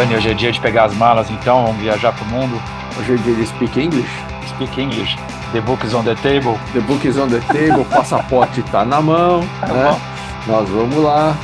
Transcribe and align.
Dani, 0.00 0.16
hoje 0.16 0.30
é 0.30 0.32
dia 0.32 0.50
de 0.50 0.58
pegar 0.58 0.84
as 0.84 0.94
malas, 0.94 1.30
então 1.30 1.66
vamos 1.66 1.82
viajar 1.82 2.10
pro 2.14 2.24
mundo. 2.24 2.56
Hoje 2.98 3.12
é 3.12 3.16
dia 3.16 3.34
de 3.34 3.44
speak 3.44 3.78
English. 3.78 4.08
Speak 4.48 4.80
English. 4.80 5.14
The 5.52 5.60
book 5.60 5.86
is 5.86 5.92
on 5.92 6.04
the 6.04 6.14
table. 6.14 6.58
The 6.72 6.80
book 6.80 7.06
is 7.06 7.18
on 7.18 7.28
the 7.28 7.40
table, 7.40 7.84
passaporte 7.84 8.62
tá 8.70 8.82
na 8.82 9.02
mão, 9.02 9.42
Tá 9.60 9.66
né? 9.66 9.90
bom. 9.90 10.50
Nós 10.50 10.66
vamos 10.70 10.96
lá. 11.04 11.36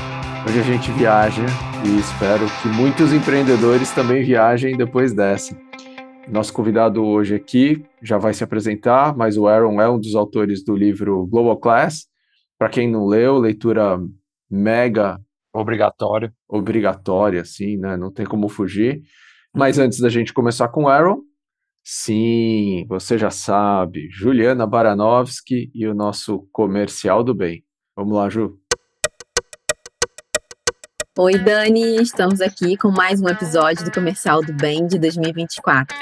Hoje 0.48 0.60
a 0.60 0.62
gente 0.62 0.90
viaja 0.92 1.44
e 1.84 1.98
espero 1.98 2.46
que 2.62 2.68
muitos 2.68 3.12
empreendedores 3.12 3.90
também 3.90 4.24
viajem 4.24 4.74
depois 4.74 5.12
dessa. 5.12 5.54
Nosso 6.26 6.50
convidado 6.54 7.04
hoje 7.04 7.34
aqui 7.34 7.84
já 8.02 8.16
vai 8.16 8.32
se 8.32 8.42
apresentar, 8.42 9.14
mas 9.14 9.36
o 9.36 9.46
Aaron 9.46 9.82
é 9.82 9.90
um 9.90 10.00
dos 10.00 10.14
autores 10.14 10.64
do 10.64 10.74
livro 10.74 11.26
Global 11.26 11.58
Class. 11.58 12.06
Para 12.58 12.70
quem 12.70 12.90
não 12.90 13.04
leu, 13.04 13.36
leitura 13.36 14.00
mega 14.50 15.20
Obrigatório. 15.56 16.30
obrigatória, 16.46 17.40
assim, 17.40 17.78
né? 17.78 17.96
Não 17.96 18.12
tem 18.12 18.26
como 18.26 18.46
fugir. 18.46 19.02
Mas 19.54 19.78
antes 19.78 19.98
da 20.00 20.10
gente 20.10 20.34
começar 20.34 20.68
com 20.68 20.84
o 20.84 20.88
Aaron, 20.88 21.22
sim, 21.82 22.84
você 22.86 23.16
já 23.16 23.30
sabe, 23.30 24.06
Juliana 24.10 24.66
Baranovski 24.66 25.70
e 25.74 25.86
o 25.86 25.94
nosso 25.94 26.46
comercial 26.52 27.24
do 27.24 27.34
bem. 27.34 27.64
Vamos 27.96 28.14
lá, 28.14 28.28
Ju. 28.28 28.58
Oi, 31.18 31.38
Dani, 31.38 31.96
estamos 32.02 32.42
aqui 32.42 32.76
com 32.76 32.90
mais 32.90 33.22
um 33.22 33.28
episódio 33.28 33.82
do 33.82 33.90
Comercial 33.90 34.42
do 34.42 34.52
Bem 34.52 34.86
de 34.86 34.98
2024. 34.98 35.96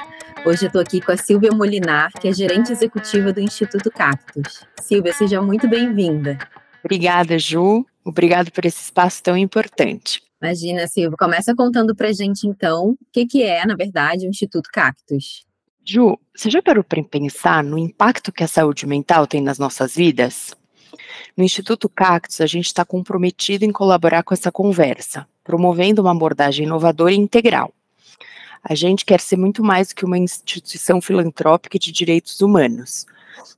Hoje 0.44 0.64
eu 0.64 0.66
estou 0.66 0.82
aqui 0.82 1.00
com 1.00 1.12
a 1.12 1.16
Silvia 1.16 1.52
Molinar, 1.52 2.10
que 2.20 2.26
é 2.26 2.32
gerente 2.32 2.72
executiva 2.72 3.32
do 3.32 3.40
Instituto 3.40 3.88
Cactus. 3.92 4.66
Silvia, 4.80 5.12
seja 5.12 5.40
muito 5.40 5.68
bem-vinda. 5.68 6.36
Obrigada, 6.84 7.38
Ju. 7.38 7.86
Obrigado 8.04 8.50
por 8.50 8.64
esse 8.66 8.82
espaço 8.82 9.22
tão 9.22 9.36
importante. 9.36 10.22
Imagina, 10.42 10.86
Silvia, 10.86 11.16
começa 11.16 11.54
contando 11.54 11.94
pra 11.94 12.12
gente 12.12 12.46
então 12.46 12.90
o 12.90 12.98
que, 13.10 13.24
que 13.24 13.42
é, 13.42 13.64
na 13.64 13.74
verdade, 13.74 14.26
o 14.26 14.28
Instituto 14.28 14.68
Cactus. 14.70 15.46
Ju, 15.82 16.18
você 16.34 16.50
já 16.50 16.62
parou 16.62 16.84
para 16.84 17.02
pensar 17.02 17.64
no 17.64 17.78
impacto 17.78 18.30
que 18.30 18.44
a 18.44 18.48
saúde 18.48 18.86
mental 18.86 19.26
tem 19.26 19.40
nas 19.40 19.58
nossas 19.58 19.94
vidas? 19.94 20.54
No 21.34 21.42
Instituto 21.42 21.88
Cactus, 21.88 22.42
a 22.42 22.46
gente 22.46 22.66
está 22.66 22.84
comprometido 22.84 23.64
em 23.64 23.72
colaborar 23.72 24.22
com 24.22 24.34
essa 24.34 24.52
conversa, 24.52 25.26
promovendo 25.42 26.02
uma 26.02 26.12
abordagem 26.12 26.66
inovadora 26.66 27.12
e 27.12 27.16
integral. 27.16 27.72
A 28.62 28.74
gente 28.74 29.04
quer 29.04 29.20
ser 29.20 29.36
muito 29.36 29.62
mais 29.62 29.88
do 29.88 29.94
que 29.94 30.04
uma 30.04 30.18
instituição 30.18 31.00
filantrópica 31.00 31.78
de 31.78 31.90
direitos 31.90 32.40
humanos. 32.40 33.06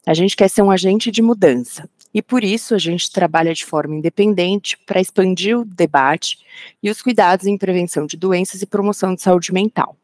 A 0.06 0.14
gente 0.14 0.36
quer 0.36 0.48
ser 0.48 0.62
um 0.62 0.70
agente 0.70 1.10
de 1.10 1.22
mudança. 1.22 1.88
E 2.16 2.22
por 2.22 2.42
isso 2.42 2.74
a 2.74 2.78
gente 2.78 3.10
trabalha 3.10 3.52
de 3.52 3.62
forma 3.62 3.94
independente 3.94 4.74
para 4.86 5.02
expandir 5.02 5.54
o 5.58 5.66
debate 5.66 6.38
e 6.82 6.88
os 6.88 7.02
cuidados 7.02 7.44
em 7.44 7.58
prevenção 7.58 8.06
de 8.06 8.16
doenças 8.16 8.62
e 8.62 8.66
promoção 8.66 9.14
de 9.14 9.20
saúde 9.20 9.52
mental. 9.52 9.94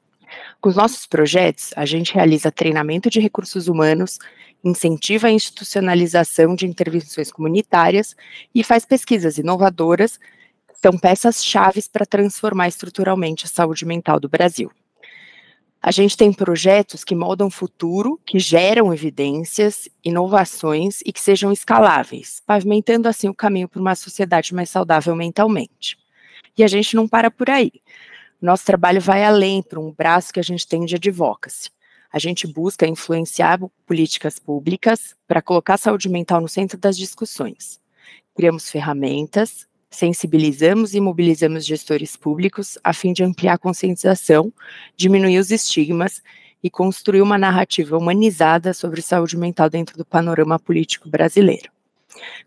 Com 0.61 0.69
os 0.69 0.77
nossos 0.77 1.07
projetos, 1.07 1.71
a 1.75 1.87
gente 1.87 2.13
realiza 2.13 2.53
treinamento 2.53 3.09
de 3.09 3.19
recursos 3.19 3.67
humanos, 3.67 4.19
incentiva 4.63 5.29
a 5.29 5.33
institucionalização 5.33 6.55
de 6.55 6.67
intervenções 6.67 7.33
comunitárias 7.33 8.15
e 8.55 8.63
faz 8.63 8.85
pesquisas 8.85 9.39
inovadoras, 9.39 10.19
que 10.19 10.81
são 10.83 10.99
peças-chave 10.99 11.83
para 11.91 12.05
transformar 12.05 12.69
estruturalmente 12.69 13.47
a 13.47 13.49
saúde 13.49 13.87
mental 13.87 14.21
do 14.21 14.29
Brasil. 14.29 14.71
A 15.85 15.91
gente 15.91 16.17
tem 16.17 16.33
projetos 16.33 17.03
que 17.03 17.13
moldam 17.13 17.51
futuro, 17.51 18.21
que 18.25 18.39
geram 18.39 18.95
evidências, 18.95 19.89
inovações 20.05 21.01
e 21.05 21.13
que 21.13 21.21
sejam 21.21 21.51
escaláveis, 21.51 22.41
pavimentando 22.47 23.09
assim 23.09 23.29
o 23.29 23.35
caminho 23.35 23.69
para 23.69 23.81
uma 23.81 23.97
sociedade 23.97 24.55
mais 24.55 24.71
saudável 24.71 25.17
mentalmente. 25.17 25.99
E 26.57 26.63
a 26.63 26.69
gente 26.69 26.95
não 26.95 27.09
para 27.09 27.33
por 27.33 27.51
aí. 27.51 27.73
Nosso 28.41 28.65
trabalho 28.65 29.01
vai 29.01 29.25
além 29.25 29.61
para 29.61 29.81
um 29.81 29.91
braço 29.91 30.33
que 30.33 30.39
a 30.39 30.45
gente 30.45 30.69
tem 30.69 30.85
de 30.85 30.95
advocacy. 30.95 31.69
A 32.13 32.19
gente 32.19 32.47
busca 32.47 32.87
influenciar 32.87 33.59
políticas 33.85 34.39
públicas 34.39 35.17
para 35.27 35.43
colocar 35.43 35.75
a 35.75 35.79
saúde 35.79 36.09
mental 36.09 36.41
no 36.41 36.49
centro 36.49 36.79
das 36.79 36.97
discussões. 36.97 37.81
Criamos 38.37 38.71
ferramentas, 38.71 39.67
sensibilizamos 39.93 40.95
e 40.95 41.01
mobilizamos 41.01 41.65
gestores 41.65 42.17
públicos 42.17 42.79
a 42.83 42.93
fim 42.93 43.13
de 43.13 43.23
ampliar 43.23 43.55
a 43.55 43.59
conscientização, 43.59 44.53
diminuir 44.97 45.39
os 45.39 45.51
estigmas 45.51 46.23
e 46.63 46.71
construir 46.71 47.21
uma 47.21 47.37
narrativa 47.37 47.97
humanizada 47.97 48.73
sobre 48.73 49.03
saúde 49.03 49.37
mental 49.37 49.69
dentro 49.69 49.97
do 49.97 50.05
panorama 50.05 50.59
político 50.59 51.09
brasileiro. 51.09 51.71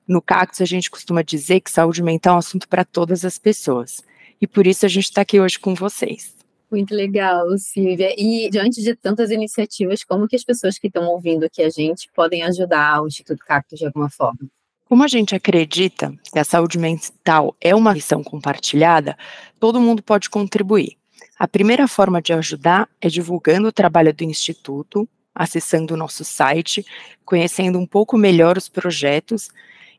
No 0.07 0.21
Cactus, 0.21 0.61
a 0.61 0.65
gente 0.65 0.89
costuma 0.89 1.21
dizer 1.21 1.59
que 1.59 1.71
saúde 1.71 2.01
mental 2.01 2.33
é 2.33 2.35
um 2.35 2.39
assunto 2.39 2.67
para 2.67 2.83
todas 2.83 3.23
as 3.23 3.37
pessoas, 3.37 4.03
e 4.41 4.47
por 4.47 4.65
isso 4.65 4.85
a 4.85 4.89
gente 4.89 5.05
está 5.05 5.21
aqui 5.21 5.39
hoje 5.39 5.59
com 5.59 5.73
vocês. 5.73 6.35
Muito 6.69 6.95
legal, 6.95 7.45
Silvia. 7.57 8.13
E 8.17 8.49
diante 8.49 8.81
de 8.81 8.95
tantas 8.95 9.29
iniciativas, 9.31 10.03
como 10.03 10.27
que 10.27 10.35
as 10.35 10.43
pessoas 10.43 10.77
que 10.77 10.87
estão 10.87 11.05
ouvindo 11.07 11.45
aqui 11.45 11.61
a 11.61 11.69
gente 11.69 12.09
podem 12.13 12.43
ajudar 12.43 13.01
o 13.01 13.07
Instituto 13.07 13.45
Cactus 13.45 13.79
de 13.79 13.85
alguma 13.85 14.09
forma? 14.09 14.49
Como 14.87 15.03
a 15.03 15.07
gente 15.07 15.33
acredita 15.33 16.13
que 16.31 16.37
a 16.37 16.43
saúde 16.43 16.77
mental 16.77 17.55
é 17.59 17.73
uma 17.73 17.91
missão 17.91 18.23
compartilhada, 18.23 19.17
todo 19.59 19.81
mundo 19.81 20.03
pode 20.03 20.29
contribuir. 20.29 20.95
A 21.39 21.47
primeira 21.47 21.87
forma 21.87 22.21
de 22.21 22.31
ajudar 22.33 22.87
é 23.01 23.09
divulgando 23.09 23.67
o 23.67 23.71
trabalho 23.71 24.13
do 24.13 24.23
Instituto, 24.23 25.09
acessando 25.33 25.95
o 25.95 25.97
nosso 25.97 26.23
site, 26.23 26.85
conhecendo 27.25 27.79
um 27.79 27.85
pouco 27.85 28.15
melhor 28.15 28.59
os 28.59 28.69
projetos 28.69 29.49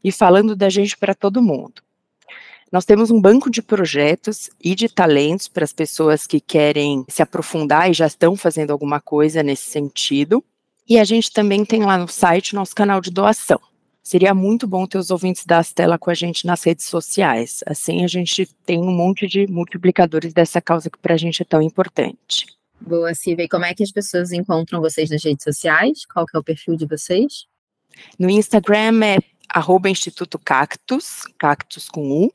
e 0.05 0.13
falando 0.13 0.55
da 0.55 0.71
gente 0.71 0.97
para 0.97 1.17
todo 1.17 1.43
mundo. 1.43 1.83
Nós 2.71 2.85
temos 2.85 3.11
um 3.11 3.21
banco 3.21 3.51
de 3.51 3.63
projetos 3.63 4.51
e 4.63 4.75
de 4.77 4.89
talentos 4.89 5.49
para 5.49 5.65
as 5.65 5.73
pessoas 5.73 6.29
que 6.29 6.41
querem 6.41 7.05
se 7.09 7.23
aprofundar 7.23 7.91
e 7.91 7.95
já 7.95 8.07
estão 8.07 8.37
fazendo 8.37 8.71
alguma 8.71 9.01
coisa 9.01 9.43
nesse 9.43 9.69
sentido. 9.69 10.45
E 10.89 10.97
a 10.97 11.05
gente 11.05 11.33
também 11.33 11.65
tem 11.65 11.83
lá 11.83 11.99
no 11.99 12.07
site 12.07 12.55
nosso 12.55 12.75
canal 12.75 13.01
de 13.01 13.11
doação. 13.11 13.61
Seria 14.07 14.33
muito 14.33 14.67
bom 14.69 14.87
ter 14.87 14.99
os 14.99 15.11
ouvintes 15.11 15.45
da 15.45 15.59
Astela 15.59 15.99
com 15.99 16.09
a 16.09 16.15
gente 16.15 16.47
nas 16.47 16.63
redes 16.63 16.87
sociais. 16.87 17.65
Assim 17.67 18.05
a 18.05 18.07
gente 18.07 18.47
tem 18.65 18.79
um 18.79 18.93
monte 18.93 19.27
de 19.27 19.49
multiplicadores 19.49 20.33
dessa 20.33 20.61
causa 20.61 20.89
que 20.89 20.97
para 20.97 21.15
a 21.15 21.17
gente 21.17 21.43
é 21.43 21.45
tão 21.45 21.61
importante. 21.61 22.47
Boa, 22.81 23.13
Silvia. 23.17 23.47
E 23.47 23.49
como 23.49 23.65
é 23.65 23.75
que 23.75 23.83
as 23.83 23.91
pessoas 23.91 24.31
encontram 24.31 24.81
vocês 24.81 25.11
nas 25.11 25.25
redes 25.25 25.43
sociais? 25.43 26.07
Qual 26.07 26.25
que 26.25 26.37
é 26.37 26.39
o 26.39 26.45
perfil 26.45 26.77
de 26.77 26.87
vocês? 26.87 27.49
No 28.17 28.31
Instagram 28.31 29.05
é 29.05 29.19
arroba 29.49 29.91
Instituto 29.91 30.39
Cactus, 30.39 31.23
cactus 31.37 31.89
com 31.89 32.09
U. 32.09 32.33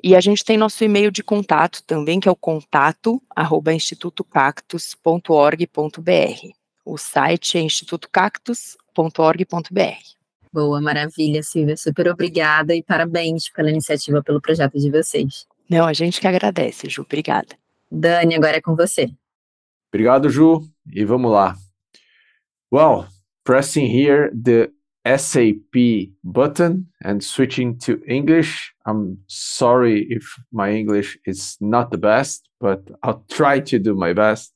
E 0.00 0.14
a 0.14 0.20
gente 0.20 0.44
tem 0.44 0.56
nosso 0.56 0.84
e-mail 0.84 1.10
de 1.10 1.24
contato 1.24 1.82
também, 1.82 2.20
que 2.20 2.28
é 2.28 2.30
o 2.30 2.36
contato 2.36 3.20
arroba 3.34 3.74
institutocactus.org.br. 3.74 6.52
O 6.84 6.96
site 6.96 7.58
é 7.58 7.62
institutocactus.org.br. 7.62 10.17
Boa, 10.58 10.80
maravilha, 10.80 11.40
Silvia. 11.40 11.76
Super 11.76 12.08
obrigada 12.08 12.74
e 12.74 12.82
parabéns 12.82 13.48
pela 13.48 13.70
iniciativa, 13.70 14.20
pelo 14.24 14.40
projeto 14.40 14.76
de 14.76 14.90
vocês. 14.90 15.46
Não, 15.70 15.86
a 15.86 15.92
gente 15.92 16.20
que 16.20 16.26
agradece, 16.26 16.90
Ju. 16.90 17.02
Obrigada. 17.02 17.56
Dani, 17.88 18.34
agora 18.34 18.56
é 18.56 18.60
com 18.60 18.74
você. 18.74 19.08
Obrigado, 19.88 20.28
Ju. 20.28 20.68
E 20.92 21.04
vamos 21.04 21.30
lá. 21.30 21.54
Well, 22.72 23.06
pressing 23.44 23.86
here 23.86 24.32
the 24.32 24.72
SAP 25.06 26.10
button 26.24 26.86
and 27.04 27.20
switching 27.20 27.78
to 27.78 28.00
English. 28.04 28.72
I'm 28.84 29.18
sorry 29.28 30.08
if 30.10 30.24
my 30.50 30.76
English 30.76 31.20
is 31.24 31.56
not 31.60 31.92
the 31.92 31.98
best, 31.98 32.48
but 32.60 32.80
I'll 33.04 33.24
try 33.28 33.60
to 33.60 33.78
do 33.78 33.94
my 33.94 34.12
best. 34.12 34.52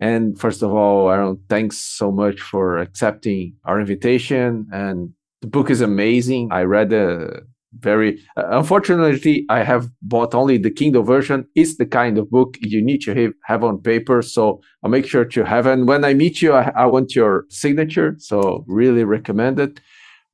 And 0.00 0.36
first 0.36 0.64
of 0.64 0.72
all, 0.72 1.08
Aaron, 1.08 1.38
thanks 1.48 1.78
so 1.78 2.10
much 2.10 2.40
for 2.40 2.78
accepting 2.78 3.54
our 3.64 3.80
invitation. 3.80 4.66
And 4.72 5.14
the 5.40 5.46
book 5.46 5.70
is 5.70 5.80
amazing. 5.80 6.48
I 6.50 6.62
read 6.62 6.92
a 6.92 7.42
very, 7.78 8.20
uh, 8.36 8.44
unfortunately, 8.50 9.44
I 9.48 9.62
have 9.62 9.90
bought 10.02 10.34
only 10.34 10.58
the 10.58 10.70
Kindle 10.70 11.02
version. 11.02 11.46
It's 11.54 11.76
the 11.76 11.86
kind 11.86 12.18
of 12.18 12.30
book 12.30 12.56
you 12.60 12.82
need 12.82 13.02
to 13.02 13.14
have, 13.14 13.32
have 13.44 13.62
on 13.62 13.80
paper. 13.80 14.22
So 14.22 14.60
I'll 14.82 14.90
make 14.90 15.06
sure 15.06 15.24
to 15.24 15.44
have. 15.44 15.66
And 15.66 15.86
when 15.86 16.04
I 16.04 16.14
meet 16.14 16.40
you, 16.42 16.54
I, 16.54 16.72
I 16.74 16.86
want 16.86 17.14
your 17.14 17.44
signature. 17.50 18.16
So 18.18 18.64
really 18.66 19.04
recommend 19.04 19.60
it. 19.60 19.80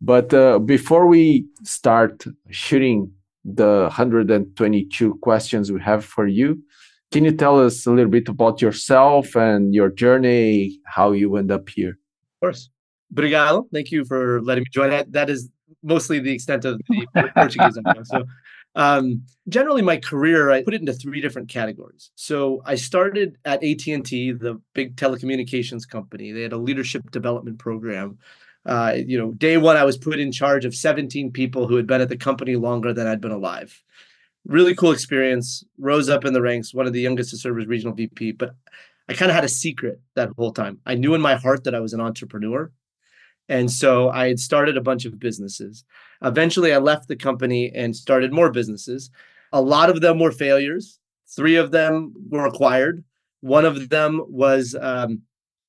But 0.00 0.32
uh, 0.32 0.58
before 0.58 1.06
we 1.06 1.46
start 1.62 2.24
shooting 2.50 3.10
the 3.44 3.82
122 3.88 5.14
questions 5.16 5.72
we 5.72 5.80
have 5.80 6.04
for 6.04 6.26
you, 6.26 6.62
can 7.10 7.24
you 7.24 7.32
tell 7.32 7.60
us 7.60 7.86
a 7.86 7.90
little 7.90 8.10
bit 8.10 8.28
about 8.28 8.60
yourself 8.60 9.36
and 9.36 9.74
your 9.74 9.88
journey, 9.88 10.80
how 10.84 11.12
you 11.12 11.36
end 11.36 11.50
up 11.50 11.68
here? 11.68 11.90
Of 11.90 12.40
course. 12.40 12.70
Obrigado. 13.14 13.66
Thank 13.72 13.90
you 13.92 14.04
for 14.04 14.40
letting 14.42 14.62
me 14.62 14.66
join. 14.72 14.90
That 14.90 15.12
that 15.12 15.30
is 15.30 15.50
mostly 15.82 16.18
the 16.18 16.32
extent 16.32 16.64
of 16.64 16.80
the 16.88 17.30
Portuguese. 17.36 17.78
So, 18.04 18.24
um, 18.74 19.22
generally, 19.48 19.82
my 19.82 19.96
career 19.98 20.50
I 20.50 20.62
put 20.62 20.74
it 20.74 20.80
into 20.80 20.92
three 20.94 21.20
different 21.20 21.48
categories. 21.48 22.10
So, 22.16 22.62
I 22.64 22.74
started 22.74 23.36
at 23.44 23.62
AT 23.62 23.86
and 23.88 24.04
T, 24.04 24.32
the 24.32 24.60
big 24.74 24.96
telecommunications 24.96 25.88
company. 25.88 26.32
They 26.32 26.42
had 26.42 26.52
a 26.52 26.58
leadership 26.58 27.10
development 27.10 27.58
program. 27.58 28.18
Uh, 28.66 28.94
you 28.96 29.18
know, 29.18 29.32
day 29.32 29.58
one, 29.58 29.76
I 29.76 29.84
was 29.84 29.98
put 29.98 30.18
in 30.18 30.32
charge 30.32 30.64
of 30.64 30.74
17 30.74 31.32
people 31.32 31.68
who 31.68 31.76
had 31.76 31.86
been 31.86 32.00
at 32.00 32.08
the 32.08 32.16
company 32.16 32.56
longer 32.56 32.92
than 32.94 33.06
I'd 33.06 33.20
been 33.20 33.30
alive. 33.30 33.82
really 34.46 34.74
cool 34.74 34.92
experience. 34.92 35.64
Rose 35.78 36.08
up 36.08 36.24
in 36.24 36.32
the 36.32 36.42
ranks, 36.42 36.74
one 36.74 36.86
of 36.86 36.92
the 36.92 37.00
youngest 37.00 37.30
to 37.30 37.36
serve 37.38 37.58
as 37.58 37.66
regional 37.66 37.94
VP. 37.94 38.32
But 38.32 38.54
I 39.08 39.14
kind 39.14 39.30
of 39.30 39.34
had 39.34 39.44
a 39.44 39.48
secret 39.48 40.00
that 40.14 40.30
whole 40.36 40.52
time. 40.52 40.80
I 40.86 40.94
knew 40.94 41.14
in 41.14 41.20
my 41.20 41.34
heart 41.36 41.64
that 41.64 41.74
I 41.74 41.80
was 41.80 41.92
an 41.92 42.00
entrepreneur. 42.00 42.70
And 43.48 43.70
so 43.70 44.10
I 44.10 44.28
had 44.28 44.40
started 44.40 44.76
a 44.76 44.82
bunch 44.82 45.04
of 45.04 45.18
businesses. 45.18 45.84
Eventually, 46.22 46.72
I 46.72 46.78
left 46.78 47.08
the 47.08 47.16
company 47.16 47.70
and 47.74 47.94
started 47.94 48.32
more 48.32 48.50
businesses. 48.50 49.10
A 49.52 49.60
lot 49.60 49.90
of 49.90 50.00
them 50.00 50.18
were 50.18 50.32
failures. 50.32 50.98
Three 51.28 51.56
of 51.56 51.70
them 51.70 52.14
were 52.28 52.46
acquired. 52.46 53.04
One 53.40 53.64
of 53.64 53.90
them 53.90 54.22
was 54.28 54.74
um, 54.80 55.22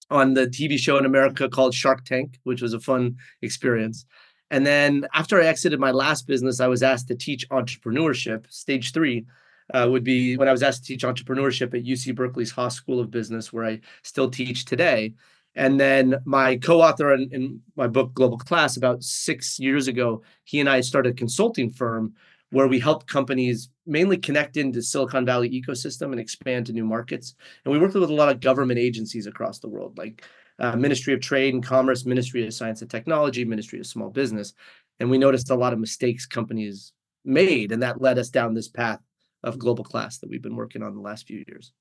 on 0.10 0.34
the 0.34 0.48
TV 0.48 0.78
show 0.78 0.98
in 0.98 1.06
America 1.06 1.50
called 1.50 1.74
Shark 1.74 2.06
Tank, 2.06 2.40
which 2.44 2.62
was 2.62 2.74
a 2.74 2.80
fun 2.80 3.18
experience. 3.42 4.06
And 4.52 4.66
then 4.66 5.08
after 5.14 5.42
I 5.42 5.46
exited 5.46 5.80
my 5.80 5.92
last 5.92 6.28
business, 6.28 6.60
I 6.60 6.68
was 6.68 6.84
asked 6.84 7.08
to 7.10 7.16
teach 7.16 7.50
entrepreneurship. 7.50 8.52
Stage 8.52 8.94
three 8.94 9.26
uh, 9.74 9.88
would 9.90 10.04
be 10.04 10.38
when 10.38 10.48
I 10.48 10.52
was 10.52 10.64
asked 10.64 10.84
to 10.84 10.88
teach 10.88 11.04
entrepreneurship 11.04 11.74
at 11.74 11.84
UC 11.84 12.16
Berkeley's 12.16 12.52
Haas 12.52 12.76
School 12.76 13.00
of 13.00 13.12
Business, 13.12 13.52
where 13.52 13.66
I 13.66 13.82
still 14.04 14.30
teach 14.30 14.66
today. 14.66 15.14
And 15.56 15.80
then 15.80 16.18
my 16.26 16.58
co-author 16.58 17.14
in, 17.14 17.30
in, 17.32 17.62
my 17.76 17.88
book 17.88 18.14
Global 18.14 18.38
Class 18.38 18.78
about 18.78 19.04
six 19.04 19.60
years 19.60 19.88
ago, 19.88 20.22
he 20.44 20.60
and 20.60 20.70
I 20.70 20.82
started 20.82 21.14
a 21.14 21.16
consulting 21.16 21.70
firm 21.70 22.14
where 22.52 22.68
we 22.68 22.80
help 22.80 23.08
companies 23.08 23.70
mainly 23.86 24.18
connect 24.18 24.58
into 24.58 24.82
Silicon 24.82 25.26
Valley 25.26 25.50
ecosystem 25.50 26.12
and 26.12 26.20
expand 26.20 26.66
to 26.66 26.74
new 26.74 26.86
markets. 26.86 27.36
And 27.64 27.74
we 27.74 27.80
worked 27.80 27.96
with 27.96 28.10
a 28.10 28.14
lot 28.14 28.30
of 28.30 28.40
government 28.40 28.80
agencies 28.80 29.28
across 29.28 29.60
the 29.60 29.70
world, 29.70 29.98
like 29.98 30.26
uh, 30.60 30.76
Ministry 30.76 31.14
of 31.14 31.22
Trade 31.22 31.54
and 31.54 31.64
Commerce, 31.64 32.06
Ministry 32.06 32.46
of 32.46 32.54
Science 32.54 32.82
and 32.82 32.90
Technology, 32.90 33.44
Ministry 33.46 33.80
of 33.80 33.88
Small 33.88 34.10
Business. 34.10 34.54
And 35.00 35.10
we 35.10 35.18
noticed 35.18 35.50
a 35.50 35.56
lot 35.56 35.74
of 35.74 35.80
mistakes 35.80 36.26
companies 36.26 36.94
made, 37.26 37.72
and 37.72 37.82
that 37.84 38.02
led 38.02 38.18
us 38.18 38.30
down 38.30 38.54
this 38.54 38.70
path 38.70 39.00
of 39.44 39.60
global 39.60 39.84
class 39.84 40.20
that 40.20 40.30
we've 40.30 40.42
been 40.42 40.56
working 40.56 40.82
on 40.82 40.96
the 40.96 41.02
last 41.02 41.28
few 41.28 41.44
years. 41.48 41.74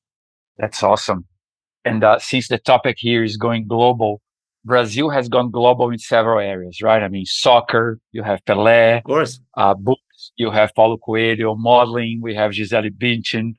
That's 0.59 0.83
awesome. 0.83 1.27
And 1.85 2.03
uh, 2.03 2.19
since 2.19 2.49
the 2.49 2.59
topic 2.59 2.97
here 2.99 3.23
is 3.23 3.37
going 3.37 3.67
global, 3.67 4.21
Brazil 4.65 5.11
has 5.11 5.29
gone 5.29 5.51
global 5.51 5.91
in 5.91 5.99
several 5.99 6.39
areas, 6.39 6.81
right? 6.81 7.03
I 7.03 7.09
mean, 7.09 7.27
soccer, 7.27 8.01
you 8.13 8.23
have 8.23 8.43
Pelé, 8.47 8.99
of 8.99 9.05
course, 9.05 9.41
uh, 9.57 9.75
books, 9.75 10.33
you 10.37 10.51
have 10.51 10.75
Paulo 10.75 10.97
Coelho, 10.97 11.55
modeling, 11.55 12.21
we 12.23 12.35
have 12.35 12.53
Gisele 12.53 12.91
Bündchen, 12.91 13.55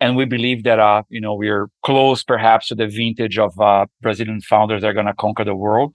and 0.00 0.16
we 0.16 0.24
believe 0.24 0.64
that 0.64 0.78
uh, 0.78 1.02
you 1.10 1.20
know 1.20 1.34
we're 1.34 1.68
close, 1.84 2.22
perhaps, 2.22 2.68
to 2.68 2.74
the 2.74 2.86
vintage 2.86 3.38
of 3.38 3.58
uh, 3.60 3.86
Brazilian 4.00 4.40
founders 4.40 4.80
that 4.80 4.88
are 4.88 4.94
going 4.94 5.06
to 5.06 5.14
conquer 5.14 5.44
the 5.44 5.56
world. 5.56 5.94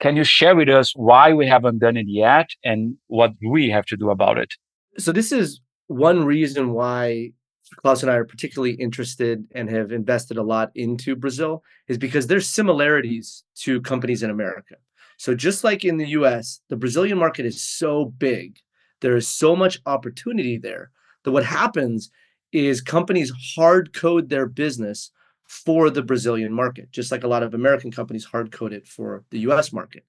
Can 0.00 0.16
you 0.16 0.24
share 0.24 0.56
with 0.56 0.68
us 0.68 0.92
why 0.96 1.32
we 1.32 1.46
haven't 1.46 1.78
done 1.78 1.96
it 1.96 2.06
yet, 2.08 2.50
and 2.64 2.96
what 3.06 3.32
we 3.46 3.70
have 3.70 3.86
to 3.86 3.96
do 3.96 4.10
about 4.10 4.38
it? 4.38 4.54
So 4.98 5.12
this 5.12 5.30
is 5.30 5.60
one 5.86 6.24
reason 6.24 6.72
why 6.72 7.32
Klaus 7.74 8.02
and 8.02 8.10
I 8.10 8.14
are 8.14 8.24
particularly 8.24 8.74
interested 8.74 9.44
and 9.54 9.68
have 9.68 9.90
invested 9.90 10.36
a 10.36 10.42
lot 10.42 10.70
into 10.74 11.16
Brazil 11.16 11.64
is 11.88 11.98
because 11.98 12.26
there's 12.26 12.48
similarities 12.48 13.44
to 13.56 13.80
companies 13.80 14.22
in 14.22 14.30
America. 14.30 14.76
So 15.18 15.34
just 15.34 15.64
like 15.64 15.84
in 15.84 15.96
the 15.96 16.08
US, 16.08 16.60
the 16.68 16.76
Brazilian 16.76 17.18
market 17.18 17.46
is 17.46 17.60
so 17.60 18.04
big, 18.04 18.58
there 19.00 19.16
is 19.16 19.26
so 19.26 19.56
much 19.56 19.80
opportunity 19.86 20.58
there 20.58 20.90
that 21.24 21.32
what 21.32 21.44
happens 21.44 22.10
is 22.52 22.80
companies 22.80 23.32
hard 23.56 23.92
code 23.92 24.28
their 24.28 24.46
business 24.46 25.10
for 25.48 25.90
the 25.90 26.02
Brazilian 26.02 26.52
market, 26.52 26.90
just 26.90 27.12
like 27.12 27.24
a 27.24 27.28
lot 27.28 27.42
of 27.42 27.54
American 27.54 27.90
companies 27.90 28.24
hard 28.24 28.50
code 28.50 28.72
it 28.72 28.86
for 28.86 29.24
the 29.30 29.40
US 29.40 29.72
market. 29.72 30.04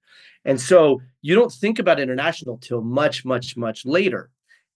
And 0.45 0.59
so 0.59 1.01
you 1.21 1.35
don't 1.35 1.51
think 1.51 1.79
about 1.79 1.99
international 1.99 2.57
till 2.57 2.81
much, 2.81 3.25
much, 3.25 3.57
much 3.57 3.85
later. 3.85 4.29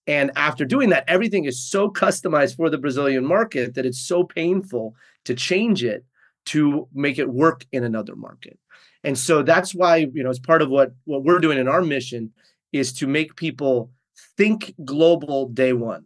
And 0.06 0.32
after 0.36 0.64
doing 0.64 0.90
that, 0.90 1.04
everything 1.06 1.44
is 1.44 1.60
so 1.60 1.88
customized 1.88 2.56
for 2.56 2.68
the 2.68 2.78
Brazilian 2.78 3.24
market 3.24 3.74
that 3.74 3.86
it's 3.86 4.00
so 4.00 4.24
painful 4.24 4.94
to 5.24 5.34
change 5.34 5.84
it 5.84 6.04
to 6.46 6.88
make 6.92 7.18
it 7.18 7.28
work 7.28 7.64
in 7.70 7.84
another 7.84 8.16
market. 8.16 8.58
And 9.04 9.16
so 9.16 9.42
that's 9.42 9.74
why, 9.74 10.08
you 10.12 10.22
know, 10.22 10.30
as 10.30 10.38
part 10.38 10.62
of 10.62 10.70
what 10.70 10.92
what 11.04 11.24
we're 11.24 11.38
doing 11.38 11.58
in 11.58 11.68
our 11.68 11.82
mission 11.82 12.32
is 12.72 12.92
to 12.94 13.06
make 13.06 13.36
people 13.36 13.90
think 14.36 14.74
global 14.84 15.48
day 15.48 15.72
one. 15.72 16.04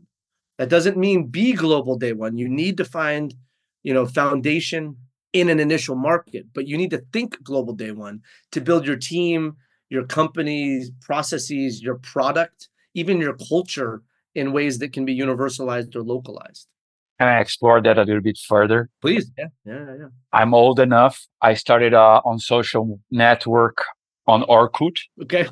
That 0.58 0.68
doesn't 0.68 0.96
mean 0.96 1.26
be 1.26 1.52
global 1.52 1.96
day 1.96 2.12
one. 2.12 2.38
You 2.38 2.48
need 2.48 2.76
to 2.78 2.84
find, 2.84 3.34
you 3.82 3.92
know, 3.92 4.06
foundation 4.06 4.96
in 5.32 5.50
an 5.50 5.60
initial 5.60 5.96
market, 5.96 6.46
but 6.54 6.66
you 6.66 6.78
need 6.78 6.90
to 6.90 7.04
think 7.12 7.42
global 7.42 7.74
day 7.74 7.92
one 7.92 8.22
to 8.52 8.60
build 8.60 8.86
your 8.86 8.96
team, 8.96 9.56
your 9.90 10.04
company's 10.04 10.90
processes, 11.02 11.82
your 11.82 11.96
product 11.96 12.68
even 12.96 13.20
your 13.20 13.36
culture 13.48 14.02
in 14.34 14.52
ways 14.52 14.78
that 14.80 14.92
can 14.92 15.04
be 15.04 15.16
universalized 15.16 15.94
or 15.94 16.02
localized. 16.02 16.66
Can 17.18 17.28
I 17.28 17.40
explore 17.40 17.80
that 17.82 17.98
a 17.98 18.02
little 18.02 18.20
bit 18.20 18.38
further? 18.38 18.90
Please. 19.00 19.30
Yeah, 19.38 19.50
yeah, 19.64 19.94
yeah. 20.00 20.08
I'm 20.32 20.52
old 20.52 20.78
enough. 20.80 21.26
I 21.40 21.54
started 21.54 21.94
uh, 21.94 22.20
on 22.24 22.38
social 22.38 23.00
network 23.10 23.84
on 24.26 24.42
Orkut. 24.42 24.96
Okay. 25.22 25.46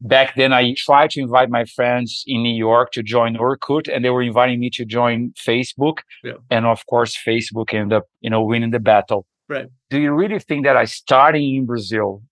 Back 0.00 0.34
then, 0.36 0.52
I 0.52 0.74
tried 0.76 1.10
to 1.10 1.20
invite 1.20 1.48
my 1.48 1.64
friends 1.64 2.22
in 2.26 2.42
New 2.42 2.54
York 2.54 2.92
to 2.92 3.02
join 3.02 3.36
Orkut, 3.36 3.88
and 3.90 4.04
they 4.04 4.10
were 4.10 4.22
inviting 4.22 4.60
me 4.60 4.68
to 4.70 4.84
join 4.84 5.32
Facebook. 5.48 5.98
Yeah. 6.22 6.34
And 6.50 6.66
of 6.66 6.84
course, 6.86 7.16
Facebook 7.16 7.72
ended 7.72 7.96
up, 7.96 8.04
you 8.20 8.28
know, 8.28 8.42
winning 8.42 8.72
the 8.72 8.80
battle. 8.80 9.26
Right. 9.48 9.68
Do 9.88 9.98
you 9.98 10.12
really 10.12 10.38
think 10.38 10.66
that 10.66 10.76
I 10.76 10.84
starting 10.84 11.54
in 11.54 11.64
Brazil 11.64 12.22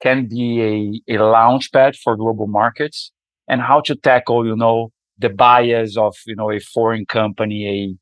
can 0.00 0.26
be 0.28 1.02
a, 1.08 1.16
a 1.16 1.24
launch 1.24 1.72
pad 1.72 1.96
for 1.96 2.16
global 2.16 2.46
markets? 2.46 3.10
And 3.48 3.60
how 3.60 3.80
to 3.80 3.94
tackle, 3.94 4.46
you 4.46 4.56
know, 4.56 4.90
the 5.18 5.28
bias 5.28 5.96
of, 5.96 6.14
you 6.26 6.36
know, 6.36 6.50
a 6.50 6.60
foreign 6.60 7.06
company. 7.06 7.66
A 7.68 7.96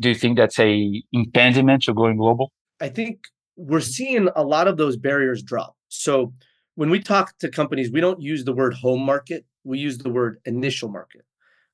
do 0.00 0.08
you 0.08 0.14
think 0.14 0.36
that's 0.38 0.58
a 0.58 1.02
impediment 1.12 1.82
to 1.84 1.94
going 1.94 2.16
global? 2.16 2.52
I 2.80 2.88
think 2.88 3.18
we're 3.56 3.80
seeing 3.80 4.28
a 4.34 4.42
lot 4.42 4.66
of 4.68 4.76
those 4.76 4.96
barriers 4.96 5.42
drop. 5.42 5.76
So 5.88 6.32
when 6.74 6.90
we 6.90 7.00
talk 7.00 7.36
to 7.38 7.50
companies, 7.50 7.92
we 7.92 8.00
don't 8.00 8.20
use 8.20 8.44
the 8.44 8.54
word 8.54 8.74
home 8.74 9.02
market. 9.02 9.44
We 9.64 9.78
use 9.78 9.98
the 9.98 10.10
word 10.10 10.38
initial 10.46 10.88
market 10.88 11.22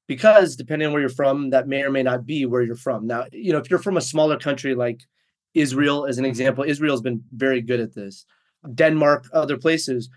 because 0.09 0.57
depending 0.57 0.87
on 0.87 0.93
where 0.93 1.01
you're 1.01 1.11
from, 1.11 1.51
that 1.51 1.69
may 1.69 1.83
or 1.83 1.91
may 1.91 2.03
not 2.03 2.27
be 2.27 2.45
where 2.47 2.63
you're 2.63 2.77
from. 2.77 3.07
Now, 3.07 3.27
you 3.33 3.53
know, 3.53 3.59
if 3.59 3.71
you're 3.71 3.79
from 3.79 3.97
a 3.97 4.03
smaller 4.03 4.39
country 4.39 4.75
like 4.75 5.03
Israel, 5.55 6.07
as 6.07 6.19
an 6.19 6.25
example, 6.25 6.65
Israel's 6.65 7.03
been 7.03 7.23
very 7.33 7.61
good 7.61 7.81
at 7.81 7.95
this. 7.95 8.27
Denmark, 8.75 9.27
other 9.33 9.57
places, 9.57 10.09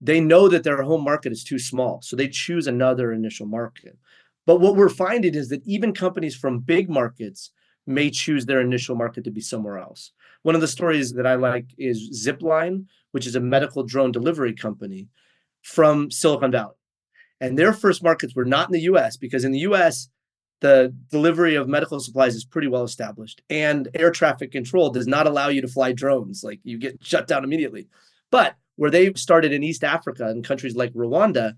they 0.00 0.20
know 0.20 0.48
that 0.48 0.64
their 0.64 0.82
home 0.82 1.04
market 1.04 1.32
is 1.32 1.44
too 1.44 1.58
small. 1.58 2.00
So 2.02 2.16
they 2.16 2.28
choose 2.28 2.66
another 2.66 3.12
initial 3.12 3.46
market. 3.46 3.98
But 4.46 4.60
what 4.60 4.76
we're 4.76 4.88
finding 4.88 5.34
is 5.34 5.48
that 5.50 5.66
even 5.66 5.92
companies 5.92 6.34
from 6.34 6.60
big 6.60 6.88
markets 6.88 7.50
may 7.86 8.10
choose 8.10 8.46
their 8.46 8.60
initial 8.60 8.96
market 8.96 9.24
to 9.24 9.30
be 9.30 9.40
somewhere 9.40 9.78
else. 9.78 10.12
One 10.42 10.54
of 10.54 10.60
the 10.60 10.68
stories 10.68 11.12
that 11.12 11.26
I 11.26 11.34
like 11.34 11.66
is 11.76 12.24
Zipline, 12.26 12.86
which 13.12 13.26
is 13.26 13.36
a 13.36 13.40
medical 13.40 13.82
drone 13.82 14.12
delivery 14.12 14.54
company 14.54 15.08
from 15.62 16.10
Silicon 16.10 16.50
Valley. 16.50 16.74
And 17.40 17.58
their 17.58 17.72
first 17.72 18.02
markets 18.02 18.34
were 18.34 18.44
not 18.44 18.68
in 18.68 18.72
the 18.72 18.82
US 18.82 19.16
because 19.16 19.44
in 19.44 19.52
the 19.52 19.60
US, 19.60 20.08
the 20.60 20.94
delivery 21.10 21.54
of 21.54 21.68
medical 21.68 22.00
supplies 22.00 22.34
is 22.34 22.44
pretty 22.44 22.68
well 22.68 22.84
established. 22.84 23.42
And 23.50 23.88
air 23.94 24.10
traffic 24.10 24.52
control 24.52 24.90
does 24.90 25.06
not 25.06 25.26
allow 25.26 25.48
you 25.48 25.60
to 25.62 25.68
fly 25.68 25.92
drones. 25.92 26.44
Like 26.44 26.60
you 26.64 26.78
get 26.78 27.04
shut 27.04 27.26
down 27.26 27.44
immediately. 27.44 27.88
But 28.30 28.56
where 28.80 28.90
they 28.90 29.12
started 29.12 29.52
in 29.52 29.62
East 29.62 29.84
Africa 29.84 30.30
in 30.30 30.42
countries 30.42 30.74
like 30.74 30.90
Rwanda, 30.94 31.52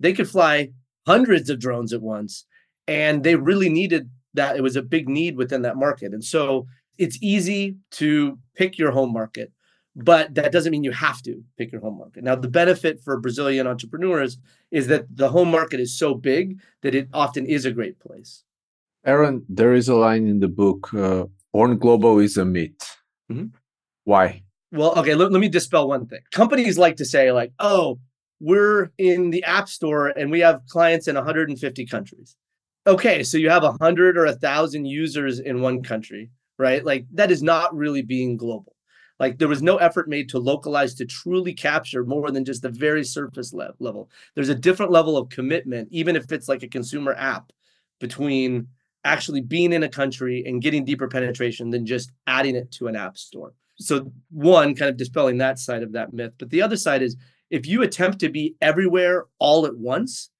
they 0.00 0.12
could 0.12 0.28
fly 0.28 0.70
hundreds 1.06 1.48
of 1.48 1.60
drones 1.60 1.92
at 1.92 2.02
once. 2.02 2.46
And 2.88 3.22
they 3.22 3.36
really 3.36 3.68
needed 3.68 4.10
that. 4.34 4.56
It 4.56 4.62
was 4.62 4.74
a 4.74 4.82
big 4.82 5.08
need 5.08 5.36
within 5.36 5.62
that 5.62 5.76
market. 5.76 6.12
And 6.12 6.24
so 6.24 6.66
it's 6.98 7.16
easy 7.22 7.76
to 7.92 8.40
pick 8.56 8.76
your 8.76 8.90
home 8.90 9.12
market, 9.12 9.52
but 9.94 10.34
that 10.34 10.50
doesn't 10.50 10.72
mean 10.72 10.82
you 10.82 10.90
have 10.90 11.22
to 11.22 11.44
pick 11.56 11.70
your 11.70 11.80
home 11.80 11.96
market. 11.96 12.24
Now, 12.24 12.34
the 12.34 12.48
benefit 12.48 13.00
for 13.04 13.20
Brazilian 13.20 13.68
entrepreneurs 13.68 14.36
is 14.72 14.88
that 14.88 15.04
the 15.14 15.28
home 15.28 15.52
market 15.52 15.78
is 15.78 15.96
so 15.96 16.12
big 16.12 16.58
that 16.82 16.92
it 16.92 17.08
often 17.12 17.46
is 17.46 17.64
a 17.64 17.70
great 17.70 18.00
place. 18.00 18.42
Aaron, 19.06 19.44
there 19.48 19.74
is 19.74 19.88
a 19.88 19.94
line 19.94 20.26
in 20.26 20.40
the 20.40 20.48
book 20.48 20.92
uh, 20.92 21.26
Born 21.52 21.78
Global 21.78 22.18
is 22.18 22.36
a 22.36 22.44
myth. 22.44 22.96
Mm-hmm. 23.30 23.54
Why? 24.02 24.42
Well, 24.74 24.92
okay, 24.98 25.14
let, 25.14 25.30
let 25.30 25.40
me 25.40 25.48
dispel 25.48 25.86
one 25.86 26.06
thing. 26.06 26.18
Companies 26.32 26.76
like 26.76 26.96
to 26.96 27.04
say, 27.04 27.30
like, 27.30 27.52
oh, 27.60 28.00
we're 28.40 28.90
in 28.98 29.30
the 29.30 29.44
App 29.44 29.68
Store 29.68 30.08
and 30.08 30.32
we 30.32 30.40
have 30.40 30.62
clients 30.68 31.06
in 31.06 31.14
150 31.14 31.86
countries. 31.86 32.34
Okay, 32.84 33.22
so 33.22 33.38
you 33.38 33.50
have 33.50 33.62
a 33.62 33.68
100 33.68 34.18
or 34.18 34.24
a 34.24 34.30
1,000 34.30 34.84
users 34.84 35.38
in 35.38 35.62
one 35.62 35.84
country, 35.84 36.30
right? 36.58 36.84
Like, 36.84 37.06
that 37.12 37.30
is 37.30 37.40
not 37.40 37.74
really 37.74 38.02
being 38.02 38.36
global. 38.36 38.74
Like, 39.20 39.38
there 39.38 39.46
was 39.46 39.62
no 39.62 39.76
effort 39.76 40.08
made 40.08 40.28
to 40.30 40.40
localize 40.40 40.94
to 40.96 41.06
truly 41.06 41.54
capture 41.54 42.04
more 42.04 42.32
than 42.32 42.44
just 42.44 42.62
the 42.62 42.68
very 42.68 43.04
surface 43.04 43.52
le- 43.52 43.74
level. 43.78 44.10
There's 44.34 44.48
a 44.48 44.56
different 44.56 44.90
level 44.90 45.16
of 45.16 45.28
commitment, 45.28 45.88
even 45.92 46.16
if 46.16 46.32
it's 46.32 46.48
like 46.48 46.64
a 46.64 46.68
consumer 46.68 47.14
app, 47.16 47.52
between 48.00 48.66
actually 49.04 49.40
being 49.40 49.72
in 49.72 49.84
a 49.84 49.88
country 49.88 50.42
and 50.44 50.60
getting 50.60 50.84
deeper 50.84 51.06
penetration 51.06 51.70
than 51.70 51.86
just 51.86 52.10
adding 52.26 52.56
it 52.56 52.72
to 52.72 52.88
an 52.88 52.96
app 52.96 53.16
store 53.16 53.54
so 53.76 54.12
one 54.30 54.74
kind 54.74 54.90
of 54.90 54.96
dispelling 54.96 55.38
that 55.38 55.58
side 55.58 55.82
of 55.82 55.92
that 55.92 56.12
myth 56.12 56.32
but 56.38 56.50
the 56.50 56.62
other 56.62 56.76
side 56.76 57.02
is 57.02 57.16
if 57.50 57.66
you 57.66 57.82
attempt 57.82 58.18
to 58.20 58.28
be 58.28 58.54
everywhere 58.60 59.24
all 59.38 59.66
at 59.66 59.76
once 59.76 60.30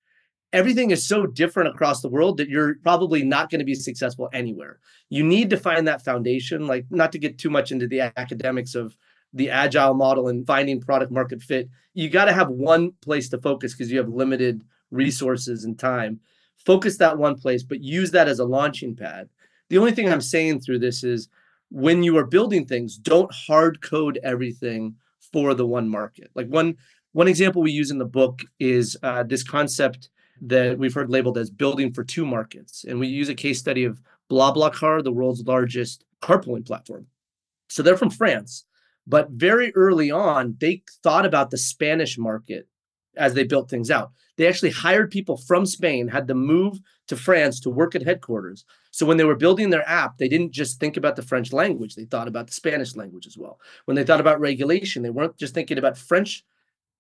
everything 0.55 0.93
is 0.93 1.07
so 1.07 1.27
different 1.27 1.69
across 1.69 2.01
the 2.01 2.09
world 2.09 2.37
that 2.37 2.49
you're 2.49 2.77
probably 2.77 3.25
not 3.25 3.51
going 3.51 3.59
to 3.59 3.65
be 3.65 3.75
successful 3.75 4.31
anywhere. 4.33 4.79
You 5.11 5.25
need 5.25 5.51
to 5.51 5.57
find 5.57 5.87
that 5.89 6.05
foundation, 6.05 6.69
like 6.69 6.87
not 6.91 7.11
to 7.13 7.19
get 7.19 7.39
too 7.39 7.51
much 7.51 7.73
into 7.73 7.89
the 7.89 8.13
academics 8.17 8.77
of 8.77 8.97
the 9.33 9.51
agile 9.51 9.95
model 9.95 10.29
and 10.29 10.47
finding 10.47 10.81
product 10.81 11.11
market 11.11 11.43
fit. 11.43 11.69
You 11.93 12.09
got 12.09 12.27
to 12.27 12.33
have 12.33 12.49
one 12.51 12.93
place 13.03 13.29
to 13.31 13.39
focus 13.39 13.75
because 13.75 13.91
you 13.91 13.99
have 13.99 14.09
limited 14.09 14.63
resources 14.93 15.65
and 15.65 15.77
time. 15.77 16.21
Focus 16.65 16.99
that 16.99 17.19
one 17.19 17.35
place, 17.35 17.65
but 17.65 17.83
use 17.83 18.13
that 18.13 18.29
as 18.29 18.39
a 18.39 18.45
launching 18.45 18.95
pad. 18.95 19.29
The 19.71 19.79
only 19.79 19.91
thing 19.91 20.09
I'm 20.09 20.21
saying 20.21 20.61
through 20.61 20.79
this 20.79 21.03
is 21.03 21.29
when 21.75 22.05
you 22.05 22.17
are 22.17 22.25
building 22.25 22.65
things, 22.65 22.97
don't 22.97 23.35
hard 23.35 23.83
code 23.83 24.21
everything 24.23 24.95
for 25.33 25.55
the 25.55 25.67
one 25.67 25.89
market. 25.89 26.31
Like 26.37 26.47
one 26.47 26.77
one 27.11 27.27
example 27.27 27.63
we 27.63 27.73
use 27.73 27.91
in 27.91 27.99
the 27.99 28.05
book 28.05 28.43
is 28.61 28.97
uh, 29.03 29.25
this 29.25 29.43
concept 29.43 30.09
that 30.43 30.79
we've 30.79 30.95
heard 30.95 31.11
labeled 31.11 31.37
as 31.37 31.51
building 31.51 31.93
for 31.93 32.05
two 32.05 32.25
markets, 32.25 32.85
and 32.85 33.01
we 33.01 33.09
use 33.09 33.29
a 33.29 33.35
case 33.35 33.59
study 33.59 33.85
of 33.85 34.01
BlaBlaCar, 34.31 35.03
the 35.03 35.11
world's 35.11 35.45
largest 35.45 36.05
carpooling 36.23 36.65
platform. 36.65 37.09
So 37.69 37.83
they're 37.83 37.97
from 37.97 38.11
France, 38.11 38.65
but 39.05 39.31
very 39.31 39.75
early 39.75 40.13
on, 40.13 40.55
they 40.61 40.83
thought 41.03 41.27
about 41.27 41.51
the 41.51 41.59
Spanish 41.59 42.17
market 42.17 42.69
as 43.17 43.35
they 43.35 43.45
built 43.45 43.71
things 43.71 43.91
out. 43.91 44.13
They 44.37 44.49
actually 44.49 44.71
hired 44.71 45.11
people 45.11 45.37
from 45.37 45.65
Spain, 45.67 46.09
had 46.09 46.27
them 46.27 46.45
move 46.45 46.81
to 47.07 47.17
France 47.17 47.61
to 47.61 47.71
work 47.71 47.95
at 47.95 48.03
headquarters. 48.03 48.65
So 48.91 49.07
when 49.07 49.17
they 49.17 49.25
were 49.25 49.37
building 49.37 49.71
their 49.71 49.89
app, 49.89 50.19
they 50.19 50.29
didn't 50.29 50.53
just 50.53 50.81
think 50.81 50.97
about 50.97 51.17
the 51.17 51.23
French 51.23 51.53
language, 51.53 51.95
they 51.95 52.05
thought 52.05 52.29
about 52.29 52.49
the 52.49 52.53
Spanish 52.53 52.97
language 52.97 53.27
as 53.27 53.39
well. 53.39 53.61
When 53.85 53.97
they 53.97 54.05
thought 54.05 54.21
about 54.21 54.41
regulation, 54.41 55.03
they 55.03 55.11
weren't 55.11 55.37
just 55.37 55.55
thinking 55.55 55.79
about 55.79 55.99
French 55.99 56.45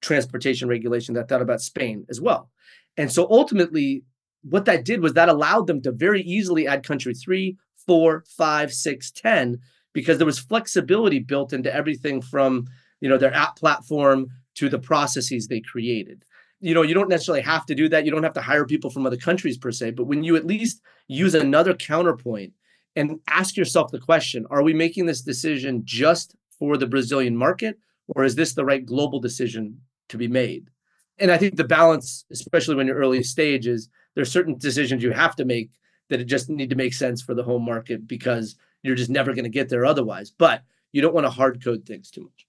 transportation 0.00 0.68
regulation, 0.68 1.14
they 1.14 1.23
thought 1.23 1.42
about 1.42 1.61
Spain 1.61 2.04
as 2.09 2.21
well. 2.21 2.50
And 2.97 3.11
so 3.11 3.26
ultimately, 3.30 4.04
what 4.42 4.66
that 4.66 4.85
did 4.85 5.02
was 5.02 5.14
that 5.14 5.28
allowed 5.28 5.66
them 5.66 5.80
to 5.83 5.92
very 5.92 6.23
easily 6.23 6.68
add 6.68 6.87
country 6.87 7.14
three, 7.14 7.56
four, 7.87 8.25
five, 8.26 8.73
six, 8.73 9.11
ten, 9.11 9.59
because 9.92 10.18
there 10.18 10.26
was 10.26 10.38
flexibility 10.38 11.18
built 11.18 11.52
into 11.52 11.75
everything 11.75 12.21
from 12.21 12.66
you 13.00 13.09
know 13.09 13.18
their 13.18 13.35
app 13.35 13.56
platform 13.56 14.28
to 14.54 14.68
the 14.68 14.78
processes 14.78 15.46
they 15.46 15.61
created. 15.61 16.25
You 16.61 16.75
know 16.75 16.82
you 16.82 16.94
don't 16.94 17.08
necessarily 17.08 17.42
have 17.42 17.66
to 17.66 17.75
do 17.75 17.88
that. 17.88 18.04
You 18.04 18.11
don't 18.11 18.23
have 18.23 18.34
to 18.34 18.40
hire 18.40 18.64
people 18.64 18.90
from 18.90 19.06
other 19.06 19.16
countries 19.16 19.58
per 19.58 19.70
se 19.70 19.92
but 19.92 20.06
when 20.06 20.25
you 20.25 20.37
at 20.37 20.46
least 20.46 20.80
use 21.08 21.34
another 21.34 21.75
counterpoint 21.75 22.52
and 22.96 23.18
ask 23.28 23.56
yourself 23.56 23.90
the 23.90 23.99
question 23.99 24.46
are 24.50 24.62
we 24.62 24.73
making 24.73 25.06
this 25.06 25.20
decision 25.20 25.82
just 25.84 26.37
for 26.58 26.76
the 26.76 26.87
brazilian 26.87 27.37
market 27.37 27.78
or 28.08 28.25
is 28.25 28.37
this 28.37 28.54
the 28.54 28.64
right 28.64 28.87
global 28.87 29.20
decision 29.20 29.80
to 30.08 30.16
be 30.16 30.28
made? 30.28 30.70
And 31.18 31.30
i 31.30 31.37
think 31.37 31.56
the 31.56 31.64
balance 31.64 32.25
especially 32.30 32.76
when 32.76 32.87
you're 32.87 32.96
early 32.96 33.23
stage 33.23 33.66
is 33.66 33.88
there's 34.14 34.32
certain 34.32 34.56
decisions 34.56 35.02
you 35.02 35.11
have 35.11 35.37
to 35.37 35.44
make 35.44 35.70
that 36.08 36.25
just 36.25 36.49
need 36.49 36.70
to 36.70 36.76
make 36.76 36.94
sense 36.94 37.23
for 37.23 37.34
the 37.34 37.42
home 37.42 37.64
market 37.64 38.06
because 38.06 38.56
you're 38.82 38.94
just 38.94 39.11
never 39.11 39.34
going 39.34 39.44
to 39.44 39.50
get 39.50 39.68
there 39.68 39.84
otherwise. 39.84 40.30
But 40.30 40.62
you 40.92 41.02
don't 41.02 41.14
want 41.14 41.25
to 41.26 41.30
hard 41.30 41.64
code 41.64 41.84
things 41.87 42.11
too 42.11 42.23
much 42.23 42.46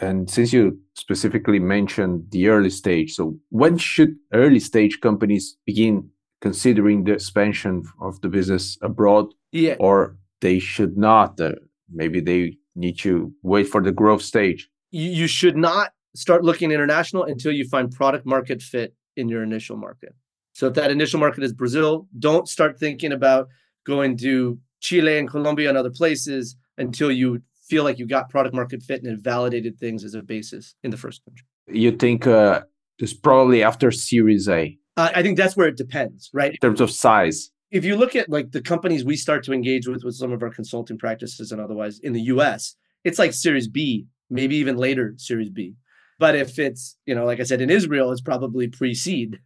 and 0.00 0.30
since 0.30 0.52
you 0.52 0.78
specifically 0.94 1.58
mentioned 1.58 2.24
the 2.30 2.48
early 2.48 2.70
stage, 2.70 3.14
so 3.14 3.38
when 3.50 3.78
should 3.78 4.16
early 4.32 4.60
stage 4.60 5.00
companies 5.00 5.56
begin 5.66 6.08
considering 6.40 7.04
the 7.04 7.12
expansion 7.12 7.84
of 8.00 8.20
the 8.20 8.28
business 8.28 8.76
abroad? 8.82 9.26
Yeah. 9.52 9.76
Or 9.78 10.16
they 10.40 10.58
should 10.58 10.96
not? 10.96 11.40
Uh, 11.40 11.52
maybe 11.92 12.20
they 12.20 12.58
need 12.74 12.98
to 13.00 13.32
wait 13.42 13.68
for 13.68 13.82
the 13.82 13.92
growth 13.92 14.22
stage. 14.22 14.68
You 14.90 15.26
should 15.26 15.56
not 15.56 15.92
start 16.14 16.44
looking 16.44 16.70
international 16.70 17.24
until 17.24 17.52
you 17.52 17.66
find 17.68 17.90
product 17.90 18.26
market 18.26 18.62
fit 18.62 18.94
in 19.16 19.28
your 19.28 19.42
initial 19.42 19.76
market. 19.76 20.14
So 20.52 20.68
if 20.68 20.74
that 20.74 20.90
initial 20.90 21.18
market 21.18 21.42
is 21.42 21.52
Brazil, 21.52 22.06
don't 22.18 22.48
start 22.48 22.78
thinking 22.78 23.12
about 23.12 23.48
going 23.84 24.16
to 24.18 24.58
Chile 24.80 25.18
and 25.18 25.28
Colombia 25.28 25.68
and 25.68 25.78
other 25.78 25.90
places 25.90 26.56
until 26.78 27.10
you 27.10 27.42
feel 27.68 27.84
like 27.84 27.98
you 27.98 28.06
got 28.06 28.30
product 28.30 28.54
market 28.54 28.82
fit 28.82 29.02
and 29.02 29.12
it 29.12 29.20
validated 29.22 29.78
things 29.78 30.04
as 30.04 30.14
a 30.14 30.22
basis 30.22 30.74
in 30.82 30.90
the 30.90 30.96
first 30.96 31.22
country. 31.24 31.46
You 31.66 31.92
think 31.92 32.26
uh, 32.26 32.62
it's 32.98 33.14
probably 33.14 33.62
after 33.62 33.90
Series 33.90 34.48
A? 34.48 34.78
Uh, 34.96 35.10
I 35.14 35.22
think 35.22 35.36
that's 35.36 35.56
where 35.56 35.68
it 35.68 35.76
depends, 35.76 36.30
right? 36.32 36.52
In 36.52 36.58
terms 36.58 36.80
of 36.80 36.90
size. 36.90 37.50
If 37.70 37.84
you 37.84 37.96
look 37.96 38.14
at 38.14 38.28
like 38.28 38.52
the 38.52 38.60
companies 38.60 39.04
we 39.04 39.16
start 39.16 39.42
to 39.44 39.52
engage 39.52 39.88
with 39.88 40.04
with 40.04 40.14
some 40.14 40.32
of 40.32 40.42
our 40.42 40.50
consulting 40.50 40.98
practices 40.98 41.50
and 41.50 41.60
otherwise 41.60 41.98
in 41.98 42.12
the 42.12 42.22
US, 42.22 42.76
it's 43.02 43.18
like 43.18 43.32
Series 43.32 43.66
B, 43.66 44.06
maybe 44.30 44.56
even 44.56 44.76
later 44.76 45.14
Series 45.16 45.50
B. 45.50 45.74
But 46.18 46.36
if 46.36 46.58
it's, 46.58 46.96
you 47.06 47.14
know, 47.14 47.24
like 47.24 47.40
I 47.40 47.42
said, 47.42 47.60
in 47.60 47.70
Israel, 47.70 48.12
it's 48.12 48.20
probably 48.20 48.68
pre-seed. 48.68 49.40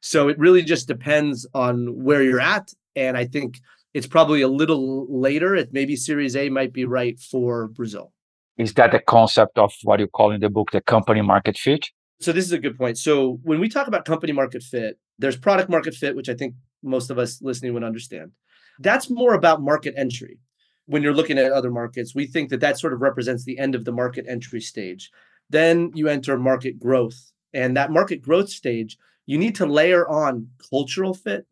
So 0.00 0.28
it 0.28 0.38
really 0.38 0.62
just 0.62 0.88
depends 0.88 1.46
on 1.54 2.02
where 2.02 2.22
you're 2.22 2.40
at. 2.40 2.72
And 2.96 3.16
I 3.16 3.26
think 3.26 3.60
it's 3.94 4.08
probably 4.08 4.42
a 4.42 4.48
little 4.48 5.06
later. 5.08 5.54
It 5.54 5.72
maybe 5.72 5.96
Series 5.96 6.36
A 6.36 6.50
might 6.50 6.72
be 6.72 6.84
right 6.84 7.18
for 7.18 7.68
Brazil. 7.68 8.12
Is 8.58 8.74
that 8.74 8.92
the 8.92 8.98
concept 8.98 9.56
of 9.56 9.72
what 9.84 10.00
you 10.00 10.08
call 10.08 10.32
in 10.32 10.40
the 10.40 10.50
book 10.50 10.72
the 10.72 10.80
company 10.80 11.22
market 11.22 11.56
fit? 11.56 11.88
So 12.20 12.32
this 12.32 12.44
is 12.44 12.52
a 12.52 12.58
good 12.58 12.76
point. 12.76 12.98
So 12.98 13.40
when 13.42 13.60
we 13.60 13.68
talk 13.68 13.86
about 13.88 14.04
company 14.04 14.32
market 14.32 14.62
fit, 14.62 14.98
there's 15.18 15.36
product 15.36 15.70
market 15.70 15.94
fit, 15.94 16.14
which 16.14 16.28
I 16.28 16.34
think 16.34 16.54
most 16.82 17.10
of 17.10 17.18
us 17.18 17.40
listening 17.40 17.72
would 17.74 17.84
understand. 17.84 18.32
That's 18.78 19.08
more 19.10 19.34
about 19.34 19.62
market 19.62 19.94
entry. 19.96 20.38
When 20.86 21.02
you're 21.02 21.14
looking 21.14 21.38
at 21.38 21.50
other 21.50 21.70
markets, 21.70 22.14
we 22.14 22.26
think 22.26 22.50
that 22.50 22.60
that 22.60 22.78
sort 22.78 22.92
of 22.92 23.00
represents 23.00 23.44
the 23.44 23.58
end 23.58 23.74
of 23.74 23.84
the 23.84 23.92
market 23.92 24.26
entry 24.28 24.60
stage. 24.60 25.10
Then 25.50 25.92
you 25.94 26.08
enter 26.08 26.36
market 26.38 26.78
growth. 26.78 27.32
And 27.52 27.76
that 27.76 27.90
market 27.90 28.20
growth 28.22 28.48
stage, 28.48 28.98
you 29.26 29.38
need 29.38 29.54
to 29.56 29.66
layer 29.66 30.08
on 30.08 30.48
cultural 30.70 31.14
fit 31.14 31.46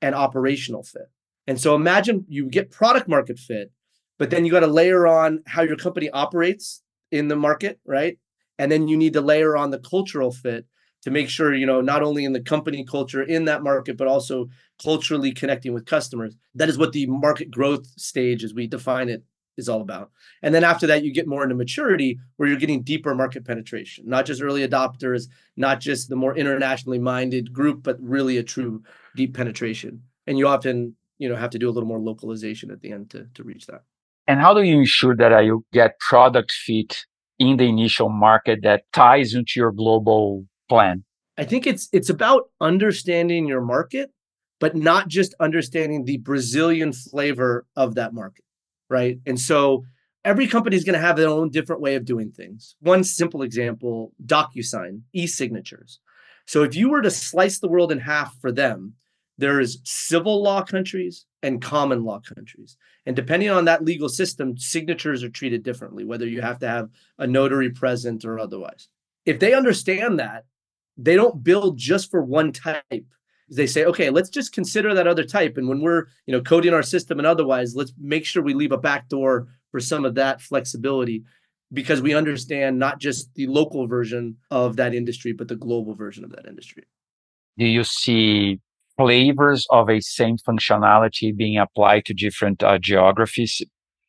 and 0.00 0.14
operational 0.14 0.82
fit. 0.82 1.10
And 1.46 1.60
so 1.60 1.74
imagine 1.74 2.24
you 2.28 2.48
get 2.48 2.70
product 2.70 3.08
market 3.08 3.38
fit, 3.38 3.72
but 4.18 4.30
then 4.30 4.44
you 4.44 4.50
got 4.50 4.60
to 4.60 4.66
layer 4.66 5.06
on 5.06 5.42
how 5.46 5.62
your 5.62 5.76
company 5.76 6.08
operates 6.10 6.82
in 7.10 7.28
the 7.28 7.36
market, 7.36 7.80
right? 7.84 8.18
And 8.58 8.70
then 8.70 8.88
you 8.88 8.96
need 8.96 9.14
to 9.14 9.20
layer 9.20 9.56
on 9.56 9.70
the 9.70 9.78
cultural 9.78 10.30
fit 10.30 10.66
to 11.02 11.10
make 11.10 11.28
sure, 11.28 11.52
you 11.52 11.66
know, 11.66 11.80
not 11.80 12.02
only 12.02 12.24
in 12.24 12.32
the 12.32 12.40
company 12.40 12.84
culture 12.84 13.22
in 13.22 13.44
that 13.46 13.62
market, 13.62 13.96
but 13.96 14.06
also 14.06 14.48
culturally 14.80 15.32
connecting 15.32 15.74
with 15.74 15.84
customers. 15.84 16.36
That 16.54 16.68
is 16.68 16.78
what 16.78 16.92
the 16.92 17.06
market 17.06 17.50
growth 17.50 17.86
stage, 17.98 18.44
as 18.44 18.54
we 18.54 18.68
define 18.68 19.08
it, 19.08 19.24
is 19.56 19.68
all 19.68 19.80
about. 19.80 20.10
And 20.42 20.54
then 20.54 20.64
after 20.64 20.86
that, 20.86 21.04
you 21.04 21.12
get 21.12 21.26
more 21.26 21.42
into 21.42 21.54
maturity 21.54 22.18
where 22.36 22.48
you're 22.48 22.58
getting 22.58 22.82
deeper 22.82 23.14
market 23.14 23.44
penetration, 23.44 24.08
not 24.08 24.26
just 24.26 24.40
early 24.40 24.66
adopters, 24.66 25.28
not 25.56 25.80
just 25.80 26.08
the 26.08 26.16
more 26.16 26.36
internationally 26.36 26.98
minded 26.98 27.52
group, 27.52 27.82
but 27.82 28.00
really 28.00 28.38
a 28.38 28.42
true 28.42 28.82
deep 29.16 29.34
penetration. 29.34 30.02
And 30.26 30.38
you 30.38 30.46
often 30.46 30.96
you 31.22 31.28
know 31.28 31.36
have 31.36 31.50
to 31.50 31.58
do 31.58 31.68
a 31.68 31.72
little 31.74 31.88
more 31.88 32.00
localization 32.10 32.70
at 32.70 32.80
the 32.82 32.92
end 32.92 33.10
to, 33.10 33.26
to 33.34 33.42
reach 33.44 33.66
that. 33.66 33.82
And 34.26 34.40
how 34.40 34.52
do 34.54 34.62
you 34.62 34.78
ensure 34.78 35.16
that 35.16 35.44
you 35.44 35.64
get 35.72 35.98
product 35.98 36.52
fit 36.52 37.04
in 37.38 37.56
the 37.56 37.64
initial 37.64 38.08
market 38.08 38.60
that 38.62 38.84
ties 38.92 39.34
into 39.34 39.54
your 39.56 39.72
global 39.72 40.46
plan? 40.68 41.04
I 41.38 41.44
think 41.44 41.66
it's 41.66 41.88
it's 41.92 42.10
about 42.10 42.42
understanding 42.60 43.46
your 43.46 43.62
market 43.62 44.10
but 44.60 44.76
not 44.76 45.08
just 45.08 45.34
understanding 45.40 46.04
the 46.04 46.18
brazilian 46.18 46.92
flavor 46.92 47.66
of 47.74 47.96
that 47.96 48.14
market 48.14 48.44
right? 48.92 49.18
And 49.26 49.40
so 49.40 49.84
every 50.24 50.46
company 50.46 50.76
is 50.76 50.84
going 50.84 51.00
to 51.00 51.04
have 51.04 51.16
their 51.16 51.28
own 51.28 51.50
different 51.50 51.80
way 51.80 51.96
of 51.96 52.04
doing 52.04 52.30
things. 52.30 52.76
One 52.80 53.02
simple 53.02 53.42
example 53.42 54.12
docusign 54.24 55.00
e-signatures. 55.12 55.98
So 56.46 56.62
if 56.62 56.76
you 56.76 56.90
were 56.90 57.02
to 57.02 57.10
slice 57.10 57.58
the 57.58 57.68
world 57.68 57.90
in 57.90 57.98
half 57.98 58.36
for 58.40 58.52
them 58.52 58.94
there's 59.42 59.78
civil 59.82 60.40
law 60.40 60.62
countries 60.62 61.26
and 61.42 61.60
common 61.60 62.04
law 62.04 62.20
countries. 62.20 62.76
And 63.06 63.16
depending 63.16 63.50
on 63.50 63.64
that 63.64 63.84
legal 63.84 64.08
system, 64.08 64.56
signatures 64.56 65.24
are 65.24 65.28
treated 65.28 65.64
differently, 65.64 66.04
whether 66.04 66.28
you 66.28 66.40
have 66.40 66.60
to 66.60 66.68
have 66.68 66.90
a 67.18 67.26
notary 67.26 67.70
present 67.70 68.24
or 68.24 68.38
otherwise. 68.38 68.86
If 69.26 69.40
they 69.40 69.52
understand 69.52 70.20
that, 70.20 70.44
they 70.96 71.16
don't 71.16 71.42
build 71.42 71.76
just 71.76 72.08
for 72.08 72.22
one 72.22 72.52
type. 72.52 73.06
They 73.50 73.66
say, 73.66 73.84
okay, 73.86 74.10
let's 74.10 74.30
just 74.30 74.52
consider 74.52 74.94
that 74.94 75.08
other 75.08 75.24
type. 75.24 75.56
And 75.56 75.68
when 75.68 75.80
we're, 75.80 76.06
you 76.26 76.32
know, 76.32 76.40
coding 76.40 76.72
our 76.72 76.82
system 76.84 77.18
and 77.18 77.26
otherwise, 77.26 77.74
let's 77.74 77.92
make 77.98 78.24
sure 78.24 78.44
we 78.44 78.54
leave 78.54 78.70
a 78.70 78.78
back 78.78 79.08
door 79.08 79.48
for 79.72 79.80
some 79.80 80.04
of 80.04 80.14
that 80.14 80.40
flexibility 80.40 81.24
because 81.72 82.00
we 82.00 82.14
understand 82.14 82.78
not 82.78 83.00
just 83.00 83.34
the 83.34 83.48
local 83.48 83.88
version 83.88 84.36
of 84.52 84.76
that 84.76 84.94
industry, 84.94 85.32
but 85.32 85.48
the 85.48 85.56
global 85.56 85.96
version 85.96 86.22
of 86.22 86.30
that 86.30 86.46
industry. 86.46 86.84
Do 87.58 87.66
you 87.66 87.82
see 87.82 88.60
flavors 89.02 89.66
of 89.70 89.90
a 89.90 90.00
same 90.00 90.36
functionality 90.36 91.36
being 91.36 91.58
applied 91.58 92.04
to 92.06 92.14
different 92.14 92.62
uh, 92.62 92.78
geographies. 92.78 93.60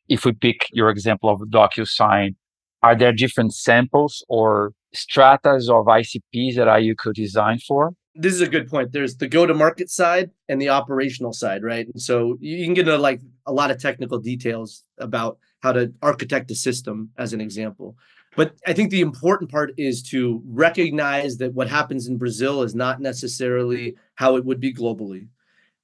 If 0.08 0.24
we 0.24 0.32
pick 0.32 0.68
your 0.72 0.88
example 0.88 1.30
of 1.30 1.40
DocuSign, 1.40 2.36
are 2.82 2.96
there 2.96 3.12
different 3.12 3.54
samples 3.54 4.24
or 4.28 4.72
stratas 4.94 5.68
of 5.68 5.86
ICPs 5.86 6.56
that 6.56 6.82
you 6.82 6.94
could 6.96 7.14
design 7.14 7.58
for? 7.66 7.94
This 8.14 8.34
is 8.34 8.40
a 8.40 8.48
good 8.48 8.68
point. 8.68 8.92
There's 8.92 9.16
the 9.16 9.26
go-to-market 9.26 9.90
side 9.90 10.30
and 10.48 10.60
the 10.62 10.68
operational 10.68 11.32
side, 11.32 11.64
right? 11.64 11.86
And 11.92 12.00
so 12.00 12.36
you 12.40 12.64
can 12.64 12.74
get 12.74 12.86
into 12.86 12.96
like 12.98 13.20
a 13.46 13.52
lot 13.52 13.72
of 13.72 13.78
technical 13.78 14.18
details 14.20 14.84
about 14.98 15.38
how 15.60 15.72
to 15.72 15.92
architect 16.02 16.50
a 16.52 16.54
system, 16.54 17.10
as 17.18 17.32
an 17.32 17.40
example. 17.40 17.96
But 18.36 18.54
I 18.66 18.72
think 18.72 18.90
the 18.90 19.00
important 19.00 19.50
part 19.50 19.72
is 19.76 20.02
to 20.10 20.42
recognize 20.46 21.36
that 21.38 21.54
what 21.54 21.68
happens 21.68 22.08
in 22.08 22.18
Brazil 22.18 22.62
is 22.62 22.74
not 22.74 23.00
necessarily 23.00 23.96
how 24.16 24.36
it 24.36 24.44
would 24.44 24.60
be 24.60 24.74
globally 24.74 25.28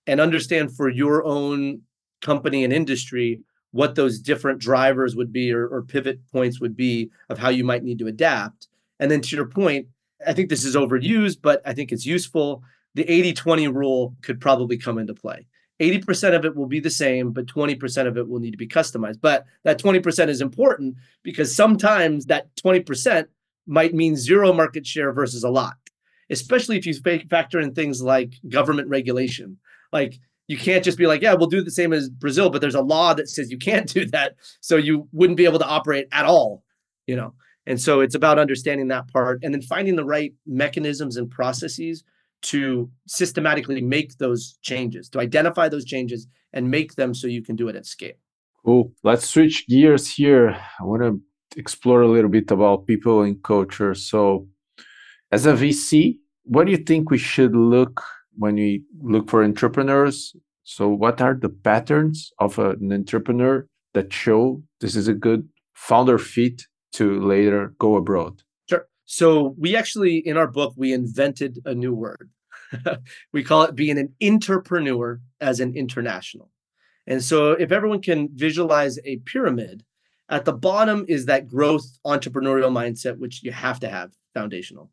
and 0.06 0.20
understand 0.20 0.74
for 0.74 0.88
your 0.88 1.24
own 1.24 1.82
company 2.20 2.64
and 2.64 2.72
industry 2.72 3.40
what 3.72 3.94
those 3.94 4.18
different 4.18 4.60
drivers 4.60 5.14
would 5.14 5.32
be 5.32 5.52
or, 5.52 5.68
or 5.68 5.82
pivot 5.82 6.20
points 6.32 6.60
would 6.60 6.76
be 6.76 7.10
of 7.28 7.38
how 7.38 7.48
you 7.48 7.62
might 7.62 7.84
need 7.84 7.98
to 8.00 8.08
adapt. 8.08 8.68
And 8.98 9.10
then 9.10 9.20
to 9.20 9.36
your 9.36 9.46
point, 9.46 9.86
I 10.26 10.32
think 10.32 10.48
this 10.48 10.64
is 10.64 10.76
overused, 10.76 11.38
but 11.40 11.62
I 11.64 11.72
think 11.72 11.92
it's 11.92 12.04
useful. 12.04 12.62
The 12.94 13.08
80 13.08 13.32
20 13.34 13.68
rule 13.68 14.16
could 14.22 14.40
probably 14.40 14.76
come 14.76 14.98
into 14.98 15.14
play. 15.14 15.46
80% 15.80 16.36
of 16.36 16.44
it 16.44 16.54
will 16.54 16.66
be 16.66 16.80
the 16.80 16.90
same, 16.90 17.32
but 17.32 17.46
20% 17.46 18.06
of 18.06 18.16
it 18.16 18.28
will 18.28 18.38
need 18.38 18.50
to 18.50 18.58
be 18.58 18.68
customized. 18.68 19.20
But 19.20 19.46
that 19.64 19.80
20% 19.80 20.28
is 20.28 20.40
important 20.40 20.96
because 21.22 21.54
sometimes 21.54 22.26
that 22.26 22.54
20% 22.56 23.26
might 23.66 23.94
mean 23.94 24.16
zero 24.16 24.52
market 24.52 24.86
share 24.86 25.12
versus 25.12 25.42
a 25.42 25.48
lot, 25.48 25.76
especially 26.28 26.76
if 26.76 26.86
you 26.86 26.94
factor 27.30 27.58
in 27.58 27.72
things 27.72 28.02
like 28.02 28.34
government 28.48 28.88
regulation. 28.88 29.56
Like 29.92 30.18
you 30.48 30.58
can't 30.58 30.84
just 30.84 30.98
be 30.98 31.06
like, 31.06 31.22
yeah, 31.22 31.34
we'll 31.34 31.48
do 31.48 31.62
the 31.62 31.70
same 31.70 31.92
as 31.92 32.10
Brazil, 32.10 32.50
but 32.50 32.60
there's 32.60 32.74
a 32.74 32.82
law 32.82 33.14
that 33.14 33.28
says 33.28 33.50
you 33.50 33.58
can't 33.58 33.88
do 33.88 34.04
that. 34.06 34.34
So 34.60 34.76
you 34.76 35.08
wouldn't 35.12 35.38
be 35.38 35.44
able 35.46 35.60
to 35.60 35.66
operate 35.66 36.08
at 36.12 36.26
all, 36.26 36.62
you 37.06 37.16
know? 37.16 37.34
And 37.66 37.80
so 37.80 38.00
it's 38.00 38.14
about 38.14 38.38
understanding 38.38 38.88
that 38.88 39.08
part 39.08 39.40
and 39.42 39.54
then 39.54 39.62
finding 39.62 39.96
the 39.96 40.04
right 40.04 40.34
mechanisms 40.46 41.16
and 41.16 41.30
processes 41.30 42.02
to 42.42 42.90
systematically 43.06 43.80
make 43.80 44.18
those 44.18 44.58
changes, 44.62 45.08
to 45.10 45.20
identify 45.20 45.68
those 45.68 45.84
changes 45.84 46.26
and 46.52 46.70
make 46.70 46.94
them 46.94 47.14
so 47.14 47.26
you 47.26 47.42
can 47.42 47.56
do 47.56 47.68
it 47.68 47.76
at 47.76 47.86
scale. 47.86 48.14
Cool. 48.64 48.92
Let's 49.02 49.28
switch 49.28 49.66
gears 49.68 50.12
here. 50.12 50.50
I 50.78 50.84
want 50.84 51.02
to 51.02 51.20
explore 51.56 52.02
a 52.02 52.08
little 52.08 52.30
bit 52.30 52.50
about 52.50 52.86
people 52.86 53.22
and 53.22 53.42
culture. 53.42 53.94
So, 53.94 54.48
as 55.32 55.46
a 55.46 55.52
VC, 55.52 56.18
what 56.44 56.66
do 56.66 56.72
you 56.72 56.78
think 56.78 57.10
we 57.10 57.18
should 57.18 57.54
look 57.54 58.02
when 58.36 58.54
we 58.56 58.82
look 59.02 59.30
for 59.30 59.44
entrepreneurs 59.44 60.34
so 60.64 60.88
what 60.88 61.20
are 61.20 61.34
the 61.34 61.48
patterns 61.48 62.32
of 62.38 62.58
an 62.58 62.92
entrepreneur 62.92 63.66
that 63.94 64.12
show 64.12 64.62
this 64.80 64.96
is 64.96 65.08
a 65.08 65.14
good 65.14 65.48
founder 65.74 66.18
fit 66.18 66.62
to 66.92 67.20
later 67.20 67.74
go 67.78 67.96
abroad 67.96 68.42
so 69.12 69.56
we 69.58 69.74
actually 69.74 70.18
in 70.18 70.36
our 70.36 70.46
book 70.46 70.72
we 70.76 70.92
invented 70.92 71.58
a 71.64 71.74
new 71.74 71.92
word. 71.92 72.30
We 73.32 73.42
call 73.42 73.64
it 73.64 73.74
being 73.74 73.98
an 73.98 74.14
entrepreneur 74.22 75.20
as 75.40 75.58
an 75.58 75.74
international. 75.74 76.48
And 77.08 77.20
so 77.20 77.50
if 77.50 77.72
everyone 77.72 78.02
can 78.02 78.28
visualize 78.32 79.00
a 79.04 79.16
pyramid 79.26 79.82
at 80.28 80.44
the 80.44 80.52
bottom 80.52 81.06
is 81.08 81.26
that 81.26 81.48
growth 81.48 81.84
entrepreneurial 82.06 82.70
mindset 82.70 83.18
which 83.18 83.42
you 83.42 83.50
have 83.50 83.80
to 83.80 83.88
have 83.88 84.12
foundational. 84.32 84.92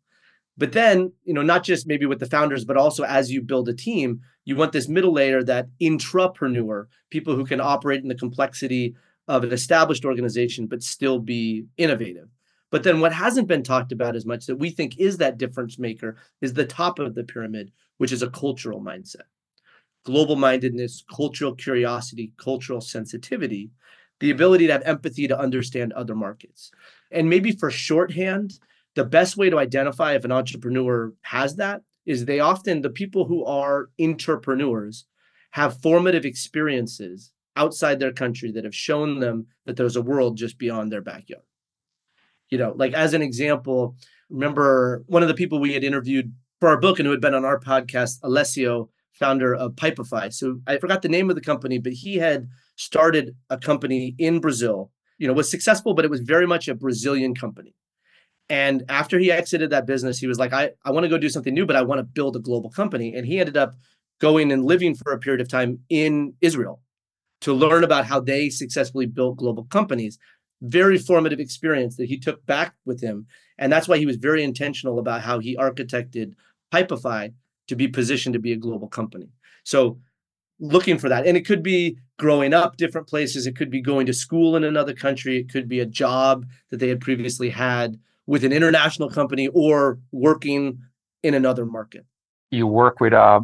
But 0.57 0.71
then, 0.71 1.13
you 1.23 1.35
know, 1.35 1.43
not 1.43 1.63
just 1.63 1.85
maybe 1.85 2.07
with 2.07 2.19
the 2.19 2.25
founders, 2.25 2.65
but 2.65 2.75
also 2.75 3.03
as 3.03 3.31
you 3.31 3.43
build 3.43 3.69
a 3.69 3.73
team, 3.73 4.21
you 4.45 4.55
want 4.55 4.71
this 4.71 4.87
middle 4.87 5.13
layer, 5.13 5.43
that 5.43 5.67
intrapreneur, 5.79 6.87
people 7.11 7.35
who 7.35 7.45
can 7.45 7.61
operate 7.61 8.01
in 8.01 8.07
the 8.07 8.15
complexity 8.15 8.95
of 9.27 9.43
an 9.43 9.51
established 9.53 10.05
organization, 10.05 10.65
but 10.65 10.81
still 10.81 11.19
be 11.19 11.65
innovative. 11.77 12.29
But 12.69 12.83
then 12.83 12.99
what 12.99 13.13
hasn't 13.13 13.47
been 13.47 13.63
talked 13.63 13.91
about 13.91 14.15
as 14.15 14.25
much 14.25 14.45
that 14.45 14.57
we 14.57 14.69
think 14.69 14.97
is 14.97 15.17
that 15.17 15.37
difference 15.37 15.79
maker 15.79 16.17
is 16.41 16.53
the 16.53 16.65
top 16.65 16.99
of 16.99 17.15
the 17.15 17.23
pyramid, 17.23 17.71
which 17.97 18.11
is 18.11 18.21
a 18.21 18.29
cultural 18.29 18.81
mindset. 18.81 19.27
Global 20.05 20.35
mindedness, 20.35 21.03
cultural 21.13 21.55
curiosity, 21.55 22.33
cultural 22.37 22.81
sensitivity, 22.81 23.71
the 24.19 24.31
ability 24.31 24.67
to 24.67 24.73
have 24.73 24.83
empathy 24.83 25.27
to 25.27 25.39
understand 25.39 25.93
other 25.93 26.15
markets. 26.15 26.71
And 27.11 27.29
maybe 27.29 27.51
for 27.51 27.71
shorthand, 27.71 28.59
the 28.95 29.05
best 29.05 29.37
way 29.37 29.49
to 29.49 29.59
identify 29.59 30.13
if 30.13 30.25
an 30.25 30.31
entrepreneur 30.31 31.13
has 31.21 31.55
that 31.57 31.83
is 32.05 32.25
they 32.25 32.39
often 32.39 32.81
the 32.81 32.89
people 32.89 33.25
who 33.25 33.45
are 33.45 33.89
entrepreneurs 34.01 35.05
have 35.51 35.81
formative 35.81 36.25
experiences 36.25 37.31
outside 37.55 37.99
their 37.99 38.11
country 38.11 38.51
that 38.51 38.63
have 38.63 38.75
shown 38.75 39.19
them 39.19 39.47
that 39.65 39.75
there's 39.75 39.95
a 39.95 40.01
world 40.01 40.37
just 40.37 40.57
beyond 40.57 40.91
their 40.91 41.01
backyard 41.01 41.43
you 42.49 42.57
know 42.57 42.73
like 42.75 42.93
as 42.93 43.13
an 43.13 43.21
example 43.21 43.95
remember 44.29 45.03
one 45.07 45.21
of 45.21 45.27
the 45.27 45.33
people 45.33 45.59
we 45.59 45.73
had 45.73 45.83
interviewed 45.83 46.33
for 46.59 46.69
our 46.69 46.79
book 46.79 46.99
and 46.99 47.05
who 47.05 47.11
had 47.11 47.21
been 47.21 47.33
on 47.33 47.45
our 47.45 47.59
podcast 47.59 48.17
alessio 48.23 48.89
founder 49.13 49.55
of 49.55 49.73
pipefy 49.73 50.31
so 50.31 50.59
i 50.67 50.77
forgot 50.77 51.01
the 51.01 51.09
name 51.09 51.29
of 51.29 51.35
the 51.35 51.41
company 51.41 51.77
but 51.77 51.93
he 51.93 52.15
had 52.15 52.47
started 52.75 53.35
a 53.49 53.57
company 53.57 54.15
in 54.17 54.39
brazil 54.39 54.91
you 55.17 55.27
know 55.27 55.33
was 55.33 55.49
successful 55.49 55.93
but 55.93 56.05
it 56.05 56.11
was 56.11 56.21
very 56.21 56.47
much 56.47 56.67
a 56.67 56.75
brazilian 56.75 57.33
company 57.33 57.73
and 58.49 58.83
after 58.87 59.19
he 59.19 59.31
exited 59.31 59.71
that 59.71 59.85
business, 59.85 60.19
he 60.19 60.27
was 60.27 60.39
like, 60.39 60.53
I, 60.53 60.71
I 60.85 60.91
want 60.91 61.03
to 61.03 61.09
go 61.09 61.17
do 61.17 61.29
something 61.29 61.53
new, 61.53 61.65
but 61.65 61.75
I 61.75 61.81
want 61.81 61.99
to 61.99 62.03
build 62.03 62.35
a 62.35 62.39
global 62.39 62.69
company. 62.69 63.13
And 63.13 63.25
he 63.25 63.39
ended 63.39 63.57
up 63.57 63.75
going 64.19 64.51
and 64.51 64.65
living 64.65 64.95
for 64.95 65.11
a 65.11 65.19
period 65.19 65.41
of 65.41 65.49
time 65.49 65.79
in 65.89 66.33
Israel 66.41 66.81
to 67.41 67.53
learn 67.53 67.83
about 67.83 68.05
how 68.05 68.19
they 68.19 68.49
successfully 68.49 69.05
built 69.05 69.37
global 69.37 69.65
companies. 69.65 70.17
Very 70.61 70.97
formative 70.97 71.39
experience 71.39 71.97
that 71.97 72.07
he 72.07 72.17
took 72.17 72.45
back 72.45 72.75
with 72.85 73.01
him. 73.01 73.27
And 73.57 73.71
that's 73.71 73.87
why 73.87 73.97
he 73.97 74.05
was 74.05 74.17
very 74.17 74.43
intentional 74.43 74.99
about 74.99 75.21
how 75.21 75.39
he 75.39 75.57
architected 75.57 76.33
Pipefy 76.73 77.33
to 77.67 77.75
be 77.75 77.87
positioned 77.87 78.33
to 78.33 78.39
be 78.39 78.53
a 78.53 78.57
global 78.57 78.87
company. 78.87 79.29
So 79.63 79.99
looking 80.59 80.97
for 80.97 81.09
that. 81.09 81.27
And 81.27 81.37
it 81.37 81.45
could 81.45 81.61
be 81.61 81.97
growing 82.17 82.53
up 82.53 82.77
different 82.77 83.07
places. 83.07 83.45
It 83.45 83.55
could 83.55 83.69
be 83.69 83.81
going 83.81 84.05
to 84.07 84.13
school 84.13 84.55
in 84.55 84.63
another 84.63 84.93
country. 84.93 85.37
It 85.37 85.49
could 85.51 85.67
be 85.67 85.79
a 85.79 85.85
job 85.85 86.45
that 86.69 86.77
they 86.77 86.89
had 86.89 87.01
previously 87.01 87.49
had 87.49 87.99
with 88.25 88.43
an 88.43 88.51
international 88.51 89.09
company 89.09 89.47
or 89.47 89.99
working 90.11 90.79
in 91.23 91.33
another 91.33 91.65
market? 91.65 92.05
You 92.51 92.67
work 92.67 92.99
with 92.99 93.13
uh, 93.13 93.41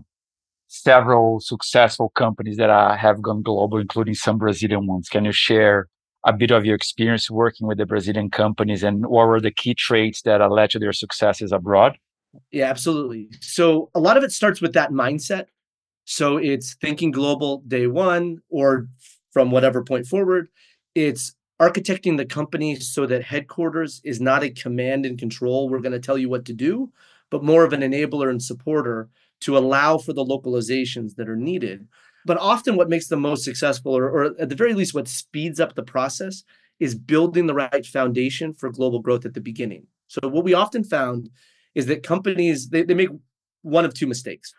several 0.68 1.40
successful 1.40 2.10
companies 2.10 2.58
that 2.58 2.70
uh, 2.70 2.96
have 2.96 3.22
gone 3.22 3.42
global, 3.42 3.80
including 3.80 4.14
some 4.14 4.38
Brazilian 4.38 4.88
ones. 4.88 5.10
Can 5.10 5.26
you 5.26 5.32
share 5.32 5.88
a 6.26 6.34
bit 6.34 6.52
of 6.52 6.66
your 6.66 6.76
experience 6.76 7.30
working 7.30 7.68
with 7.68 7.78
the 7.78 7.86
Brazilian 7.86 8.30
companies 8.30 8.84
and 8.84 9.06
what 9.06 9.28
were 9.28 9.42
the 9.42 9.52
key 9.52 9.74
traits 9.74 10.22
that 10.24 10.40
led 10.50 10.70
to 10.72 10.80
their 10.80 10.94
successes 10.94 11.52
abroad? 11.52 11.98
Yeah, 12.52 12.70
absolutely. 12.70 13.30
So 13.42 13.90
a 13.94 14.00
lot 14.00 14.18
of 14.18 14.24
it 14.24 14.32
starts 14.32 14.62
with 14.62 14.74
that 14.74 14.92
mindset. 14.92 15.46
So 16.06 16.38
it's 16.38 16.76
thinking 16.76 17.12
global 17.12 17.64
day 17.68 17.88
one 17.88 18.40
or 18.50 18.88
from 19.32 19.52
whatever 19.52 19.84
point 19.84 20.08
forward. 20.08 20.48
It's 20.96 21.36
architecting 21.62 22.18
the 22.18 22.26
company 22.26 22.76
so 22.76 23.06
that 23.06 23.24
headquarters 23.24 24.02
is 24.04 24.20
not 24.20 24.44
a 24.44 24.50
command 24.50 25.06
and 25.06 25.18
control. 25.18 25.70
We're 25.70 25.80
going 25.80 25.94
to 25.94 26.00
tell 26.00 26.18
you 26.18 26.30
what 26.30 26.46
to 26.46 26.54
do, 26.54 26.92
but 27.30 27.44
more 27.44 27.64
of 27.64 27.74
an 27.74 27.82
enabler 27.82 28.30
and 28.30 28.42
supporter 28.42 29.10
to 29.42 29.58
allow 29.58 29.98
for 29.98 30.14
the 30.14 30.26
localizations 30.26 31.16
that 31.16 31.30
are 31.30 31.36
needed. 31.36 31.88
But 32.26 32.38
often, 32.38 32.76
what 32.76 32.90
makes 32.90 33.08
them 33.08 33.22
most 33.22 33.44
successful, 33.44 33.96
or, 33.96 34.10
or 34.10 34.24
at 34.40 34.50
the 34.50 34.56
very 34.56 34.74
least, 34.74 34.94
what 34.94 35.08
speeds 35.08 35.60
up 35.60 35.76
the 35.76 35.84
process, 35.84 36.44
is 36.80 36.96
building 36.96 37.48
the 37.48 37.54
right 37.54 37.86
foundation 37.86 38.54
for 38.54 38.72
global 38.72 39.00
growth 39.00 39.26
at 39.26 39.34
the 39.34 39.42
beginning. 39.42 39.88
So, 40.08 40.28
what 40.28 40.44
we 40.44 40.54
often 40.54 40.84
found 40.84 41.30
is 41.76 41.86
that 41.88 42.04
companies 42.04 42.70
they, 42.70 42.84
they 42.84 42.94
make 42.94 43.10
one 43.62 43.86
of 43.86 43.94
two 43.94 44.08
mistakes. 44.08 44.54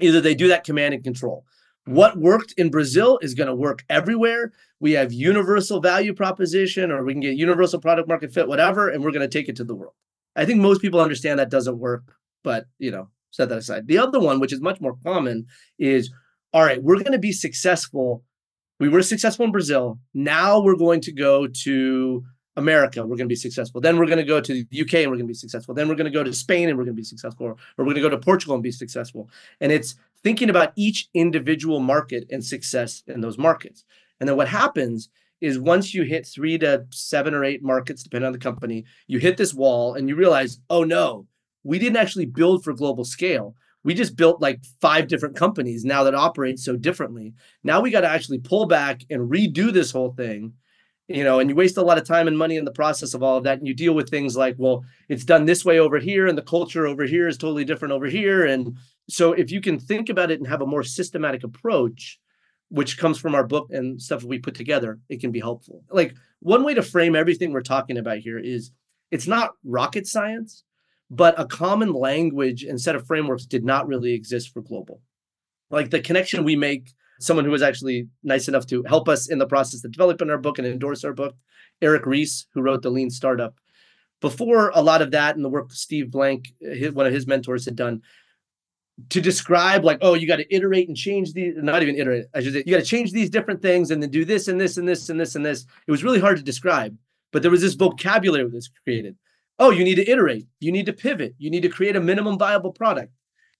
Either 0.00 0.20
they 0.20 0.34
do 0.34 0.48
that 0.48 0.64
command 0.64 0.94
and 0.94 1.04
control. 1.04 1.44
What 1.86 2.18
worked 2.18 2.52
in 2.52 2.70
Brazil 2.70 3.18
is 3.22 3.34
going 3.34 3.46
to 3.46 3.54
work 3.54 3.84
everywhere 3.88 4.52
we 4.80 4.92
have 4.92 5.12
universal 5.12 5.80
value 5.80 6.14
proposition 6.14 6.90
or 6.90 7.04
we 7.04 7.12
can 7.12 7.20
get 7.20 7.36
universal 7.36 7.80
product 7.80 8.08
market 8.08 8.32
fit 8.32 8.48
whatever 8.48 8.88
and 8.88 9.02
we're 9.02 9.10
going 9.10 9.28
to 9.28 9.38
take 9.38 9.48
it 9.48 9.56
to 9.56 9.64
the 9.64 9.74
world 9.74 9.94
i 10.34 10.44
think 10.44 10.60
most 10.60 10.80
people 10.80 11.00
understand 11.00 11.38
that 11.38 11.50
doesn't 11.50 11.78
work 11.78 12.16
but 12.42 12.66
you 12.78 12.90
know 12.90 13.08
set 13.30 13.48
that 13.48 13.58
aside 13.58 13.86
the 13.86 13.98
other 13.98 14.20
one 14.20 14.40
which 14.40 14.52
is 14.52 14.60
much 14.60 14.80
more 14.80 14.96
common 15.04 15.46
is 15.78 16.10
all 16.56 16.64
right 16.64 16.82
we're 16.82 16.96
going 16.96 17.12
to 17.12 17.18
be 17.18 17.32
successful 17.32 18.24
we 18.80 18.88
were 18.88 19.02
successful 19.02 19.44
in 19.44 19.52
brazil 19.52 19.98
now 20.14 20.58
we're 20.58 20.74
going 20.74 21.02
to 21.02 21.12
go 21.12 21.46
to 21.46 22.24
America, 22.58 23.02
we're 23.02 23.18
going 23.18 23.28
to 23.28 23.32
be 23.32 23.36
successful. 23.36 23.82
Then 23.82 23.98
we're 23.98 24.06
going 24.06 24.16
to 24.16 24.24
go 24.24 24.40
to 24.40 24.64
the 24.64 24.80
UK 24.80 24.94
and 24.94 25.10
we're 25.10 25.18
going 25.18 25.26
to 25.26 25.34
be 25.34 25.34
successful. 25.34 25.74
Then 25.74 25.88
we're 25.88 25.94
going 25.94 26.10
to 26.10 26.18
go 26.18 26.24
to 26.24 26.32
Spain 26.32 26.70
and 26.70 26.78
we're 26.78 26.84
going 26.84 26.96
to 26.96 27.00
be 27.00 27.04
successful. 27.04 27.48
Or, 27.48 27.56
we're 27.76 27.84
going 27.84 27.96
to 27.96 28.00
go 28.00 28.08
to 28.08 28.16
Portugal 28.16 28.54
and 28.54 28.62
be 28.62 28.72
successful. 28.72 29.28
And 29.60 29.70
it's 29.70 29.96
thinking 30.22 30.48
about 30.48 30.72
each 30.74 31.10
individual 31.12 31.80
market 31.80 32.26
and 32.30 32.42
success 32.42 33.02
in 33.08 33.20
those 33.20 33.36
markets. 33.36 33.84
And 34.20 34.26
then 34.26 34.38
what 34.38 34.48
happens 34.48 35.10
is 35.42 35.58
once 35.58 35.92
you 35.92 36.04
hit 36.04 36.26
three 36.26 36.56
to 36.58 36.86
seven 36.88 37.34
or 37.34 37.44
eight 37.44 37.62
markets, 37.62 38.02
depending 38.02 38.28
on 38.28 38.32
the 38.32 38.38
company, 38.38 38.86
you 39.06 39.18
hit 39.18 39.36
this 39.36 39.52
wall 39.52 39.92
and 39.92 40.08
you 40.08 40.16
realize, 40.16 40.58
oh 40.70 40.82
no, 40.82 41.26
we 41.62 41.78
didn't 41.78 41.98
actually 41.98 42.24
build 42.24 42.64
for 42.64 42.72
global 42.72 43.04
scale. 43.04 43.54
We 43.86 43.94
just 43.94 44.16
built 44.16 44.42
like 44.42 44.64
five 44.80 45.06
different 45.06 45.36
companies 45.36 45.84
now 45.84 46.02
that 46.02 46.14
operate 46.14 46.58
so 46.58 46.76
differently. 46.76 47.34
Now 47.62 47.80
we 47.80 47.92
got 47.92 48.00
to 48.00 48.08
actually 48.08 48.40
pull 48.40 48.66
back 48.66 49.02
and 49.10 49.30
redo 49.30 49.72
this 49.72 49.92
whole 49.92 50.10
thing, 50.10 50.54
you 51.06 51.22
know, 51.22 51.38
and 51.38 51.48
you 51.48 51.54
waste 51.54 51.76
a 51.76 51.82
lot 51.82 51.96
of 51.96 52.02
time 52.02 52.26
and 52.26 52.36
money 52.36 52.56
in 52.56 52.64
the 52.64 52.72
process 52.72 53.14
of 53.14 53.22
all 53.22 53.38
of 53.38 53.44
that. 53.44 53.58
And 53.58 53.68
you 53.68 53.74
deal 53.74 53.94
with 53.94 54.10
things 54.10 54.36
like, 54.36 54.56
well, 54.58 54.84
it's 55.08 55.24
done 55.24 55.44
this 55.44 55.64
way 55.64 55.78
over 55.78 56.00
here, 56.00 56.26
and 56.26 56.36
the 56.36 56.42
culture 56.42 56.84
over 56.84 57.04
here 57.04 57.28
is 57.28 57.38
totally 57.38 57.64
different 57.64 57.92
over 57.92 58.06
here. 58.06 58.44
And 58.44 58.76
so 59.08 59.32
if 59.34 59.52
you 59.52 59.60
can 59.60 59.78
think 59.78 60.08
about 60.08 60.32
it 60.32 60.40
and 60.40 60.48
have 60.48 60.62
a 60.62 60.66
more 60.66 60.82
systematic 60.82 61.44
approach, 61.44 62.18
which 62.70 62.98
comes 62.98 63.18
from 63.18 63.36
our 63.36 63.46
book 63.46 63.68
and 63.70 64.02
stuff 64.02 64.24
we 64.24 64.40
put 64.40 64.56
together, 64.56 64.98
it 65.08 65.20
can 65.20 65.30
be 65.30 65.38
helpful. 65.38 65.84
Like 65.90 66.16
one 66.40 66.64
way 66.64 66.74
to 66.74 66.82
frame 66.82 67.14
everything 67.14 67.52
we're 67.52 67.60
talking 67.60 67.98
about 67.98 68.18
here 68.18 68.40
is 68.40 68.72
it's 69.12 69.28
not 69.28 69.52
rocket 69.62 70.08
science, 70.08 70.64
but 71.10 71.38
a 71.38 71.46
common 71.46 71.92
language 71.92 72.64
and 72.64 72.80
set 72.80 72.96
of 72.96 73.06
frameworks 73.06 73.46
did 73.46 73.64
not 73.64 73.86
really 73.86 74.12
exist 74.12 74.52
for 74.52 74.60
global. 74.60 75.00
Like 75.70 75.90
the 75.90 76.00
connection 76.00 76.44
we 76.44 76.56
make, 76.56 76.92
someone 77.20 77.44
who 77.44 77.50
was 77.50 77.62
actually 77.62 78.08
nice 78.22 78.48
enough 78.48 78.66
to 78.66 78.82
help 78.84 79.08
us 79.08 79.28
in 79.28 79.38
the 79.38 79.46
process 79.46 79.84
of 79.84 79.92
developing 79.92 80.30
our 80.30 80.38
book 80.38 80.58
and 80.58 80.66
endorse 80.66 81.04
our 81.04 81.12
book, 81.12 81.36
Eric 81.80 82.06
Ries, 82.06 82.46
who 82.52 82.62
wrote 82.62 82.82
the 82.82 82.90
Lean 82.90 83.10
Startup. 83.10 83.54
Before 84.20 84.70
a 84.74 84.82
lot 84.82 85.02
of 85.02 85.10
that 85.12 85.36
and 85.36 85.44
the 85.44 85.48
work 85.48 85.72
Steve 85.72 86.10
Blank, 86.10 86.52
his, 86.60 86.92
one 86.92 87.06
of 87.06 87.12
his 87.12 87.26
mentors, 87.26 87.64
had 87.64 87.76
done, 87.76 88.02
to 89.10 89.20
describe 89.20 89.84
like, 89.84 89.98
oh, 90.00 90.14
you 90.14 90.26
got 90.26 90.36
to 90.36 90.54
iterate 90.54 90.88
and 90.88 90.96
change 90.96 91.34
these, 91.34 91.54
not 91.56 91.82
even 91.82 91.96
iterate, 91.96 92.26
I 92.34 92.40
should 92.40 92.54
say, 92.54 92.62
you 92.64 92.72
got 92.72 92.82
to 92.82 92.86
change 92.88 93.12
these 93.12 93.28
different 93.28 93.60
things 93.60 93.90
and 93.90 94.02
then 94.02 94.10
do 94.10 94.24
this 94.24 94.48
and 94.48 94.58
this 94.58 94.78
and 94.78 94.88
this 94.88 95.08
and 95.10 95.20
this 95.20 95.34
and 95.34 95.44
this. 95.44 95.66
It 95.86 95.90
was 95.90 96.02
really 96.02 96.20
hard 96.20 96.38
to 96.38 96.42
describe, 96.42 96.96
but 97.30 97.42
there 97.42 97.50
was 97.50 97.60
this 97.60 97.74
vocabulary 97.74 98.44
that 98.44 98.54
was 98.54 98.70
created. 98.84 99.16
Oh, 99.58 99.70
you 99.70 99.84
need 99.84 99.94
to 99.94 100.10
iterate, 100.10 100.46
you 100.60 100.70
need 100.70 100.86
to 100.86 100.92
pivot, 100.92 101.34
you 101.38 101.50
need 101.50 101.62
to 101.62 101.68
create 101.68 101.96
a 101.96 102.00
minimum 102.00 102.38
viable 102.38 102.72
product. 102.72 103.12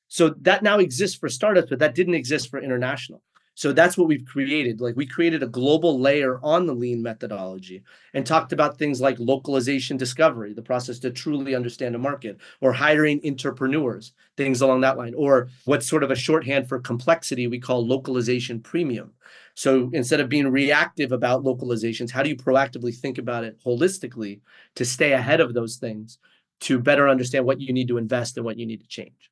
So 0.09 0.31
that 0.43 0.63
now 0.63 0.79
exists 0.79 1.17
for 1.17 1.29
startups, 1.29 1.71
but 1.71 1.79
that 1.79 1.95
didn't 1.95 2.15
exist 2.15 2.49
for 2.51 2.61
international. 2.61 3.23
So 3.57 3.73
that's 3.73 3.97
what 3.97 4.07
we've 4.07 4.27
created. 4.27 4.83
Like 4.83 4.97
we 4.97 5.07
created 5.07 5.42
a 5.42 5.47
global 5.47 5.99
layer 5.99 6.38
on 6.42 6.66
the 6.66 6.75
lean 6.75 7.03
methodology 7.03 7.83
and 8.12 8.25
talked 8.25 8.53
about 8.53 8.79
things 8.79 9.01
like 9.01 9.19
localization 9.19 9.97
discovery, 9.97 10.53
the 10.53 10.61
process 10.61 10.99
to 11.01 11.11
truly 11.11 11.55
understand 11.55 11.95
a 11.95 11.99
market, 11.99 12.37
or 12.61 12.75
hiring 12.75 13.19
entrepreneurs, 13.25 14.12
things 14.37 14.61
along 14.61 14.83
that 14.83 14.99
line, 14.99 15.14
or 15.16 15.49
what's 15.64 15.88
sort 15.88 16.03
of 16.03 16.11
a 16.11 16.14
shorthand 16.14 16.69
for 16.69 16.79
complexity 16.79 17.47
we 17.47 17.59
call 17.59 17.87
localization 17.87 18.61
premium. 18.61 19.11
So 19.55 19.88
instead 19.95 20.21
of 20.21 20.29
being 20.29 20.49
reactive 20.49 21.11
about 21.11 21.42
localizations, 21.42 22.11
how 22.11 22.23
do 22.23 22.29
you 22.29 22.37
proactively 22.37 22.95
think 22.95 23.16
about 23.16 23.42
it 23.42 23.59
holistically 23.64 24.40
to 24.75 24.85
stay 24.85 25.14
ahead 25.14 25.40
of 25.40 25.55
those 25.55 25.77
things, 25.77 26.19
to 26.61 26.79
better 26.79 27.09
understand 27.09 27.47
what 27.47 27.62
you 27.62 27.73
need 27.73 27.88
to 27.88 27.97
invest 27.97 28.37
and 28.37 28.45
what 28.45 28.59
you 28.59 28.66
need 28.66 28.83
to 28.83 28.87
change? 28.87 29.31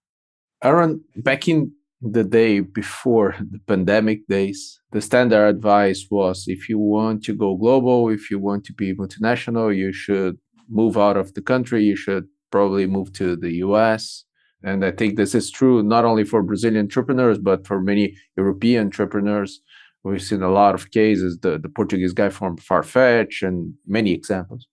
Aaron, 0.63 1.05
back 1.15 1.47
in 1.47 1.73
the 2.13 2.25
day 2.25 2.61
before 2.61 3.35
the 3.51 3.59
pandemic 3.61 4.27
days, 4.27 4.81
the 4.93 5.01
standard 5.01 5.47
advice 5.49 6.07
was 6.11 6.45
if 6.47 6.69
you 6.69 6.79
want 6.79 7.25
to 7.25 7.35
go 7.35 7.57
global, 7.57 8.11
if 8.11 8.31
you 8.31 8.39
want 8.39 8.65
to 8.65 8.75
be 8.75 8.95
multinational, 8.95 9.75
you 9.75 9.93
should 9.93 10.39
move 10.69 10.99
out 10.99 11.17
of 11.17 11.33
the 11.35 11.41
country, 11.41 11.83
you 11.83 11.97
should 11.97 12.27
probably 12.51 12.87
move 12.87 13.13
to 13.15 13.37
the 13.37 13.53
US. 13.67 14.25
And 14.63 14.85
I 14.85 14.91
think 14.91 15.17
this 15.17 15.35
is 15.35 15.51
true 15.51 15.83
not 15.83 16.05
only 16.05 16.25
for 16.25 16.43
Brazilian 16.43 16.85
entrepreneurs, 16.85 17.39
but 17.39 17.67
for 17.67 17.81
many 17.81 18.17
European 18.37 18.87
entrepreneurs. 18.87 19.61
We've 20.03 20.23
seen 20.23 20.43
a 20.43 20.53
lot 20.53 20.75
of 20.75 20.91
cases, 20.91 21.39
the, 21.41 21.59
the 21.59 21.71
Portuguese 21.71 22.13
guy 22.13 22.29
from 22.29 22.59
Farfetch 22.59 23.47
and 23.47 23.75
many 23.87 24.13
examples. 24.13 24.67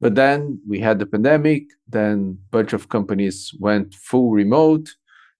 But 0.00 0.14
then 0.14 0.60
we 0.68 0.78
had 0.80 0.98
the 0.98 1.06
pandemic, 1.06 1.64
then 1.88 2.38
a 2.46 2.50
bunch 2.50 2.72
of 2.72 2.88
companies 2.88 3.52
went 3.58 3.94
full 3.94 4.30
remote. 4.30 4.88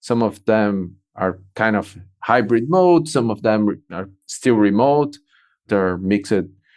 Some 0.00 0.22
of 0.22 0.44
them 0.44 0.96
are 1.20 1.38
kind 1.54 1.76
of 1.76 1.96
hybrid 2.20 2.68
mode. 2.68 3.06
Some 3.06 3.30
of 3.30 3.42
them 3.42 3.82
are 3.92 4.08
still 4.26 4.56
remote. 4.56 5.16
They're 5.68 5.98
mixed. 5.98 6.32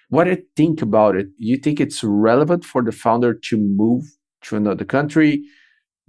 What 0.10 0.26
do 0.26 0.32
you 0.32 0.44
think 0.56 0.82
about 0.82 1.16
it? 1.16 1.28
You 1.38 1.58
think 1.58 1.80
it's 1.80 2.04
relevant 2.04 2.64
for 2.66 2.84
the 2.84 2.92
founder 2.92 3.34
to 3.34 3.58
move 3.58 4.04
to 4.44 4.58
another 4.58 4.86
country? 4.86 5.44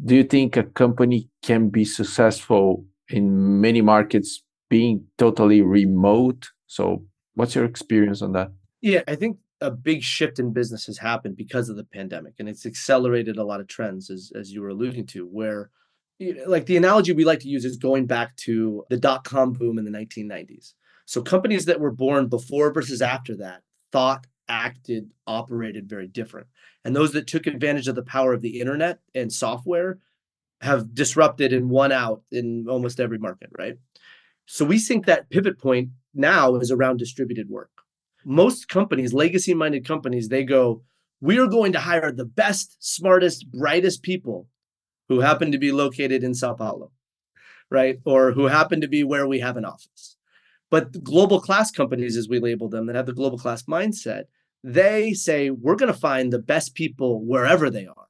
Do 0.04 0.16
you 0.16 0.24
think 0.24 0.56
a 0.56 0.64
company 0.64 1.30
can 1.42 1.70
be 1.70 1.84
successful 1.84 2.84
in 3.08 3.60
many 3.60 3.80
markets 3.80 4.42
being 4.68 5.06
totally 5.16 5.62
remote? 5.62 6.48
So, 6.66 7.04
what's 7.34 7.54
your 7.54 7.64
experience 7.64 8.20
on 8.20 8.32
that? 8.32 8.48
Yeah, 8.82 9.02
I 9.06 9.14
think 9.14 9.38
a 9.60 9.70
big 9.70 10.02
shift 10.02 10.38
in 10.40 10.52
business 10.52 10.86
has 10.86 10.98
happened 10.98 11.36
because 11.36 11.68
of 11.68 11.76
the 11.76 11.84
pandemic, 11.84 12.34
and 12.38 12.48
it's 12.48 12.66
accelerated 12.66 13.36
a 13.36 13.44
lot 13.44 13.60
of 13.60 13.68
trends, 13.68 14.10
as 14.10 14.32
as 14.34 14.52
you 14.52 14.60
were 14.60 14.70
alluding 14.70 15.06
to, 15.06 15.24
where 15.24 15.70
like 16.46 16.66
the 16.66 16.76
analogy 16.76 17.12
we 17.12 17.24
like 17.24 17.40
to 17.40 17.48
use 17.48 17.64
is 17.64 17.76
going 17.76 18.06
back 18.06 18.36
to 18.36 18.84
the 18.90 18.96
dot 18.96 19.24
com 19.24 19.52
boom 19.52 19.78
in 19.78 19.84
the 19.84 19.90
1990s. 19.90 20.74
So 21.06 21.22
companies 21.22 21.66
that 21.66 21.80
were 21.80 21.90
born 21.90 22.28
before 22.28 22.72
versus 22.72 23.02
after 23.02 23.36
that 23.36 23.62
thought, 23.92 24.26
acted, 24.48 25.10
operated 25.26 25.88
very 25.88 26.06
different. 26.06 26.46
And 26.84 26.94
those 26.94 27.12
that 27.12 27.26
took 27.26 27.46
advantage 27.46 27.88
of 27.88 27.94
the 27.94 28.02
power 28.02 28.32
of 28.32 28.42
the 28.42 28.60
internet 28.60 29.00
and 29.14 29.32
software 29.32 29.98
have 30.60 30.94
disrupted 30.94 31.52
and 31.52 31.70
won 31.70 31.92
out 31.92 32.22
in 32.30 32.66
almost 32.68 33.00
every 33.00 33.18
market, 33.18 33.50
right? 33.58 33.76
So 34.46 34.64
we 34.64 34.78
think 34.78 35.06
that 35.06 35.30
pivot 35.30 35.58
point 35.58 35.90
now 36.14 36.56
is 36.56 36.70
around 36.70 36.98
distributed 36.98 37.48
work. 37.48 37.70
Most 38.24 38.68
companies, 38.68 39.12
legacy 39.12 39.54
minded 39.54 39.86
companies, 39.86 40.28
they 40.28 40.44
go, 40.44 40.82
we 41.20 41.38
are 41.38 41.46
going 41.46 41.72
to 41.72 41.80
hire 41.80 42.12
the 42.12 42.24
best, 42.24 42.76
smartest, 42.80 43.50
brightest 43.50 44.02
people 44.02 44.48
who 45.08 45.20
happen 45.20 45.52
to 45.52 45.58
be 45.58 45.72
located 45.72 46.22
in 46.22 46.34
Sao 46.34 46.54
Paulo, 46.54 46.90
right? 47.70 47.98
Or 48.04 48.32
who 48.32 48.46
happen 48.46 48.80
to 48.80 48.88
be 48.88 49.04
where 49.04 49.26
we 49.26 49.40
have 49.40 49.56
an 49.56 49.64
office. 49.64 50.16
But 50.70 51.04
global 51.04 51.40
class 51.40 51.70
companies, 51.70 52.16
as 52.16 52.28
we 52.28 52.40
label 52.40 52.68
them, 52.68 52.86
that 52.86 52.96
have 52.96 53.06
the 53.06 53.12
global 53.12 53.38
class 53.38 53.64
mindset, 53.64 54.24
they 54.62 55.12
say 55.12 55.50
we're 55.50 55.76
going 55.76 55.92
to 55.92 55.98
find 55.98 56.32
the 56.32 56.38
best 56.38 56.74
people 56.74 57.24
wherever 57.24 57.70
they 57.70 57.86
are. 57.86 58.08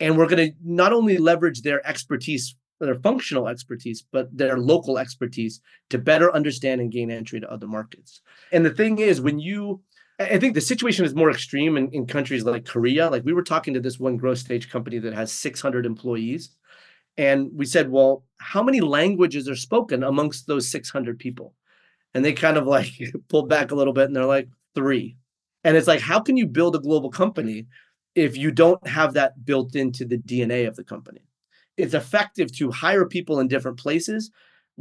And 0.00 0.16
we're 0.16 0.28
going 0.28 0.50
to 0.50 0.56
not 0.62 0.92
only 0.92 1.18
leverage 1.18 1.62
their 1.62 1.86
expertise, 1.86 2.56
their 2.80 2.96
functional 2.96 3.48
expertise, 3.48 4.04
but 4.12 4.36
their 4.36 4.58
local 4.58 4.98
expertise 4.98 5.60
to 5.90 5.98
better 5.98 6.34
understand 6.34 6.80
and 6.80 6.92
gain 6.92 7.10
entry 7.10 7.40
to 7.40 7.50
other 7.50 7.66
markets. 7.66 8.20
And 8.52 8.64
the 8.64 8.70
thing 8.70 8.98
is, 8.98 9.20
when 9.20 9.38
you 9.38 9.80
I 10.20 10.38
think 10.38 10.54
the 10.54 10.60
situation 10.60 11.04
is 11.04 11.14
more 11.14 11.30
extreme 11.30 11.76
in, 11.76 11.90
in 11.92 12.06
countries 12.06 12.44
like 12.44 12.64
Korea. 12.66 13.08
Like 13.08 13.24
we 13.24 13.32
were 13.32 13.42
talking 13.42 13.74
to 13.74 13.80
this 13.80 14.00
one 14.00 14.16
growth 14.16 14.38
stage 14.38 14.68
company 14.68 14.98
that 14.98 15.14
has 15.14 15.30
600 15.32 15.86
employees. 15.86 16.50
And 17.16 17.50
we 17.54 17.66
said, 17.66 17.90
well, 17.90 18.24
how 18.38 18.62
many 18.62 18.80
languages 18.80 19.48
are 19.48 19.56
spoken 19.56 20.02
amongst 20.02 20.46
those 20.46 20.68
600 20.68 21.18
people? 21.18 21.54
And 22.14 22.24
they 22.24 22.32
kind 22.32 22.56
of 22.56 22.66
like 22.66 22.92
pulled 23.28 23.48
back 23.48 23.70
a 23.70 23.74
little 23.76 23.92
bit 23.92 24.06
and 24.06 24.16
they're 24.16 24.24
like, 24.24 24.48
three. 24.74 25.16
And 25.64 25.76
it's 25.76 25.88
like, 25.88 26.00
how 26.00 26.20
can 26.20 26.36
you 26.36 26.46
build 26.46 26.74
a 26.74 26.80
global 26.80 27.10
company 27.10 27.66
if 28.14 28.36
you 28.36 28.50
don't 28.50 28.84
have 28.86 29.14
that 29.14 29.44
built 29.44 29.76
into 29.76 30.04
the 30.04 30.18
DNA 30.18 30.66
of 30.66 30.76
the 30.76 30.84
company? 30.84 31.20
It's 31.76 31.94
effective 31.94 32.50
to 32.56 32.72
hire 32.72 33.06
people 33.06 33.38
in 33.38 33.46
different 33.46 33.78
places 33.78 34.30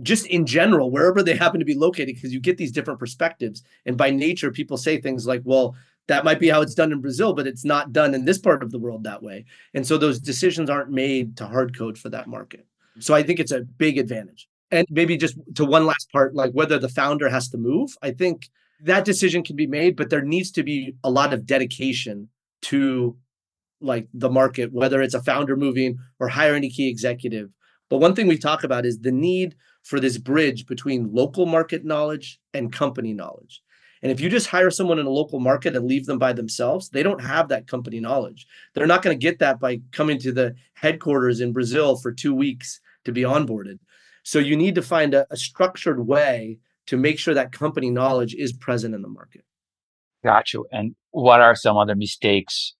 just 0.02 0.28
in 0.28 0.46
general, 0.46 0.92
wherever 0.92 1.24
they 1.24 1.36
happen 1.36 1.60
to 1.60 1.66
be 1.66 1.76
located, 1.76 2.16
because 2.16 2.34
you 2.34 2.40
get 2.40 2.58
these 2.58 2.72
different 2.72 3.00
perspectives. 3.00 3.64
And 3.86 3.98
by 3.98 4.12
nature, 4.12 4.52
people 4.52 4.78
say 4.78 5.00
things 5.00 5.26
like, 5.26 5.42
well, 5.44 5.76
that 6.08 6.24
might 6.24 6.40
be 6.40 6.50
how 6.50 6.62
it's 6.62 6.76
done 6.76 6.92
in 6.92 7.02
Brazil, 7.02 7.34
but 7.34 7.48
it's 7.48 7.66
not 7.66 7.92
done 7.92 8.14
in 8.14 8.26
this 8.26 8.38
part 8.38 8.64
of 8.64 8.72
the 8.72 8.80
world 8.80 9.04
that 9.04 9.24
way. 9.24 9.46
And 9.74 9.86
so 9.86 9.98
those 9.98 10.20
decisions 10.20 10.70
aren't 10.70 10.92
made 10.92 11.36
to 11.38 11.46
hard 11.46 11.78
code 11.78 11.98
for 11.98 12.10
that 12.10 12.28
market. 12.28 12.66
So 13.00 13.14
I 13.14 13.24
think 13.24 13.40
it's 13.40 13.52
a 13.52 13.62
big 13.62 13.98
advantage. 13.98 14.48
And 14.72 14.86
maybe 14.90 15.18
just 15.18 15.38
to 15.56 15.66
one 15.66 15.86
last 15.86 16.12
part, 16.12 16.36
like 16.36 16.52
whether 16.52 16.80
the 16.80 16.90
founder 16.90 17.30
has 17.30 17.50
to 17.50 17.58
move, 17.58 17.96
I 18.02 18.12
think 18.12 18.50
that 18.82 19.06
decision 19.06 19.44
can 19.44 19.56
be 19.56 19.68
made, 19.68 19.96
but 19.96 20.10
there 20.10 20.22
needs 20.22 20.52
to 20.52 20.64
be 20.64 20.96
a 21.04 21.10
lot 21.10 21.34
of 21.34 21.46
dedication 21.46 22.30
to 22.64 23.18
like 23.80 24.08
the 24.14 24.30
market, 24.30 24.74
whether 24.74 25.02
it's 25.02 25.14
a 25.14 25.22
founder 25.22 25.56
moving 25.56 26.00
or 26.20 26.28
hiring 26.28 26.64
a 26.64 26.70
key 26.70 26.90
executive. 26.90 27.50
But 27.90 28.00
one 28.00 28.16
thing 28.16 28.28
we 28.28 28.38
talk 28.38 28.64
about 28.64 28.86
is 28.86 29.00
the 29.00 29.12
need 29.12 29.56
for 29.88 30.02
this 30.02 30.18
bridge 30.18 30.66
between 30.66 31.14
local 31.14 31.46
market 31.46 31.86
knowledge 31.86 32.42
and 32.54 32.74
company 32.74 33.14
knowledge. 33.14 33.62
And 34.02 34.12
if 34.12 34.20
you 34.20 34.28
just 34.30 34.48
hire 34.48 34.70
someone 34.70 35.00
in 35.00 35.06
a 35.06 35.10
local 35.10 35.40
market 35.40 35.78
and 35.78 35.88
leave 35.88 36.06
them 36.06 36.20
by 36.20 36.34
themselves, 36.34 36.90
they 36.90 37.04
don't 37.04 37.22
have 37.22 37.48
that 37.48 37.68
company 37.68 38.02
knowledge. 38.02 38.46
They're 38.74 38.86
not 38.86 39.02
going 39.02 39.18
to 39.18 39.26
get 39.26 39.40
that 39.40 39.62
by 39.62 39.80
coming 39.94 40.20
to 40.20 40.34
the 40.34 40.56
headquarters 40.74 41.40
in 41.40 41.54
Brazil 41.54 41.96
for 41.96 42.12
two 42.12 42.36
weeks 42.36 42.82
to 43.06 43.14
be 43.14 43.22
onboarded. 43.22 43.80
So 44.24 44.40
you 44.40 44.58
need 44.58 44.76
to 44.76 44.82
find 44.82 45.14
a, 45.14 45.26
a 45.32 45.38
structured 45.38 46.06
way 46.06 46.60
to 46.88 46.98
make 46.98 47.18
sure 47.18 47.34
that 47.34 47.54
company 47.54 47.90
knowledge 47.90 48.36
is 48.36 48.52
present 48.52 48.94
in 48.94 49.02
the 49.02 49.08
market. 49.08 49.46
Got 50.22 50.54
you. 50.54 50.68
And 50.70 50.96
what 51.12 51.40
are 51.40 51.56
some 51.56 51.78
other 51.78 51.96
mistakes 51.96 52.76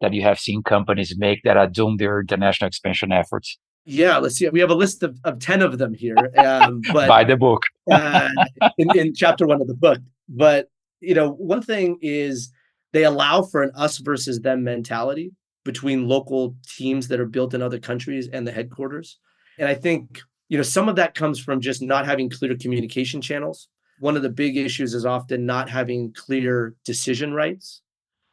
that 0.00 0.12
you 0.12 0.22
have 0.22 0.40
seen 0.40 0.64
companies 0.64 1.14
make 1.16 1.44
that 1.44 1.56
are 1.56 1.68
doom 1.68 1.98
their 1.98 2.18
international 2.18 2.66
expansion 2.66 3.12
efforts? 3.12 3.58
Yeah, 3.90 4.18
let's 4.18 4.34
see. 4.34 4.46
We 4.50 4.60
have 4.60 4.68
a 4.68 4.74
list 4.74 5.02
of, 5.02 5.18
of 5.24 5.38
10 5.38 5.62
of 5.62 5.78
them 5.78 5.94
here. 5.94 6.30
Um, 6.36 6.82
but 6.92 7.08
By 7.08 7.24
the 7.24 7.38
book. 7.38 7.62
uh, 7.90 8.28
in, 8.76 8.94
in 8.94 9.14
chapter 9.14 9.46
one 9.46 9.62
of 9.62 9.66
the 9.66 9.74
book. 9.74 9.98
But, 10.28 10.70
you 11.00 11.14
know, 11.14 11.30
one 11.30 11.62
thing 11.62 11.98
is 12.02 12.52
they 12.92 13.04
allow 13.04 13.40
for 13.40 13.62
an 13.62 13.70
us 13.74 13.96
versus 13.96 14.40
them 14.40 14.62
mentality 14.62 15.32
between 15.64 16.06
local 16.06 16.54
teams 16.76 17.08
that 17.08 17.18
are 17.18 17.26
built 17.26 17.54
in 17.54 17.62
other 17.62 17.78
countries 17.78 18.28
and 18.30 18.46
the 18.46 18.52
headquarters. 18.52 19.18
And 19.58 19.66
I 19.66 19.74
think, 19.74 20.20
you 20.50 20.58
know, 20.58 20.62
some 20.62 20.90
of 20.90 20.96
that 20.96 21.14
comes 21.14 21.40
from 21.40 21.62
just 21.62 21.80
not 21.80 22.04
having 22.04 22.28
clear 22.28 22.54
communication 22.58 23.22
channels. 23.22 23.68
One 24.00 24.16
of 24.16 24.22
the 24.22 24.28
big 24.28 24.58
issues 24.58 24.92
is 24.92 25.06
often 25.06 25.46
not 25.46 25.70
having 25.70 26.12
clear 26.12 26.74
decision 26.84 27.32
rights. 27.32 27.80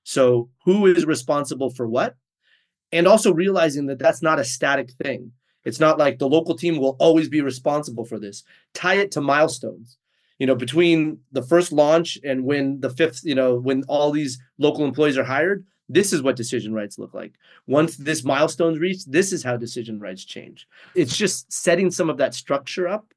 So, 0.03 0.49
who 0.65 0.85
is 0.85 1.05
responsible 1.05 1.71
for 1.71 1.87
what? 1.87 2.15
And 2.91 3.07
also 3.07 3.33
realizing 3.33 3.85
that 3.87 3.99
that's 3.99 4.21
not 4.21 4.37
a 4.37 4.43
static 4.43 4.91
thing. 5.01 5.31
It's 5.65 5.79
not 5.79 5.97
like 5.97 6.19
the 6.19 6.29
local 6.29 6.55
team 6.55 6.77
will 6.77 6.95
always 6.99 7.27
be 7.29 7.41
responsible 7.41 8.05
for 8.05 8.19
this. 8.19 8.43
Tie 8.73 8.95
it 8.95 9.11
to 9.11 9.21
milestones. 9.21 9.97
you 10.39 10.47
know 10.47 10.55
between 10.55 11.19
the 11.31 11.41
first 11.43 11.71
launch 11.71 12.17
and 12.23 12.43
when 12.45 12.79
the 12.81 12.89
fifth 12.89 13.21
you 13.23 13.35
know 13.35 13.55
when 13.55 13.83
all 13.87 14.11
these 14.11 14.37
local 14.57 14.85
employees 14.85 15.17
are 15.17 15.23
hired 15.23 15.65
this 15.87 16.11
is 16.13 16.21
what 16.23 16.35
decision 16.35 16.73
rights 16.73 16.97
look 16.97 17.13
like. 17.13 17.33
Once 17.67 17.95
this 17.97 18.23
milestone's 18.23 18.79
reached 18.79 19.11
this 19.11 19.31
is 19.31 19.43
how 19.43 19.55
decision 19.55 19.99
rights 19.99 20.25
change. 20.25 20.67
It's 20.95 21.15
just 21.15 21.51
setting 21.53 21.91
some 21.91 22.09
of 22.09 22.17
that 22.17 22.33
structure 22.33 22.87
up 22.87 23.13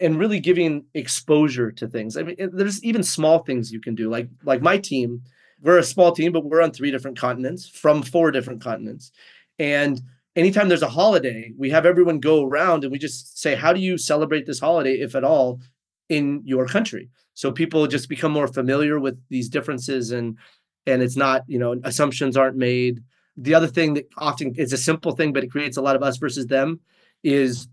and 0.00 0.18
really 0.18 0.40
giving 0.40 0.84
exposure 0.94 1.70
to 1.72 1.86
things. 1.88 2.16
I 2.16 2.22
mean 2.24 2.36
there's 2.52 2.82
even 2.84 3.02
small 3.04 3.38
things 3.44 3.72
you 3.72 3.80
can 3.80 3.94
do. 3.94 4.10
Like 4.10 4.28
like 4.44 4.62
my 4.62 4.78
team 4.78 5.22
we're 5.62 5.78
a 5.78 5.82
small 5.94 6.12
team 6.12 6.32
but 6.32 6.44
we're 6.44 6.62
on 6.62 6.72
three 6.72 6.90
different 6.90 7.18
continents 7.18 7.68
from 7.68 8.02
four 8.02 8.30
different 8.32 8.60
continents. 8.62 9.12
And 9.58 10.00
anytime 10.38 10.68
there's 10.68 10.82
a 10.82 10.88
holiday 10.88 11.52
we 11.58 11.68
have 11.68 11.84
everyone 11.84 12.20
go 12.20 12.44
around 12.46 12.84
and 12.84 12.92
we 12.92 12.98
just 12.98 13.38
say 13.38 13.54
how 13.56 13.72
do 13.72 13.80
you 13.80 13.98
celebrate 13.98 14.46
this 14.46 14.60
holiday 14.60 15.00
if 15.00 15.14
at 15.16 15.24
all 15.24 15.60
in 16.08 16.40
your 16.44 16.66
country? 16.66 17.10
So 17.34 17.52
people 17.52 17.86
just 17.86 18.08
become 18.08 18.32
more 18.32 18.48
familiar 18.48 18.98
with 18.98 19.20
these 19.28 19.48
differences 19.48 20.12
and 20.12 20.38
and 20.86 21.02
it's 21.02 21.16
not 21.16 21.42
you 21.48 21.58
know 21.58 21.80
assumptions 21.84 22.36
aren't 22.36 22.56
made. 22.56 23.02
The 23.36 23.54
other 23.54 23.66
thing 23.66 23.94
that 23.94 24.08
often 24.16 24.54
is 24.54 24.72
a 24.72 24.78
simple 24.78 25.12
thing 25.12 25.32
but 25.32 25.44
it 25.44 25.50
creates 25.50 25.76
a 25.76 25.82
lot 25.82 25.96
of 25.96 26.02
us 26.02 26.16
versus 26.16 26.46
them 26.46 26.80
is 27.24 27.68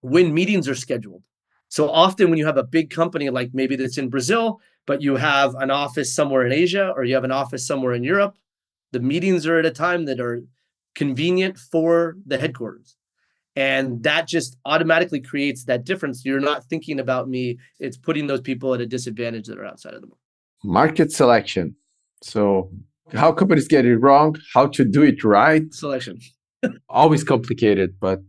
when 0.00 0.34
meetings 0.34 0.68
are 0.68 0.74
scheduled. 0.74 1.22
So 1.68 1.88
often 1.88 2.28
when 2.28 2.38
you 2.38 2.46
have 2.46 2.56
a 2.56 2.64
big 2.64 2.90
company 2.90 3.30
like 3.30 3.50
maybe 3.54 3.76
that's 3.76 3.98
in 3.98 4.08
brazil 4.08 4.60
but 4.86 5.02
you 5.02 5.14
have 5.14 5.54
an 5.56 5.70
office 5.70 6.12
somewhere 6.12 6.44
in 6.44 6.52
asia 6.52 6.92
or 6.96 7.04
you 7.04 7.14
have 7.14 7.22
an 7.22 7.30
office 7.30 7.64
somewhere 7.64 7.94
in 7.94 8.02
europe 8.02 8.34
the 8.90 8.98
meetings 8.98 9.46
are 9.46 9.58
at 9.58 9.66
a 9.66 9.70
time 9.70 10.04
that 10.06 10.18
are 10.18 10.42
convenient 10.94 11.58
for 11.58 12.16
the 12.26 12.38
headquarters. 12.38 12.96
And 13.56 14.02
that 14.04 14.28
just 14.28 14.56
automatically 14.64 15.20
creates 15.20 15.64
that 15.64 15.84
difference. 15.84 16.24
You're 16.24 16.40
not 16.40 16.64
thinking 16.64 17.00
about 17.00 17.28
me. 17.28 17.58
It's 17.78 17.96
putting 17.96 18.26
those 18.26 18.40
people 18.40 18.74
at 18.74 18.80
a 18.80 18.86
disadvantage 18.86 19.46
that 19.48 19.58
are 19.58 19.66
outside 19.66 19.94
of 19.94 20.00
the 20.00 20.06
market 20.06 20.20
market 20.62 21.12
selection. 21.12 21.74
So 22.22 22.70
how 23.12 23.32
companies 23.32 23.68
get 23.68 23.84
it 23.84 23.96
wrong 23.96 24.36
how 24.54 24.66
to 24.66 24.84
do 24.84 25.02
it 25.02 25.24
right 25.24 25.72
selection. 25.72 26.18
always 26.88 27.24
complicated 27.24 27.94
but 28.00 28.20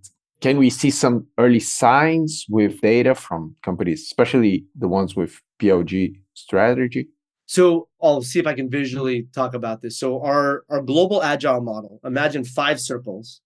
can 0.42 0.58
we 0.58 0.70
see 0.70 0.90
some 0.90 1.28
early 1.38 1.60
signs 1.60 2.46
with 2.50 2.82
data 2.82 3.14
from 3.14 3.56
companies 3.64 4.02
especially 4.02 4.66
the 4.76 4.88
ones 4.88 5.16
with 5.16 5.42
plg 5.62 6.16
strategy 6.34 7.10
so 7.52 7.90
oh, 8.00 8.14
I'll 8.14 8.22
see 8.22 8.40
if 8.40 8.48
I 8.48 8.54
can 8.54 8.70
visually 8.70 9.28
talk 9.36 9.54
about 9.54 9.82
this. 9.82 10.00
So 10.00 10.22
our 10.22 10.64
our 10.70 10.82
global 10.82 11.22
agile 11.22 11.60
model, 11.60 12.00
imagine 12.06 12.46
five 12.46 12.80
circles 12.80 13.42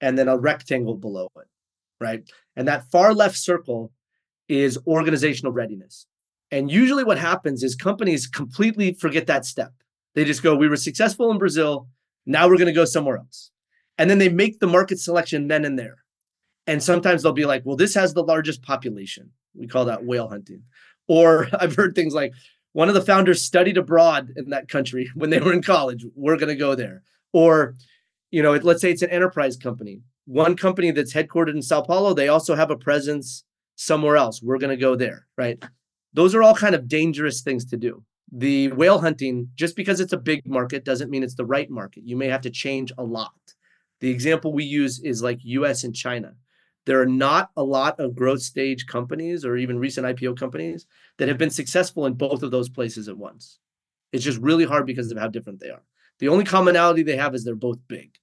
and 0.00 0.18
then 0.18 0.26
a 0.26 0.36
rectangle 0.36 0.96
below 0.96 1.28
it, 1.36 1.46
right? 2.00 2.28
And 2.56 2.66
that 2.66 2.90
far 2.90 3.14
left 3.14 3.36
circle 3.36 3.92
is 4.48 4.76
organizational 4.88 5.52
readiness. 5.52 6.08
And 6.50 6.68
usually 6.68 7.04
what 7.04 7.16
happens 7.16 7.62
is 7.62 7.76
companies 7.76 8.26
completely 8.26 8.92
forget 8.92 9.28
that 9.28 9.44
step. 9.44 9.72
They 10.16 10.24
just 10.24 10.42
go, 10.42 10.56
we 10.56 10.68
were 10.68 10.76
successful 10.76 11.30
in 11.30 11.38
Brazil, 11.38 11.86
now 12.26 12.48
we're 12.48 12.58
going 12.58 12.66
to 12.66 12.72
go 12.72 12.84
somewhere 12.84 13.18
else. 13.18 13.52
And 13.98 14.10
then 14.10 14.18
they 14.18 14.30
make 14.30 14.58
the 14.58 14.66
market 14.66 14.98
selection 14.98 15.46
then 15.46 15.64
and 15.64 15.78
there. 15.78 15.98
And 16.66 16.82
sometimes 16.82 17.22
they'll 17.22 17.32
be 17.32 17.46
like, 17.46 17.62
well, 17.64 17.76
this 17.76 17.94
has 17.94 18.14
the 18.14 18.24
largest 18.24 18.62
population. 18.62 19.30
We 19.54 19.68
call 19.68 19.84
that 19.84 20.04
whale 20.04 20.28
hunting. 20.28 20.64
Or 21.06 21.46
I've 21.60 21.76
heard 21.76 21.94
things 21.94 22.14
like, 22.14 22.32
one 22.74 22.88
of 22.88 22.94
the 22.94 23.02
founders 23.02 23.40
studied 23.40 23.78
abroad 23.78 24.32
in 24.36 24.50
that 24.50 24.68
country 24.68 25.08
when 25.14 25.30
they 25.30 25.40
were 25.40 25.54
in 25.54 25.62
college. 25.62 26.04
We're 26.14 26.36
going 26.36 26.50
to 26.50 26.54
go 26.54 26.74
there. 26.74 27.02
Or 27.32 27.74
you 28.30 28.42
know, 28.42 28.52
let's 28.54 28.80
say 28.80 28.90
it's 28.90 29.02
an 29.02 29.10
enterprise 29.10 29.56
company. 29.56 30.02
One 30.26 30.56
company 30.56 30.90
that's 30.90 31.14
headquartered 31.14 31.54
in 31.54 31.62
Sao 31.62 31.82
Paulo, 31.82 32.14
they 32.14 32.28
also 32.28 32.56
have 32.56 32.70
a 32.70 32.76
presence 32.76 33.44
somewhere 33.76 34.16
else. 34.16 34.42
We're 34.42 34.58
going 34.58 34.76
to 34.76 34.80
go 34.80 34.96
there, 34.96 35.28
right? 35.38 35.62
Those 36.14 36.34
are 36.34 36.42
all 36.42 36.54
kind 36.54 36.74
of 36.74 36.88
dangerous 36.88 37.42
things 37.42 37.64
to 37.66 37.76
do. 37.76 38.02
The 38.32 38.68
whale 38.72 38.98
hunting, 38.98 39.50
just 39.54 39.76
because 39.76 40.00
it's 40.00 40.12
a 40.12 40.18
big 40.18 40.48
market, 40.48 40.84
doesn't 40.84 41.10
mean 41.10 41.22
it's 41.22 41.36
the 41.36 41.44
right 41.44 41.70
market. 41.70 42.02
You 42.04 42.16
may 42.16 42.26
have 42.26 42.40
to 42.40 42.50
change 42.50 42.90
a 42.98 43.04
lot. 43.04 43.32
The 44.00 44.10
example 44.10 44.52
we 44.52 44.64
use 44.64 44.98
is 45.00 45.22
like 45.22 45.38
US 45.42 45.84
and 45.84 45.94
China. 45.94 46.34
There 46.86 47.00
are 47.00 47.06
not 47.06 47.50
a 47.56 47.62
lot 47.62 47.98
of 47.98 48.14
growth 48.14 48.42
stage 48.42 48.86
companies 48.86 49.44
or 49.44 49.56
even 49.56 49.78
recent 49.78 50.06
IPO 50.06 50.38
companies 50.38 50.86
that 51.18 51.28
have 51.28 51.38
been 51.38 51.50
successful 51.50 52.06
in 52.06 52.14
both 52.14 52.42
of 52.42 52.50
those 52.50 52.68
places 52.68 53.08
at 53.08 53.16
once. 53.16 53.58
It's 54.12 54.24
just 54.24 54.40
really 54.40 54.64
hard 54.64 54.86
because 54.86 55.10
of 55.10 55.18
how 55.18 55.28
different 55.28 55.60
they 55.60 55.70
are. 55.70 55.82
The 56.18 56.28
only 56.28 56.44
commonality 56.44 57.02
they 57.02 57.16
have 57.16 57.34
is 57.34 57.44
they're 57.44 57.54
both 57.54 57.78
big. 57.88 58.14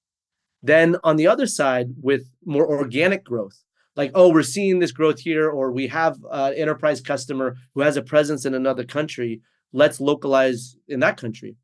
Then 0.62 0.96
on 1.02 1.16
the 1.16 1.26
other 1.26 1.46
side, 1.46 1.88
with 2.00 2.30
more 2.44 2.66
organic 2.66 3.24
growth, 3.24 3.62
like, 3.96 4.12
oh, 4.14 4.32
we're 4.32 4.42
seeing 4.42 4.78
this 4.78 4.92
growth 4.92 5.20
here, 5.20 5.50
or 5.50 5.70
we 5.70 5.88
have 5.88 6.16
an 6.30 6.54
enterprise 6.54 7.00
customer 7.00 7.56
who 7.74 7.82
has 7.82 7.96
a 7.96 8.02
presence 8.02 8.46
in 8.46 8.54
another 8.54 8.84
country, 8.84 9.42
let's 9.72 10.00
localize 10.00 10.76
in 10.88 11.00
that 11.00 11.18
country. 11.18 11.56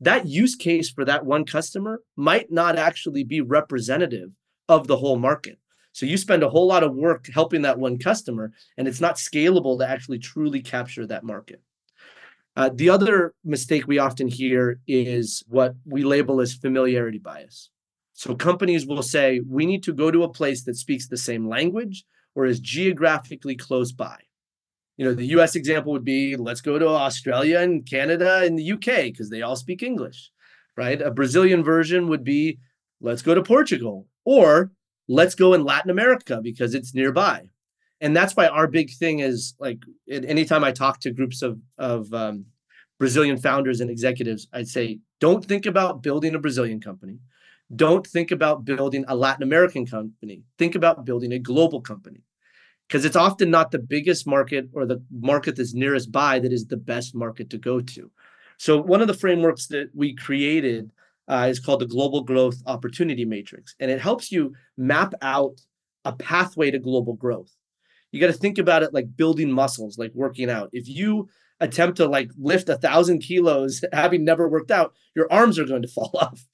That 0.00 0.26
use 0.26 0.54
case 0.54 0.88
for 0.90 1.04
that 1.04 1.26
one 1.26 1.44
customer 1.44 2.00
might 2.16 2.50
not 2.50 2.76
actually 2.76 3.24
be 3.24 3.40
representative 3.40 4.30
of 4.68 4.86
the 4.86 4.96
whole 4.96 5.18
market. 5.18 5.58
So 5.94 6.06
you 6.06 6.16
spend 6.16 6.42
a 6.42 6.48
whole 6.48 6.66
lot 6.66 6.82
of 6.82 6.96
work 6.96 7.28
helping 7.32 7.62
that 7.62 7.78
one 7.78 7.98
customer, 7.98 8.50
and 8.76 8.88
it's 8.88 9.00
not 9.00 9.14
scalable 9.14 9.78
to 9.78 9.88
actually 9.88 10.18
truly 10.18 10.60
capture 10.60 11.06
that 11.06 11.22
market. 11.22 11.62
Uh, 12.56 12.70
the 12.74 12.90
other 12.90 13.32
mistake 13.44 13.86
we 13.86 14.00
often 14.00 14.26
hear 14.26 14.80
is 14.88 15.44
what 15.46 15.76
we 15.86 16.02
label 16.02 16.40
as 16.40 16.52
familiarity 16.52 17.18
bias. 17.18 17.70
So 18.12 18.34
companies 18.34 18.86
will 18.86 19.04
say, 19.04 19.40
we 19.48 19.66
need 19.66 19.84
to 19.84 19.92
go 19.92 20.10
to 20.10 20.24
a 20.24 20.28
place 20.28 20.64
that 20.64 20.76
speaks 20.76 21.06
the 21.06 21.16
same 21.16 21.48
language 21.48 22.04
or 22.34 22.44
is 22.44 22.58
geographically 22.58 23.54
close 23.54 23.92
by. 23.92 24.18
You 24.96 25.04
know, 25.04 25.14
the 25.14 25.26
US 25.38 25.54
example 25.54 25.92
would 25.92 26.04
be 26.04 26.34
let's 26.34 26.60
go 26.60 26.76
to 26.76 26.88
Australia 26.88 27.60
and 27.60 27.86
Canada 27.88 28.42
and 28.42 28.58
the 28.58 28.72
UK 28.72 29.12
because 29.12 29.30
they 29.30 29.42
all 29.42 29.56
speak 29.56 29.84
English, 29.84 30.32
right? 30.76 31.00
A 31.00 31.12
Brazilian 31.12 31.62
version 31.62 32.08
would 32.08 32.24
be 32.24 32.58
let's 33.00 33.22
go 33.22 33.34
to 33.34 33.42
Portugal 33.42 34.08
or 34.24 34.72
let's 35.08 35.34
go 35.34 35.54
in 35.54 35.64
Latin 35.64 35.90
America 35.90 36.40
because 36.42 36.74
it's 36.74 36.94
nearby. 36.94 37.48
And 38.00 38.16
that's 38.16 38.34
why 38.34 38.48
our 38.48 38.66
big 38.66 38.90
thing 38.90 39.20
is 39.20 39.54
like 39.58 39.78
anytime 40.08 40.64
I 40.64 40.72
talk 40.72 41.00
to 41.00 41.10
groups 41.10 41.42
of, 41.42 41.58
of 41.78 42.12
um, 42.12 42.46
Brazilian 42.98 43.38
founders 43.38 43.80
and 43.80 43.90
executives, 43.90 44.48
I'd 44.52 44.68
say, 44.68 44.98
don't 45.20 45.44
think 45.44 45.66
about 45.66 46.02
building 46.02 46.34
a 46.34 46.38
Brazilian 46.38 46.80
company 46.80 47.18
don't 47.74 48.06
think 48.06 48.30
about 48.30 48.64
building 48.64 49.04
a 49.08 49.16
Latin 49.16 49.42
American 49.42 49.86
company. 49.86 50.42
Think 50.58 50.74
about 50.74 51.04
building 51.04 51.32
a 51.32 51.38
global 51.38 51.80
company 51.80 52.20
because 52.86 53.04
it's 53.04 53.16
often 53.16 53.50
not 53.50 53.70
the 53.70 53.78
biggest 53.78 54.26
market 54.26 54.68
or 54.72 54.86
the 54.86 55.02
market 55.10 55.56
that's 55.56 55.74
nearest 55.74 56.12
by 56.12 56.38
that 56.38 56.52
is 56.52 56.66
the 56.66 56.76
best 56.76 57.14
market 57.14 57.50
to 57.50 57.58
go 57.58 57.80
to. 57.80 58.10
So, 58.58 58.80
one 58.80 59.00
of 59.00 59.08
the 59.08 59.14
frameworks 59.14 59.66
that 59.68 59.90
we 59.94 60.14
created 60.14 60.92
uh, 61.28 61.46
is 61.48 61.60
called 61.60 61.80
the 61.80 61.86
Global 61.86 62.22
Growth 62.22 62.62
Opportunity 62.66 63.24
Matrix, 63.24 63.74
and 63.80 63.90
it 63.90 64.00
helps 64.00 64.30
you 64.30 64.54
map 64.76 65.14
out 65.22 65.60
a 66.04 66.12
pathway 66.12 66.70
to 66.70 66.78
global 66.78 67.14
growth. 67.14 67.50
You 68.12 68.20
got 68.20 68.28
to 68.28 68.32
think 68.32 68.58
about 68.58 68.82
it 68.82 68.94
like 68.94 69.16
building 69.16 69.50
muscles, 69.50 69.98
like 69.98 70.12
working 70.14 70.50
out. 70.50 70.70
If 70.72 70.88
you 70.88 71.28
attempt 71.60 71.96
to 71.96 72.06
like 72.06 72.30
lift 72.38 72.68
a 72.68 72.76
thousand 72.76 73.20
kilos 73.20 73.84
having 73.92 74.24
never 74.24 74.48
worked 74.48 74.70
out, 74.70 74.92
your 75.16 75.32
arms 75.32 75.58
are 75.58 75.64
going 75.64 75.82
to 75.82 75.88
fall 75.94 76.10
off. 76.14 76.44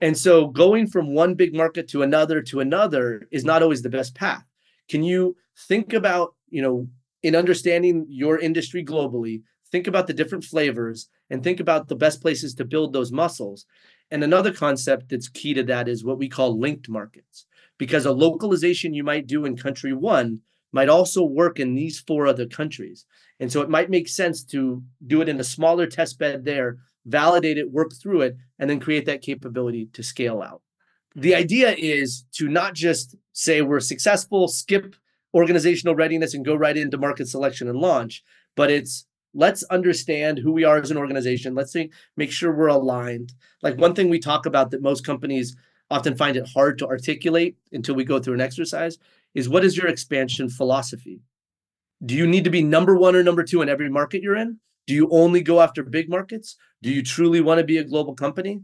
And 0.00 0.16
so 0.16 0.48
going 0.48 0.86
from 0.86 1.14
one 1.14 1.34
big 1.34 1.54
market 1.54 1.88
to 1.88 2.02
another 2.02 2.42
to 2.42 2.60
another 2.60 3.28
is 3.30 3.44
not 3.44 3.62
always 3.62 3.82
the 3.82 3.88
best 3.88 4.14
path. 4.14 4.44
Can 4.90 5.02
you 5.02 5.36
think 5.68 5.92
about, 5.92 6.34
you 6.48 6.62
know, 6.62 6.88
in 7.22 7.34
understanding 7.34 8.06
your 8.08 8.38
industry 8.38 8.84
globally, 8.84 9.42
think 9.72 9.86
about 9.86 10.06
the 10.06 10.14
different 10.14 10.44
flavors 10.44 11.08
and 11.30 11.42
think 11.42 11.60
about 11.60 11.88
the 11.88 11.96
best 11.96 12.20
places 12.20 12.54
to 12.54 12.64
build 12.64 12.92
those 12.92 13.10
muscles. 13.10 13.66
And 14.10 14.22
another 14.22 14.52
concept 14.52 15.08
that's 15.10 15.28
key 15.28 15.54
to 15.54 15.62
that 15.64 15.88
is 15.88 16.04
what 16.04 16.18
we 16.18 16.28
call 16.28 16.58
linked 16.58 16.88
markets, 16.88 17.46
because 17.78 18.06
a 18.06 18.12
localization 18.12 18.94
you 18.94 19.04
might 19.04 19.26
do 19.26 19.44
in 19.44 19.56
country 19.56 19.92
one 19.92 20.40
might 20.72 20.88
also 20.88 21.24
work 21.24 21.58
in 21.58 21.74
these 21.74 21.98
four 21.98 22.26
other 22.26 22.46
countries. 22.46 23.04
And 23.40 23.50
so 23.50 23.60
it 23.62 23.70
might 23.70 23.90
make 23.90 24.08
sense 24.08 24.44
to 24.44 24.82
do 25.06 25.20
it 25.20 25.28
in 25.28 25.40
a 25.40 25.44
smaller 25.44 25.86
test 25.86 26.18
bed 26.18 26.44
there 26.44 26.78
validate 27.06 27.56
it, 27.56 27.72
work 27.72 27.92
through 27.94 28.20
it, 28.22 28.36
and 28.58 28.68
then 28.68 28.80
create 28.80 29.06
that 29.06 29.22
capability 29.22 29.88
to 29.92 30.02
scale 30.02 30.42
out. 30.42 30.60
The 31.14 31.34
idea 31.34 31.70
is 31.70 32.24
to 32.32 32.48
not 32.48 32.74
just 32.74 33.16
say 33.32 33.62
we're 33.62 33.80
successful, 33.80 34.48
skip 34.48 34.96
organizational 35.32 35.94
readiness 35.94 36.34
and 36.34 36.44
go 36.44 36.54
right 36.54 36.76
into 36.76 36.98
market 36.98 37.28
selection 37.28 37.68
and 37.68 37.78
launch, 37.78 38.22
but 38.54 38.70
it's 38.70 39.06
let's 39.36 39.62
understand 39.64 40.38
who 40.38 40.50
we 40.50 40.64
are 40.64 40.78
as 40.78 40.90
an 40.90 40.96
organization. 40.96 41.54
Let's 41.54 41.76
make 42.16 42.32
sure 42.32 42.52
we're 42.52 42.68
aligned. 42.68 43.34
Like 43.62 43.76
one 43.76 43.94
thing 43.94 44.08
we 44.08 44.18
talk 44.18 44.46
about 44.46 44.70
that 44.70 44.82
most 44.82 45.04
companies 45.04 45.54
often 45.90 46.16
find 46.16 46.36
it 46.36 46.48
hard 46.48 46.78
to 46.78 46.86
articulate 46.86 47.56
until 47.70 47.94
we 47.94 48.04
go 48.04 48.18
through 48.18 48.34
an 48.34 48.40
exercise 48.40 48.98
is 49.34 49.48
what 49.48 49.64
is 49.64 49.76
your 49.76 49.86
expansion 49.86 50.48
philosophy? 50.48 51.20
Do 52.04 52.14
you 52.14 52.26
need 52.26 52.44
to 52.44 52.50
be 52.50 52.62
number 52.62 52.96
one 52.96 53.14
or 53.14 53.22
number 53.22 53.44
two 53.44 53.62
in 53.62 53.68
every 53.68 53.90
market 53.90 54.22
you're 54.22 54.36
in? 54.36 54.58
Do 54.86 54.94
you 54.94 55.08
only 55.10 55.42
go 55.42 55.60
after 55.60 55.82
big 55.82 56.08
markets? 56.08 56.56
Do 56.82 56.90
you 56.90 57.02
truly 57.02 57.40
want 57.40 57.58
to 57.58 57.64
be 57.64 57.78
a 57.78 57.84
global 57.84 58.14
company? 58.14 58.62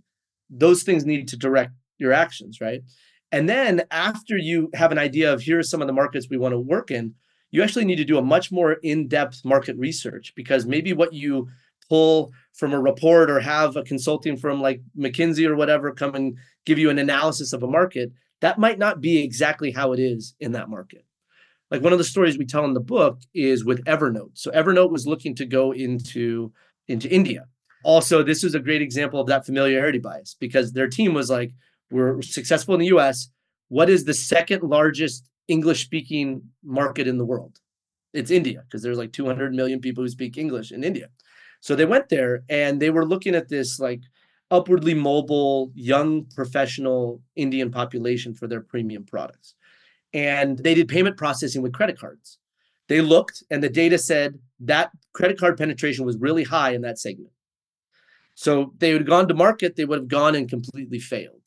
Those 0.48 0.82
things 0.82 1.04
need 1.04 1.28
to 1.28 1.36
direct 1.36 1.72
your 1.98 2.12
actions, 2.12 2.60
right? 2.60 2.82
And 3.30 3.48
then 3.48 3.84
after 3.90 4.36
you 4.36 4.70
have 4.74 4.92
an 4.92 4.98
idea 4.98 5.32
of 5.32 5.42
here 5.42 5.58
are 5.58 5.62
some 5.62 5.80
of 5.80 5.86
the 5.86 5.92
markets 5.92 6.28
we 6.30 6.38
want 6.38 6.52
to 6.52 6.58
work 6.58 6.90
in, 6.90 7.14
you 7.52 7.62
actually 7.62 7.84
need 7.84 7.96
to 7.96 8.04
do 8.04 8.18
a 8.18 8.22
much 8.22 8.50
more 8.50 8.72
in-depth 8.72 9.44
market 9.44 9.76
research 9.76 10.32
because 10.34 10.66
maybe 10.66 10.92
what 10.92 11.12
you 11.12 11.48
pull 11.88 12.32
from 12.54 12.72
a 12.72 12.80
report 12.80 13.30
or 13.30 13.38
have 13.38 13.76
a 13.76 13.82
consulting 13.82 14.36
firm 14.36 14.60
like 14.60 14.80
McKinsey 14.98 15.46
or 15.46 15.54
whatever 15.54 15.92
come 15.92 16.14
and 16.14 16.36
give 16.64 16.78
you 16.78 16.90
an 16.90 16.98
analysis 16.98 17.52
of 17.52 17.62
a 17.62 17.68
market, 17.68 18.10
that 18.40 18.58
might 18.58 18.78
not 18.78 19.00
be 19.00 19.22
exactly 19.22 19.70
how 19.70 19.92
it 19.92 20.00
is 20.00 20.34
in 20.40 20.52
that 20.52 20.70
market. 20.70 21.04
Like 21.70 21.82
one 21.82 21.92
of 21.92 21.98
the 21.98 22.04
stories 22.04 22.36
we 22.36 22.46
tell 22.46 22.64
in 22.64 22.74
the 22.74 22.80
book 22.80 23.20
is 23.34 23.64
with 23.64 23.84
Evernote. 23.84 24.32
So 24.34 24.50
Evernote 24.50 24.90
was 24.90 25.06
looking 25.06 25.34
to 25.36 25.46
go 25.46 25.72
into 25.72 26.52
into 26.88 27.08
India. 27.08 27.46
Also, 27.84 28.22
this 28.22 28.44
is 28.44 28.54
a 28.54 28.60
great 28.60 28.82
example 28.82 29.20
of 29.20 29.26
that 29.28 29.46
familiarity 29.46 29.98
bias 29.98 30.36
because 30.38 30.72
their 30.72 30.88
team 30.88 31.14
was 31.14 31.30
like, 31.30 31.52
we're 31.90 32.22
successful 32.22 32.74
in 32.74 32.80
the 32.80 32.94
US. 32.98 33.28
What 33.68 33.88
is 33.90 34.04
the 34.04 34.14
second 34.14 34.62
largest 34.62 35.28
English 35.48 35.84
speaking 35.84 36.42
market 36.62 37.08
in 37.08 37.18
the 37.18 37.24
world? 37.24 37.58
It's 38.12 38.30
India 38.30 38.62
because 38.64 38.82
there's 38.82 38.98
like 38.98 39.12
200 39.12 39.54
million 39.54 39.80
people 39.80 40.04
who 40.04 40.08
speak 40.08 40.36
English 40.36 40.72
in 40.72 40.84
India. 40.84 41.08
So 41.60 41.74
they 41.74 41.86
went 41.86 42.08
there 42.08 42.42
and 42.48 42.80
they 42.80 42.90
were 42.90 43.06
looking 43.06 43.34
at 43.34 43.48
this 43.48 43.78
like 43.78 44.02
upwardly 44.50 44.94
mobile, 44.94 45.72
young 45.74 46.26
professional 46.34 47.22
Indian 47.36 47.70
population 47.70 48.34
for 48.34 48.46
their 48.46 48.60
premium 48.60 49.04
products. 49.04 49.54
And 50.12 50.58
they 50.58 50.74
did 50.74 50.88
payment 50.88 51.16
processing 51.16 51.62
with 51.62 51.72
credit 51.72 51.98
cards. 51.98 52.38
They 52.88 53.00
looked 53.00 53.42
and 53.50 53.62
the 53.62 53.70
data 53.70 53.96
said 53.96 54.38
that 54.60 54.90
credit 55.14 55.38
card 55.38 55.56
penetration 55.56 56.04
was 56.04 56.18
really 56.18 56.44
high 56.44 56.72
in 56.72 56.82
that 56.82 56.98
segment. 56.98 57.32
So 58.34 58.74
they 58.78 58.92
would 58.92 59.02
have 59.02 59.08
gone 59.08 59.28
to 59.28 59.34
market, 59.34 59.76
they 59.76 59.84
would 59.84 60.00
have 60.00 60.08
gone 60.08 60.34
and 60.34 60.48
completely 60.48 60.98
failed. 60.98 61.40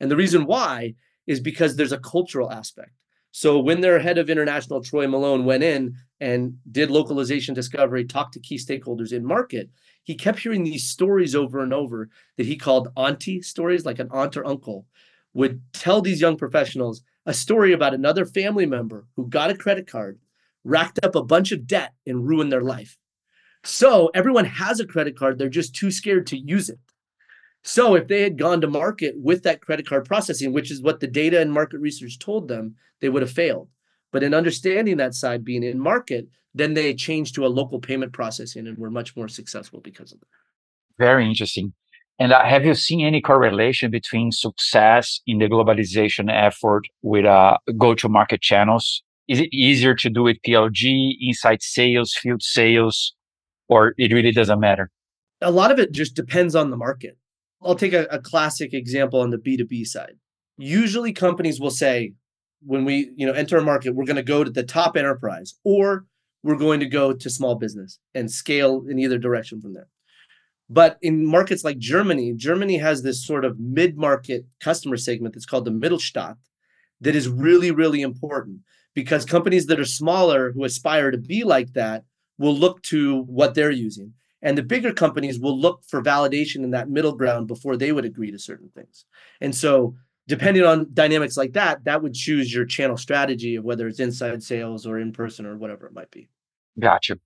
And 0.00 0.10
the 0.10 0.16
reason 0.16 0.46
why 0.46 0.94
is 1.26 1.38
because 1.38 1.76
there's 1.76 1.92
a 1.92 1.98
cultural 1.98 2.50
aspect. 2.50 2.90
So 3.32 3.58
when 3.60 3.80
their 3.80 3.98
head 3.98 4.18
of 4.18 4.28
international, 4.28 4.82
Troy 4.82 5.06
Malone, 5.06 5.44
went 5.44 5.62
in 5.62 5.94
and 6.20 6.58
did 6.70 6.90
localization 6.90 7.54
discovery, 7.54 8.04
talked 8.04 8.34
to 8.34 8.40
key 8.40 8.56
stakeholders 8.56 9.12
in 9.12 9.24
market, 9.24 9.70
he 10.02 10.14
kept 10.14 10.40
hearing 10.40 10.64
these 10.64 10.88
stories 10.88 11.34
over 11.34 11.60
and 11.60 11.72
over 11.72 12.08
that 12.36 12.46
he 12.46 12.56
called 12.56 12.88
auntie 12.96 13.42
stories, 13.42 13.86
like 13.86 13.98
an 13.98 14.08
aunt 14.10 14.36
or 14.36 14.46
uncle 14.46 14.86
would 15.32 15.60
tell 15.72 16.02
these 16.02 16.20
young 16.20 16.36
professionals 16.36 17.02
a 17.26 17.34
story 17.34 17.72
about 17.72 17.94
another 17.94 18.24
family 18.24 18.66
member 18.66 19.06
who 19.14 19.28
got 19.28 19.50
a 19.50 19.56
credit 19.56 19.86
card, 19.86 20.18
racked 20.64 20.98
up 21.04 21.14
a 21.14 21.22
bunch 21.22 21.52
of 21.52 21.66
debt, 21.66 21.92
and 22.06 22.26
ruined 22.26 22.50
their 22.50 22.62
life. 22.62 22.98
So 23.62 24.10
everyone 24.14 24.46
has 24.46 24.80
a 24.80 24.86
credit 24.86 25.16
card, 25.16 25.38
they're 25.38 25.48
just 25.48 25.74
too 25.74 25.90
scared 25.90 26.26
to 26.28 26.38
use 26.38 26.68
it. 26.68 26.78
So 27.62 27.94
if 27.94 28.08
they 28.08 28.22
had 28.22 28.38
gone 28.38 28.60
to 28.62 28.66
market 28.66 29.14
with 29.18 29.42
that 29.42 29.60
credit 29.60 29.86
card 29.86 30.06
processing, 30.06 30.52
which 30.52 30.70
is 30.70 30.82
what 30.82 31.00
the 31.00 31.06
data 31.06 31.40
and 31.40 31.52
market 31.52 31.78
research 31.78 32.18
told 32.18 32.48
them, 32.48 32.76
they 33.00 33.08
would 33.08 33.22
have 33.22 33.30
failed. 33.30 33.68
But 34.12 34.22
in 34.22 34.34
understanding 34.34 34.96
that 34.96 35.14
side, 35.14 35.44
being 35.44 35.62
in 35.62 35.78
market, 35.78 36.28
then 36.54 36.74
they 36.74 36.94
changed 36.94 37.34
to 37.34 37.46
a 37.46 37.48
local 37.48 37.78
payment 37.78 38.12
processing 38.12 38.66
and 38.66 38.76
were 38.78 38.90
much 38.90 39.16
more 39.16 39.28
successful 39.28 39.80
because 39.80 40.12
of 40.12 40.20
that. 40.20 40.26
Very 40.98 41.26
interesting. 41.26 41.72
And 42.18 42.32
uh, 42.32 42.44
have 42.44 42.66
you 42.66 42.74
seen 42.74 43.06
any 43.06 43.20
correlation 43.20 43.90
between 43.90 44.30
success 44.30 45.20
in 45.26 45.38
the 45.38 45.48
globalization 45.48 46.30
effort 46.30 46.82
with 47.02 47.24
uh, 47.24 47.56
go-to-market 47.78 48.42
channels? 48.42 49.02
Is 49.26 49.40
it 49.40 49.48
easier 49.52 49.94
to 49.94 50.10
do 50.10 50.24
with 50.24 50.36
PLG, 50.46 51.14
inside 51.20 51.62
sales, 51.62 52.14
field 52.14 52.42
sales, 52.42 53.14
or 53.68 53.94
it 53.96 54.12
really 54.12 54.32
doesn't 54.32 54.60
matter? 54.60 54.90
A 55.40 55.50
lot 55.50 55.70
of 55.70 55.78
it 55.78 55.92
just 55.92 56.14
depends 56.14 56.54
on 56.54 56.70
the 56.70 56.76
market. 56.76 57.16
I'll 57.62 57.74
take 57.74 57.92
a, 57.92 58.04
a 58.10 58.18
classic 58.18 58.72
example 58.72 59.20
on 59.20 59.30
the 59.30 59.38
B2B 59.38 59.86
side. 59.86 60.14
Usually 60.56 61.12
companies 61.12 61.60
will 61.60 61.70
say, 61.70 62.14
when 62.62 62.84
we 62.84 63.10
you 63.16 63.26
know 63.26 63.32
enter 63.32 63.56
a 63.56 63.62
market, 63.62 63.94
we're 63.94 64.04
going 64.04 64.16
to 64.16 64.22
go 64.22 64.44
to 64.44 64.50
the 64.50 64.62
top 64.62 64.96
enterprise 64.96 65.54
or 65.64 66.04
we're 66.42 66.56
going 66.56 66.80
to 66.80 66.86
go 66.86 67.12
to 67.12 67.30
small 67.30 67.54
business 67.54 67.98
and 68.14 68.30
scale 68.30 68.84
in 68.88 68.98
either 68.98 69.18
direction 69.18 69.60
from 69.60 69.74
there. 69.74 69.88
But 70.68 70.98
in 71.02 71.26
markets 71.26 71.64
like 71.64 71.78
Germany, 71.78 72.32
Germany 72.34 72.78
has 72.78 73.02
this 73.02 73.26
sort 73.26 73.44
of 73.44 73.58
mid-market 73.58 74.46
customer 74.60 74.96
segment 74.96 75.34
that's 75.34 75.46
called 75.46 75.64
the 75.64 75.70
Mittelstand 75.70 76.36
that 77.00 77.16
is 77.16 77.28
really, 77.28 77.70
really 77.70 78.02
important 78.02 78.60
because 78.94 79.24
companies 79.24 79.66
that 79.66 79.80
are 79.80 79.84
smaller 79.84 80.52
who 80.52 80.64
aspire 80.64 81.10
to 81.10 81.18
be 81.18 81.42
like 81.42 81.72
that 81.72 82.04
will 82.38 82.54
look 82.54 82.82
to 82.82 83.22
what 83.22 83.54
they're 83.54 83.70
using. 83.70 84.14
And 84.42 84.56
the 84.56 84.62
bigger 84.62 84.92
companies 84.92 85.38
will 85.38 85.58
look 85.58 85.82
for 85.86 86.02
validation 86.02 86.64
in 86.64 86.70
that 86.70 86.88
middle 86.88 87.12
ground 87.12 87.46
before 87.46 87.76
they 87.76 87.92
would 87.92 88.04
agree 88.04 88.30
to 88.30 88.38
certain 88.38 88.70
things. 88.74 89.04
And 89.40 89.54
so, 89.54 89.94
depending 90.28 90.64
on 90.64 90.86
dynamics 90.94 91.36
like 91.36 91.52
that, 91.54 91.84
that 91.84 92.02
would 92.02 92.14
choose 92.14 92.54
your 92.54 92.64
channel 92.64 92.96
strategy 92.96 93.56
of 93.56 93.64
whether 93.64 93.86
it's 93.88 94.00
inside 94.00 94.42
sales 94.42 94.86
or 94.86 94.98
in 94.98 95.12
person 95.12 95.44
or 95.44 95.56
whatever 95.56 95.86
it 95.86 95.92
might 95.92 96.10
be. 96.10 96.28
Gotcha. 96.78 97.18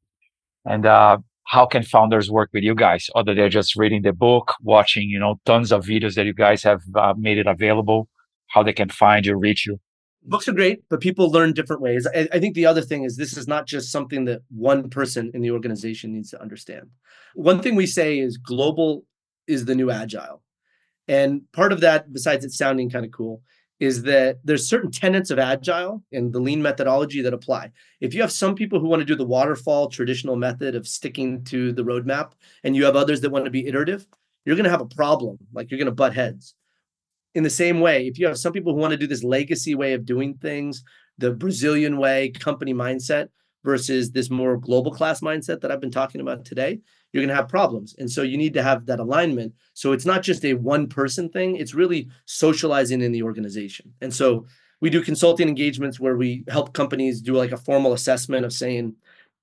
And 0.65 0.87
uh, 0.87 1.19
how 1.45 1.67
can 1.67 1.83
founders 1.83 2.31
work 2.31 2.51
with 2.53 2.65
you 2.65 2.75
guys 2.75 3.09
other 3.15 3.35
than 3.35 3.51
just 3.51 3.77
reading 3.77 4.03
the 4.03 4.13
book, 4.13 4.55
watching, 4.63 5.09
you 5.09 5.19
know, 5.19 5.39
tons 5.45 5.71
of 5.71 5.85
videos 5.85 6.15
that 6.15 6.27
you 6.27 6.33
guys 6.33 6.63
have 6.63 6.83
uh, 6.97 7.15
made 7.17 7.39
it 7.39 7.47
available, 7.47 8.09
how 8.49 8.63
they 8.63 8.73
can 8.73 8.89
find 8.89 9.27
you, 9.27 9.37
reach 9.37 9.67
you? 9.67 9.79
Books 10.25 10.49
are 10.49 10.53
great, 10.53 10.83
but 10.89 11.01
people 11.01 11.31
learn 11.31 11.53
different 11.53 11.83
ways. 11.83 12.07
I, 12.07 12.29
I, 12.33 12.41
think 12.41 12.55
the 12.55 12.67
other 12.67 12.81
thing 12.81 13.05
is 13.05 13.17
this 13.17 13.37
is 13.37 13.47
not 13.47 13.67
just 13.67 13.93
something 13.93 14.25
that 14.25 14.43
one 14.49 14.89
person 14.91 15.31
in 15.35 15.43
the 15.43 15.51
organization 15.51 16.13
needs 16.13 16.31
to 16.31 16.41
understand. 16.41 16.89
One 17.35 17.61
thing 17.61 17.75
we 17.75 17.87
say 17.87 18.19
is 18.19 18.37
global 18.37 19.05
is 19.47 19.65
the 19.65 19.75
new 19.75 19.91
agile. 19.91 20.43
And 21.09 21.43
part 21.53 21.73
of 21.73 21.81
that, 21.81 22.13
besides 22.13 22.45
it 22.45 22.53
sounding 22.53 22.91
kind 22.91 23.05
of 23.05 23.13
cool, 23.13 23.43
is 23.81 24.03
that 24.05 24.39
there's 24.45 24.69
certain 24.69 24.91
tenets 24.91 25.31
of 25.31 25.39
agile 25.39 26.03
and 26.13 26.33
the 26.33 26.41
lean 26.41 26.63
methodology 26.63 27.21
that 27.21 27.35
apply. 27.35 27.73
If 28.01 28.15
you 28.15 28.21
have 28.23 28.33
some 28.33 28.55
people 28.55 28.81
who 28.81 28.89
want 28.89 29.01
to 29.01 29.07
do 29.07 29.17
the 29.17 29.27
waterfall 29.27 29.89
traditional 29.89 30.37
method 30.37 30.75
of 30.75 30.89
sticking 30.89 31.45
to 31.45 31.73
the 31.73 31.83
roadmap, 31.83 32.33
and 32.63 32.75
you 32.75 32.85
have 32.85 32.97
others 32.97 33.21
that 33.21 33.31
want 33.31 33.45
to 33.45 33.51
be 33.51 33.67
iterative, 33.67 34.07
you're 34.45 34.57
going 34.57 34.65
to 34.65 34.71
have 34.71 34.81
a 34.81 34.87
problem. 34.87 35.39
Like 35.53 35.71
you're 35.71 35.79
going 35.79 35.87
to 35.87 35.93
butt 35.93 36.15
heads 36.15 36.55
in 37.35 37.43
the 37.43 37.51
same 37.51 37.81
way, 37.81 38.07
if 38.07 38.19
you 38.19 38.27
have 38.27 38.39
some 38.39 38.53
people 38.53 38.75
who 38.75 38.81
want 38.81 38.93
to 38.93 38.97
do 38.97 39.07
this 39.07 39.25
legacy 39.25 39.75
way 39.75 39.93
of 39.93 40.05
doing 40.05 40.35
things, 40.35 40.85
the 41.19 41.33
Brazilian 41.33 41.97
way, 41.97 42.31
company 42.31 42.73
mindset 42.73 43.29
versus 43.65 44.13
this 44.13 44.31
more 44.31 44.57
global 44.57 44.93
class 44.93 45.21
mindset 45.21 45.61
that 45.61 45.73
I've 45.73 45.81
been 45.81 45.91
talking 45.91 46.21
about 46.21 46.45
today, 46.45 46.81
you're 47.13 47.23
going 47.23 47.29
to 47.29 47.35
have 47.35 47.49
problems. 47.49 47.95
And 47.99 48.11
so 48.11 48.23
you 48.23 48.37
need 48.37 48.55
to 48.55 48.63
have 48.63 48.87
that 48.87 49.01
alignment. 49.01 49.55
So 49.73 49.93
it's 49.93 50.05
not 50.05 50.23
just 50.23 50.45
a 50.45 50.55
one 50.55 50.89
person 50.89 51.29
thing, 51.29 51.57
it's 51.57 51.75
really 51.75 52.09
socializing 52.27 53.01
in 53.01 53.13
the 53.13 53.23
organization. 53.23 53.93
And 54.01 54.13
so 54.13 54.47
we 54.81 54.91
do 54.91 55.03
consulting 55.03 55.49
engagements 55.49 55.99
where 55.99 56.17
we 56.17 56.45
help 56.49 56.75
companies 56.75 57.21
do 57.21 57.35
like 57.35 57.53
a 57.53 57.57
formal 57.57 57.93
assessment 57.93 58.45
of 58.45 58.53
saying, 58.53 58.95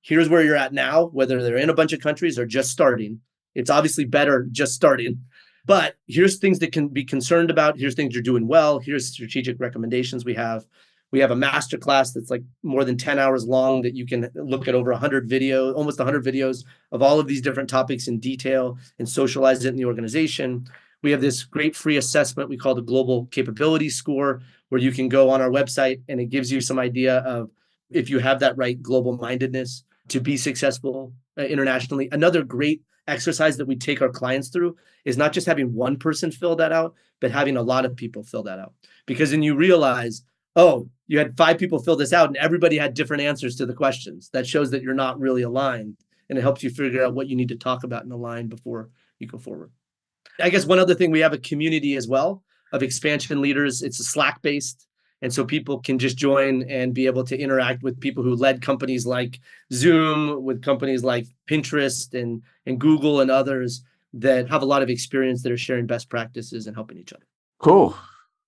here's 0.02 0.30
where 0.30 0.44
you're 0.44 0.56
at 0.56 0.74
now, 0.74 1.06
whether 1.08 1.42
they're 1.42 1.58
in 1.58 1.70
a 1.70 1.74
bunch 1.74 1.94
of 1.94 2.00
countries 2.00 2.38
or 2.38 2.46
just 2.46 2.72
starting. 2.72 3.20
It's 3.56 3.70
obviously 3.70 4.06
better 4.06 4.48
just 4.52 4.74
starting 4.74 5.20
but 5.66 5.96
here's 6.08 6.38
things 6.38 6.60
that 6.60 6.72
can 6.72 6.88
be 6.88 7.04
concerned 7.04 7.52
about. 7.52 7.78
Here's 7.78 7.96
things 7.96 8.14
you're 8.14 8.24
doing 8.24 8.48
well. 8.48 8.80
Here's 8.80 9.08
strategic 9.08 9.60
recommendations 9.60 10.26
we 10.26 10.34
have. 10.34 10.66
We 11.12 11.20
have 11.20 11.32
a 11.32 11.36
master 11.36 11.78
class 11.78 12.14
that's 12.14 12.32
like 12.32 12.44
more 12.64 12.86
than 12.86 12.98
10 12.98 13.20
hours 13.20 13.46
long 13.46 13.82
that 13.82 13.96
you 13.96 14.06
can 14.06 14.30
look 14.36 14.68
at 14.68 14.76
over 14.76 14.92
100 14.92 15.30
videos, 15.30 15.76
almost 15.76 16.00
100 16.00 16.24
videos 16.24 16.64
of 16.92 17.02
all 17.02 17.20
of 17.20 17.28
these 17.28 17.42
different 17.42 17.70
topics 17.70 18.08
in 18.08 18.20
detail 18.20 18.78
and 18.98 19.08
socialize 19.08 19.66
it 19.66 19.70
in 19.70 19.76
the 19.76 19.86
organization. 19.86 20.66
We 21.04 21.12
have 21.12 21.22
this 21.22 21.44
great 21.44 21.76
free 21.76 21.98
assessment 21.98 22.50
we 22.50 22.58
call 22.58 22.76
the 22.76 22.82
Global 22.82 23.26
Capability 23.26 23.90
Score, 23.90 24.42
where 24.70 24.80
you 24.80 24.92
can 24.92 25.10
go 25.10 25.30
on 25.30 25.42
our 25.42 25.50
website 25.50 26.02
and 26.08 26.22
it 26.22 26.30
gives 26.30 26.52
you 26.52 26.62
some 26.62 26.80
idea 26.80 27.18
of 27.20 27.50
if 27.90 28.10
you 28.10 28.20
have 28.20 28.40
that 28.40 28.58
right 28.58 28.82
global 28.82 29.18
mindedness 29.18 29.84
to 30.08 30.22
be 30.22 30.38
successful 30.38 31.14
uh, 31.38 31.44
internationally. 31.44 32.08
Another 32.12 32.44
great 32.44 32.82
exercise 33.08 33.58
that 33.58 33.68
we 33.68 33.76
take 33.76 34.02
our 34.02 34.10
clients 34.10 34.50
through 34.50 34.78
is 35.06 35.18
not 35.18 35.34
just 35.34 35.48
having 35.48 35.74
one 35.74 35.98
person 35.98 36.32
fill 36.32 36.56
that 36.58 36.72
out, 36.72 36.96
but 37.20 37.32
having 37.32 37.58
a 37.58 37.62
lot 37.62 37.86
of 37.86 37.96
people 37.96 38.24
fill 38.24 38.44
that 38.44 38.60
out. 38.60 38.74
Because 39.06 39.32
then 39.32 39.44
you 39.44 39.56
realize, 39.56 40.24
oh, 40.56 40.90
you 41.08 41.18
had 41.18 41.36
five 41.38 41.58
people 41.58 41.80
fill 41.80 41.96
this 41.96 42.14
out 42.14 42.28
and 42.28 42.38
everybody 42.38 42.78
had 42.78 42.94
different 42.94 43.24
answers 43.24 43.56
to 43.58 43.66
the 43.66 43.74
questions. 43.74 44.30
That 44.34 44.48
shows 44.48 44.72
that 44.72 44.82
you're 44.82 44.94
not 44.94 45.20
really 45.20 45.42
aligned 45.42 45.98
and 46.30 46.38
it 46.38 46.42
helps 46.42 46.64
you 46.64 46.70
figure 46.70 47.04
out 47.04 47.14
what 47.14 47.28
you 47.28 47.36
need 47.36 47.50
to 47.50 47.58
talk 47.58 47.84
about 47.84 48.04
and 48.04 48.12
align 48.12 48.48
before 48.48 48.90
you 49.20 49.28
go 49.28 49.38
forward. 49.38 49.72
I 50.40 50.50
guess 50.50 50.66
one 50.66 50.80
other 50.80 50.96
thing, 50.96 51.12
we 51.12 51.20
have 51.20 51.34
a 51.34 51.38
community 51.38 51.96
as 51.96 52.08
well 52.08 52.44
of 52.72 52.84
expansion 52.84 53.42
leaders. 53.42 53.82
It's 53.82 54.00
a 54.00 54.04
Slack 54.04 54.42
based 54.42 54.88
and 55.22 55.34
so 55.34 55.46
people 55.46 55.80
can 55.80 56.00
just 56.00 56.18
join 56.18 56.64
and 56.64 56.94
be 56.94 57.06
able 57.06 57.24
to 57.24 57.38
interact 57.38 57.84
with 57.84 58.00
people 58.00 58.24
who 58.24 58.36
led 58.36 58.62
companies 58.62 59.06
like 59.06 59.40
zoom 59.72 60.44
with 60.44 60.62
companies 60.62 61.04
like 61.04 61.28
pinterest 61.50 62.20
and, 62.20 62.42
and 62.66 62.80
google 62.80 63.22
and 63.22 63.32
others 63.32 63.84
that 64.14 64.50
have 64.50 64.62
a 64.62 64.66
lot 64.66 64.82
of 64.82 64.90
experience 64.90 65.44
that 65.44 65.52
are 65.52 65.58
sharing 65.58 65.88
best 65.88 66.10
practices 66.10 66.68
and 66.68 66.76
helping 66.76 66.98
each 66.98 67.14
other. 67.14 67.26
Cool. 67.60 67.96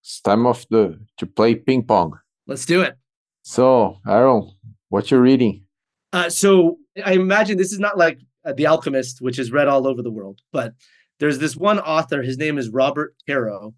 It's 0.01 0.19
time 0.19 0.45
of 0.45 0.65
the 0.69 0.99
to 1.17 1.25
play 1.25 1.55
ping 1.55 1.83
pong. 1.83 2.19
Let's 2.47 2.65
do 2.65 2.81
it. 2.81 2.97
So 3.43 3.99
aaron 4.07 4.51
what 4.89 5.09
you're 5.09 5.21
reading? 5.21 5.63
Uh, 6.11 6.29
so 6.29 6.77
i 7.05 7.13
imagine 7.13 7.57
this 7.57 7.71
is 7.71 7.79
not 7.79 7.97
like 7.97 8.19
uh, 8.45 8.53
the 8.53 8.67
alchemist 8.67 9.21
which 9.21 9.39
is 9.39 9.51
read 9.51 9.67
all 9.67 9.87
over 9.87 10.01
the 10.01 10.11
world 10.11 10.39
but 10.51 10.73
there's 11.19 11.39
this 11.39 11.55
one 11.55 11.79
author 11.79 12.21
his 12.21 12.37
name 12.37 12.57
is 12.57 12.69
robert 12.69 13.15
caro 13.27 13.73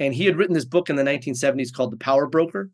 and 0.00 0.14
he 0.14 0.24
had 0.24 0.36
written 0.36 0.54
this 0.54 0.64
book 0.64 0.90
in 0.90 0.96
the 0.96 1.04
1970s 1.04 1.72
called 1.72 1.92
The 1.92 1.98
Power 1.98 2.26
Broker. 2.26 2.70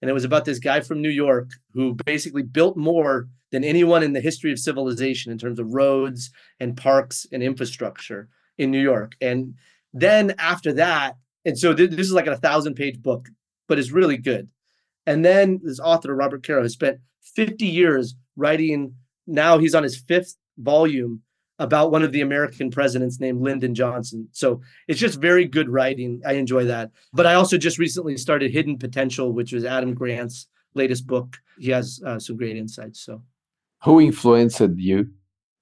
And 0.00 0.10
it 0.10 0.14
was 0.14 0.24
about 0.24 0.46
this 0.46 0.58
guy 0.58 0.80
from 0.80 1.02
New 1.02 1.10
York 1.10 1.50
who 1.74 1.94
basically 2.06 2.42
built 2.42 2.76
more 2.76 3.28
than 3.52 3.64
anyone 3.64 4.02
in 4.02 4.14
the 4.14 4.20
history 4.20 4.50
of 4.50 4.58
civilization 4.58 5.30
in 5.30 5.36
terms 5.36 5.58
of 5.58 5.74
roads 5.74 6.30
and 6.58 6.76
parks 6.76 7.26
and 7.30 7.42
infrastructure 7.42 8.30
in 8.56 8.70
New 8.70 8.80
York. 8.80 9.12
And 9.20 9.54
then 9.92 10.34
after 10.38 10.72
that, 10.72 11.16
and 11.44 11.58
so 11.58 11.74
th- 11.74 11.90
this 11.90 12.06
is 12.06 12.14
like 12.14 12.26
a 12.26 12.36
thousand 12.36 12.74
page 12.74 13.02
book, 13.02 13.28
but 13.68 13.78
it's 13.78 13.90
really 13.90 14.16
good. 14.16 14.48
And 15.06 15.22
then 15.22 15.60
this 15.62 15.80
author, 15.80 16.14
Robert 16.14 16.46
Caro, 16.46 16.62
has 16.62 16.72
spent 16.72 17.00
50 17.34 17.66
years 17.66 18.14
writing. 18.36 18.94
Now 19.26 19.58
he's 19.58 19.74
on 19.74 19.82
his 19.82 19.98
fifth 19.98 20.36
volume 20.56 21.22
about 21.60 21.92
one 21.92 22.02
of 22.02 22.10
the 22.10 22.22
American 22.22 22.70
presidents 22.70 23.20
named 23.20 23.42
Lyndon 23.42 23.74
Johnson. 23.74 24.26
So 24.32 24.62
it's 24.88 24.98
just 24.98 25.20
very 25.20 25.44
good 25.44 25.68
writing. 25.68 26.22
I 26.26 26.32
enjoy 26.32 26.64
that. 26.64 26.90
But 27.12 27.26
I 27.26 27.34
also 27.34 27.58
just 27.58 27.78
recently 27.78 28.16
started 28.16 28.50
Hidden 28.50 28.78
Potential, 28.78 29.32
which 29.32 29.52
was 29.52 29.66
Adam 29.66 29.94
Grant's 29.94 30.48
latest 30.74 31.06
book. 31.06 31.36
He 31.58 31.70
has 31.70 32.00
uh, 32.04 32.18
some 32.18 32.38
great 32.38 32.56
insights. 32.56 33.00
So, 33.04 33.22
who 33.84 34.00
influenced 34.00 34.62
you? 34.76 35.10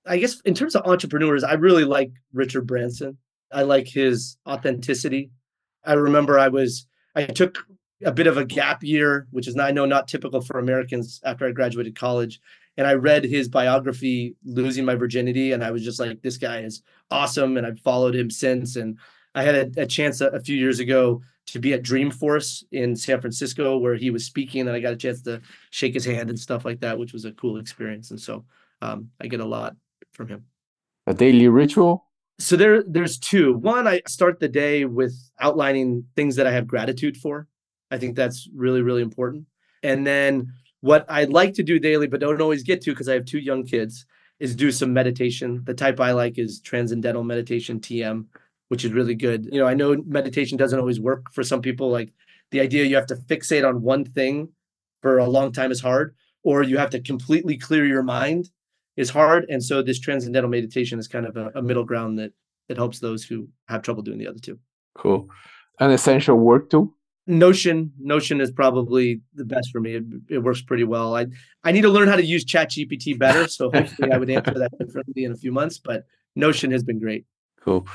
I 0.07 0.19
guess 0.19 0.41
in 0.43 0.55
terms 0.55 0.77
of 0.77 0.87
entrepreneurs, 0.87 1.43
I 1.43 1.55
really 1.55 1.85
like 1.85 2.13
Richard 2.33 2.67
Branson. 2.67 3.19
I 3.53 3.63
like 3.63 3.89
his 3.89 4.39
authenticity. 4.47 5.33
I 5.85 5.95
remember 5.95 6.39
I 6.39 6.49
was 6.49 6.87
I 7.17 7.25
took 7.25 7.67
a 8.05 8.13
bit 8.13 8.29
of 8.29 8.37
a 8.37 8.45
gap 8.45 8.85
year, 8.85 9.27
which 9.33 9.49
is 9.49 9.57
not, 9.57 9.67
I 9.67 9.73
know 9.73 9.85
not 9.85 10.07
typical 10.07 10.41
for 10.41 10.61
Americans 10.61 11.21
after 11.25 11.45
I 11.45 11.51
graduated 11.51 11.97
college 11.97 12.41
and 12.79 12.87
I 12.87 12.95
read 12.95 13.25
his 13.25 13.49
biography, 13.49 14.37
Losing 14.45 14.85
My 14.85 14.95
Virginity, 14.95 15.51
and 15.51 15.65
I 15.65 15.73
was 15.73 15.85
just 15.85 15.99
like, 15.99 16.23
this 16.23 16.37
guy 16.37 16.61
is 16.61 16.83
awesome. 17.11 17.57
And 17.57 17.67
I've 17.67 17.81
followed 17.81 18.15
him 18.15 18.31
since. 18.31 18.77
And 18.77 18.99
I 19.35 19.43
had 19.43 19.77
a, 19.77 19.83
a 19.83 19.87
chance 19.87 20.21
a, 20.21 20.29
a, 20.29 20.41
few 20.41 20.57
years 20.57 20.79
ago 20.79 21.21
to 21.47 21.59
be 21.59 21.75
at 21.75 21.83
Dreamforce 21.83 22.63
in 22.71 22.95
San 22.95 23.21
Francisco 23.21 23.79
where 23.79 23.97
he 23.97 24.11
was 24.11 24.25
speaking, 24.25 24.61
and 24.61 24.71
I 24.71 24.79
got 24.79 24.93
a 24.93 24.97
chance 24.97 25.23
to 25.23 25.43
shake 25.71 25.93
his 25.93 26.05
hand 26.05 26.31
and 26.31 26.39
stuff 26.39 26.65
like 26.65 26.79
that, 26.81 26.97
which 26.97 27.13
was 27.13 27.25
a 27.25 27.33
cool 27.33 27.59
experience. 27.59 28.13
And 28.13 28.21
so 28.21 28.45
um, 28.81 29.11
I 29.21 29.27
get 29.27 29.41
a 29.41 29.45
lot 29.45 29.75
from 30.13 30.29
him. 30.29 30.45
A 31.09 31.15
daily 31.15 31.49
ritual? 31.49 32.05
So 32.39 32.55
there, 32.55 32.85
there's 32.85 33.19
two. 33.19 33.55
One, 33.55 33.89
I 33.89 34.03
start 34.07 34.39
the 34.39 34.49
day 34.49 34.85
with 34.85 35.15
outlining 35.41 36.05
things 36.15 36.37
that 36.37 36.47
I 36.47 36.53
have 36.53 36.69
gratitude 36.69 37.17
for. 37.17 37.49
I 37.91 37.99
think 37.99 38.15
that's 38.15 38.49
really, 38.55 38.83
really 38.83 39.03
important. 39.03 39.47
And 39.83 40.07
then 40.07 40.53
what 40.81 41.05
I 41.09 41.25
like 41.25 41.55
to 41.55 41.63
do 41.63 41.79
daily, 41.79 42.07
but 42.07 42.21
don't 42.21 42.41
always 42.41 42.63
get 42.63 42.81
to 42.83 42.91
because 42.91 43.09
I 43.09 43.15
have 43.15 43.25
two 43.25 43.39
young 43.39 43.65
kids, 43.65 44.07
is 44.39 44.55
do 44.55 44.71
some 44.71 44.93
meditation. 44.93 45.63
The 45.65 45.75
type 45.75 45.99
I 46.01 46.13
like 46.13 46.39
is 46.39 46.61
transcendental 46.61 47.25
meditation, 47.25 47.81
TM, 47.81 48.27
which 48.69 48.85
is 48.85 48.93
really 48.93 49.15
good. 49.15 49.49
You 49.51 49.61
know, 49.61 49.67
I 49.67 49.75
know 49.75 49.97
meditation 50.07 50.57
doesn't 50.57 50.79
always 50.79 51.01
work 51.01 51.33
for 51.33 51.43
some 51.43 51.61
people. 51.61 51.91
Like 51.91 52.13
the 52.51 52.61
idea 52.61 52.85
you 52.85 52.97
have 52.97 53.07
to 53.07 53.17
fixate 53.17 53.69
on 53.69 53.83
one 53.83 54.05
thing 54.05 54.51
for 55.03 55.19
a 55.19 55.29
long 55.29 55.53
time 55.53 55.73
is 55.73 55.81
hard, 55.81 56.15
or 56.45 56.63
you 56.63 56.79
have 56.79 56.91
to 56.91 57.01
completely 57.01 57.57
clear 57.57 57.85
your 57.85 58.03
mind 58.03 58.51
is 58.97 59.11
hard. 59.11 59.47
And 59.49 59.63
so 59.63 59.83
this 59.83 59.99
transcendental 59.99 60.51
meditation 60.51 60.99
is 60.99 61.09
kind 61.09 61.27
of 61.27 61.37
a, 61.37 61.51
a 61.57 61.63
middle 61.63 61.85
ground 61.85 62.19
that 62.19 62.33
that 62.69 62.77
helps 62.77 63.01
those 63.01 63.25
who 63.25 63.49
have 63.69 63.83
trouble 63.83 64.03
doing 64.03 64.19
the 64.19 64.29
other 64.29 64.39
two. 64.39 64.59
Cool. 64.95 65.29
An 65.81 65.91
essential 65.91 66.37
work 66.37 66.71
tool 66.71 66.95
Notion, 67.29 67.93
Notion 68.01 68.41
is 68.41 68.51
probably 68.51 69.21
the 69.35 69.45
best 69.45 69.71
for 69.71 69.81
me. 69.81 69.97
It, 69.97 70.05
it, 70.31 70.39
works 70.39 70.63
pretty 70.63 70.85
well. 70.85 71.15
I 71.15 71.27
I 71.63 71.73
need 71.73 71.83
to 71.83 71.91
learn 71.91 72.09
how 72.09 72.17
to 72.17 72.25
use 72.25 72.45
Chat 72.45 72.71
GPT 72.71 73.19
better, 73.19 73.47
so 73.47 73.71
hopefully 73.75 74.11
I 74.11 74.17
would 74.17 74.31
answer 74.31 74.55
that 74.55 74.73
differently 74.79 75.25
in 75.25 75.33
a 75.33 75.37
few 75.37 75.53
months. 75.53 75.79
But 75.79 76.05
Notion 76.35 76.71
has 76.71 76.83
been 76.83 76.99
great. 76.99 77.27
Cool. 77.61 77.87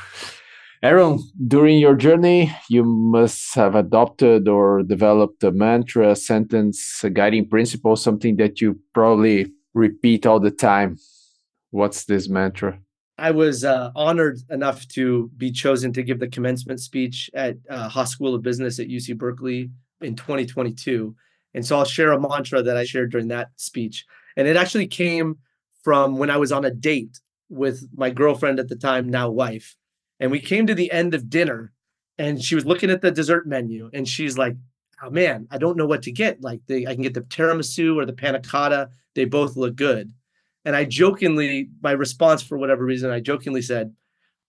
Aaron, 0.84 1.20
during 1.48 1.80
your 1.80 1.96
journey, 1.96 2.56
you 2.70 2.84
must 2.84 3.56
have 3.56 3.74
adopted 3.74 4.48
or 4.48 4.84
developed 4.84 5.44
a 5.44 5.52
mantra, 5.52 6.12
a 6.12 6.16
sentence, 6.16 7.04
a 7.04 7.10
guiding 7.10 7.48
principle, 7.48 7.96
something 7.96 8.36
that 8.36 8.62
you 8.62 8.80
probably 8.94 9.52
repeat 9.74 10.26
all 10.26 10.40
the 10.40 10.52
time. 10.52 10.98
What's 11.72 12.06
this 12.06 12.30
mantra? 12.30 12.80
I 13.18 13.32
was 13.32 13.64
uh, 13.64 13.92
honored 13.96 14.40
enough 14.50 14.88
to 14.90 15.30
be 15.38 15.52
chosen 15.52 15.94
to 15.94 16.04
give 16.04 16.20
the 16.20 16.28
commencement 16.28 16.80
speech 16.80 17.30
at 17.34 17.58
uh, 17.70 17.88
Haas 17.88 18.12
School 18.12 18.34
of 18.34 18.42
Business 18.42 18.80
at 18.80 18.88
UC 18.88 19.18
Berkeley 19.18 19.70
in 20.02 20.16
2022. 20.16 21.16
And 21.54 21.66
so 21.66 21.78
I'll 21.78 21.86
share 21.86 22.12
a 22.12 22.20
mantra 22.20 22.64
that 22.64 22.78
I 22.78 22.84
shared 22.84 23.12
during 23.12 23.28
that 23.28 23.50
speech. 23.56 24.06
And 24.36 24.48
it 24.48 24.58
actually 24.58 24.88
came 24.88 25.38
from 25.84 26.18
when 26.18 26.32
I 26.32 26.38
was 26.38 26.52
on 26.52 26.66
a 26.66 26.72
date 26.72 27.20
with 27.50 27.88
my 27.96 28.10
girlfriend 28.10 28.60
at 28.60 28.68
the 28.68 28.76
time, 28.76 29.10
now 29.10 29.30
wife. 29.30 29.76
And 30.20 30.32
we 30.32 30.40
came 30.40 30.66
to 30.68 30.76
the 30.76 30.92
end 30.92 31.14
of 31.14 31.30
dinner 31.30 31.72
and 32.18 32.42
she 32.42 32.56
was 32.56 32.66
looking 32.66 32.90
at 32.90 33.02
the 33.02 33.12
dessert 33.12 33.48
menu 33.48 33.90
and 33.94 34.08
she's 34.08 34.38
like, 34.38 34.56
oh 35.04 35.10
man, 35.12 35.48
I 35.52 35.58
don't 35.58 35.78
know 35.78 35.86
what 35.86 36.04
to 36.04 36.12
get. 36.12 36.42
Like 36.42 36.62
the, 36.68 36.88
I 36.88 36.94
can 36.94 37.04
get 37.04 37.14
the 37.14 37.22
tiramisu 37.22 37.96
or 37.96 38.06
the 38.06 38.14
panna 38.14 38.40
cotta. 38.40 38.90
They 39.14 39.26
both 39.26 39.56
look 39.56 39.76
good. 39.76 40.12
And 40.66 40.76
I 40.76 40.86
jokingly, 40.86 41.70
my 41.82 41.92
response 41.92 42.42
for 42.42 42.58
whatever 42.58 42.86
reason, 42.86 43.12
I 43.12 43.20
jokingly 43.20 43.62
said, 43.62 43.94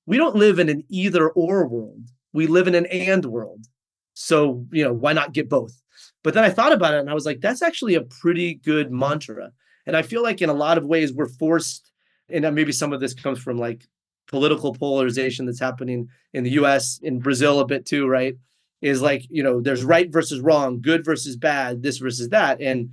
we 0.06 0.16
don't 0.16 0.36
live 0.36 0.58
in 0.58 0.68
an 0.68 0.84
either 0.88 1.28
or 1.30 1.66
world. 1.66 2.08
We 2.32 2.46
live 2.46 2.68
in 2.68 2.74
an 2.74 2.86
and 2.86 3.24
world. 3.24 3.66
So, 4.14 4.66
you 4.70 4.84
know, 4.84 4.92
why 4.92 5.12
not 5.12 5.32
get 5.32 5.48
both? 5.48 5.80
But 6.22 6.34
then 6.34 6.44
I 6.44 6.50
thought 6.50 6.72
about 6.72 6.94
it 6.94 7.00
and 7.00 7.10
I 7.10 7.14
was 7.14 7.26
like, 7.26 7.40
that's 7.40 7.62
actually 7.62 7.94
a 7.94 8.02
pretty 8.02 8.54
good 8.54 8.90
mantra. 8.90 9.50
And 9.86 9.96
I 9.96 10.02
feel 10.02 10.22
like 10.22 10.40
in 10.40 10.50
a 10.50 10.54
lot 10.54 10.78
of 10.78 10.86
ways 10.86 11.12
we're 11.12 11.28
forced, 11.28 11.90
and 12.28 12.54
maybe 12.54 12.72
some 12.72 12.92
of 12.92 13.00
this 13.00 13.12
comes 13.12 13.38
from 13.38 13.58
like 13.58 13.86
political 14.26 14.72
polarization 14.72 15.46
that's 15.46 15.60
happening 15.60 16.08
in 16.32 16.44
the 16.44 16.52
US, 16.52 16.98
in 17.02 17.18
Brazil 17.18 17.60
a 17.60 17.66
bit 17.66 17.84
too, 17.84 18.06
right? 18.06 18.34
Is 18.80 19.02
like, 19.02 19.26
you 19.30 19.42
know, 19.42 19.60
there's 19.60 19.84
right 19.84 20.10
versus 20.10 20.40
wrong, 20.40 20.80
good 20.80 21.04
versus 21.04 21.36
bad, 21.36 21.82
this 21.82 21.98
versus 21.98 22.30
that. 22.30 22.60
And, 22.60 22.90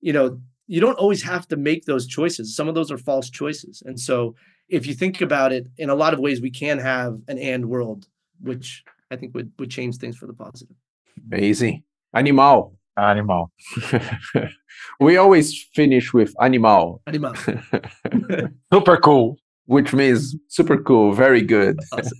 you 0.00 0.12
know, 0.12 0.40
you 0.72 0.80
don't 0.80 0.98
always 0.98 1.22
have 1.22 1.46
to 1.48 1.56
make 1.58 1.84
those 1.84 2.06
choices. 2.06 2.56
Some 2.56 2.66
of 2.66 2.74
those 2.74 2.90
are 2.90 2.96
false 2.96 3.28
choices. 3.28 3.82
And 3.84 4.00
so 4.00 4.34
if 4.70 4.86
you 4.86 4.94
think 4.94 5.20
about 5.20 5.52
it, 5.52 5.66
in 5.76 5.90
a 5.90 5.94
lot 5.94 6.14
of 6.14 6.18
ways, 6.18 6.40
we 6.40 6.50
can 6.50 6.78
have 6.78 7.20
an 7.28 7.36
and 7.38 7.66
world, 7.66 8.06
which 8.40 8.82
I 9.10 9.16
think 9.16 9.34
would, 9.34 9.52
would 9.58 9.70
change 9.70 9.98
things 9.98 10.16
for 10.16 10.26
the 10.26 10.32
positive. 10.32 10.74
Amazing. 11.30 11.82
Animal. 12.14 12.78
Animal. 12.96 13.52
we 15.00 15.18
always 15.18 15.62
finish 15.74 16.14
with 16.14 16.34
animal. 16.40 17.02
Animal. 17.06 17.34
Super 18.72 18.96
cool 18.96 19.36
which 19.66 19.92
means 19.92 20.36
super 20.48 20.76
cool, 20.82 21.12
very 21.12 21.40
good. 21.40 21.78
Awesome. 21.92 22.18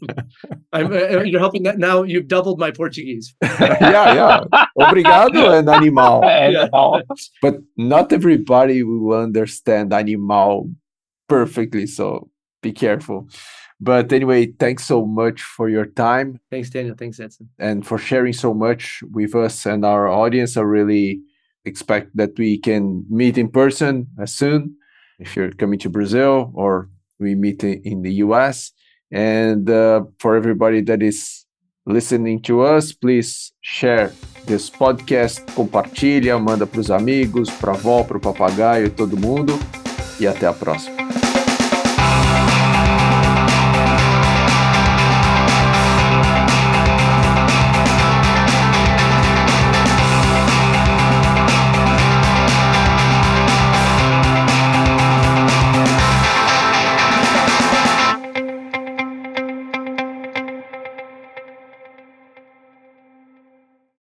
I'm, 0.73 0.93
uh, 0.93 1.23
you're 1.23 1.41
helping 1.41 1.65
that 1.65 1.79
now. 1.79 2.03
You've 2.03 2.29
doubled 2.29 2.59
my 2.59 2.71
Portuguese. 2.71 3.35
yeah, 3.43 4.15
yeah. 4.15 4.65
Obrigado 4.79 5.51
and 5.59 5.69
animal. 5.69 6.25
animal. 6.25 7.03
But 7.41 7.57
not 7.77 8.13
everybody 8.13 8.83
will 8.83 9.19
understand 9.19 9.93
animal 9.93 10.71
perfectly, 11.29 11.87
so 11.87 12.29
be 12.63 12.73
careful. 12.73 13.29
But 13.81 14.13
anyway, 14.13 14.47
thanks 14.47 14.85
so 14.85 15.05
much 15.05 15.43
for 15.43 15.69
your 15.69 15.87
time. 15.87 16.39
Thanks, 16.53 16.71
Daniel. 16.71 16.95
Thanks, 16.97 17.19
Edson. 17.19 17.49
And 17.59 17.85
for 17.85 17.99
sharing 17.99 18.33
so 18.33 18.55
much 18.55 19.03
with 19.11 19.35
us 19.35 19.67
and 19.67 19.85
our 19.85 20.07
audience. 20.09 20.57
I 20.57 20.61
really 20.61 21.21
expect 21.65 22.17
that 22.17 22.39
we 22.39 22.59
can 22.59 23.05
meet 23.11 23.37
in 23.39 23.49
person 23.49 24.07
as 24.21 24.33
soon 24.33 24.77
if 25.19 25.35
you're 25.35 25.51
coming 25.51 25.81
to 25.81 25.91
Brazil 25.91 26.53
or 26.55 26.89
we 27.23 27.35
meet 27.35 27.63
in 27.65 28.03
the 28.03 28.13
US. 28.25 28.73
And 29.11 29.69
uh, 29.71 30.05
for 30.19 30.37
everybody 30.37 30.81
that 30.83 31.03
is 31.03 31.47
listening 31.87 32.43
to 32.43 32.63
us, 32.63 32.93
please 32.93 33.53
share 33.61 34.13
this 34.47 34.69
podcast, 34.69 35.41
compartilha, 35.55 36.39
manda 36.39 36.67
para 36.67 36.81
os 36.81 36.91
amigos, 36.91 37.51
para 37.51 37.73
a 37.73 37.75
avó, 37.75 38.05
para 38.05 38.17
o 38.17 38.21
papagaio, 38.21 38.91
todo 38.91 39.17
mundo. 39.17 39.59
E 40.21 40.27
até 40.27 40.47
a 40.47 40.53
próxima. 40.53 41.22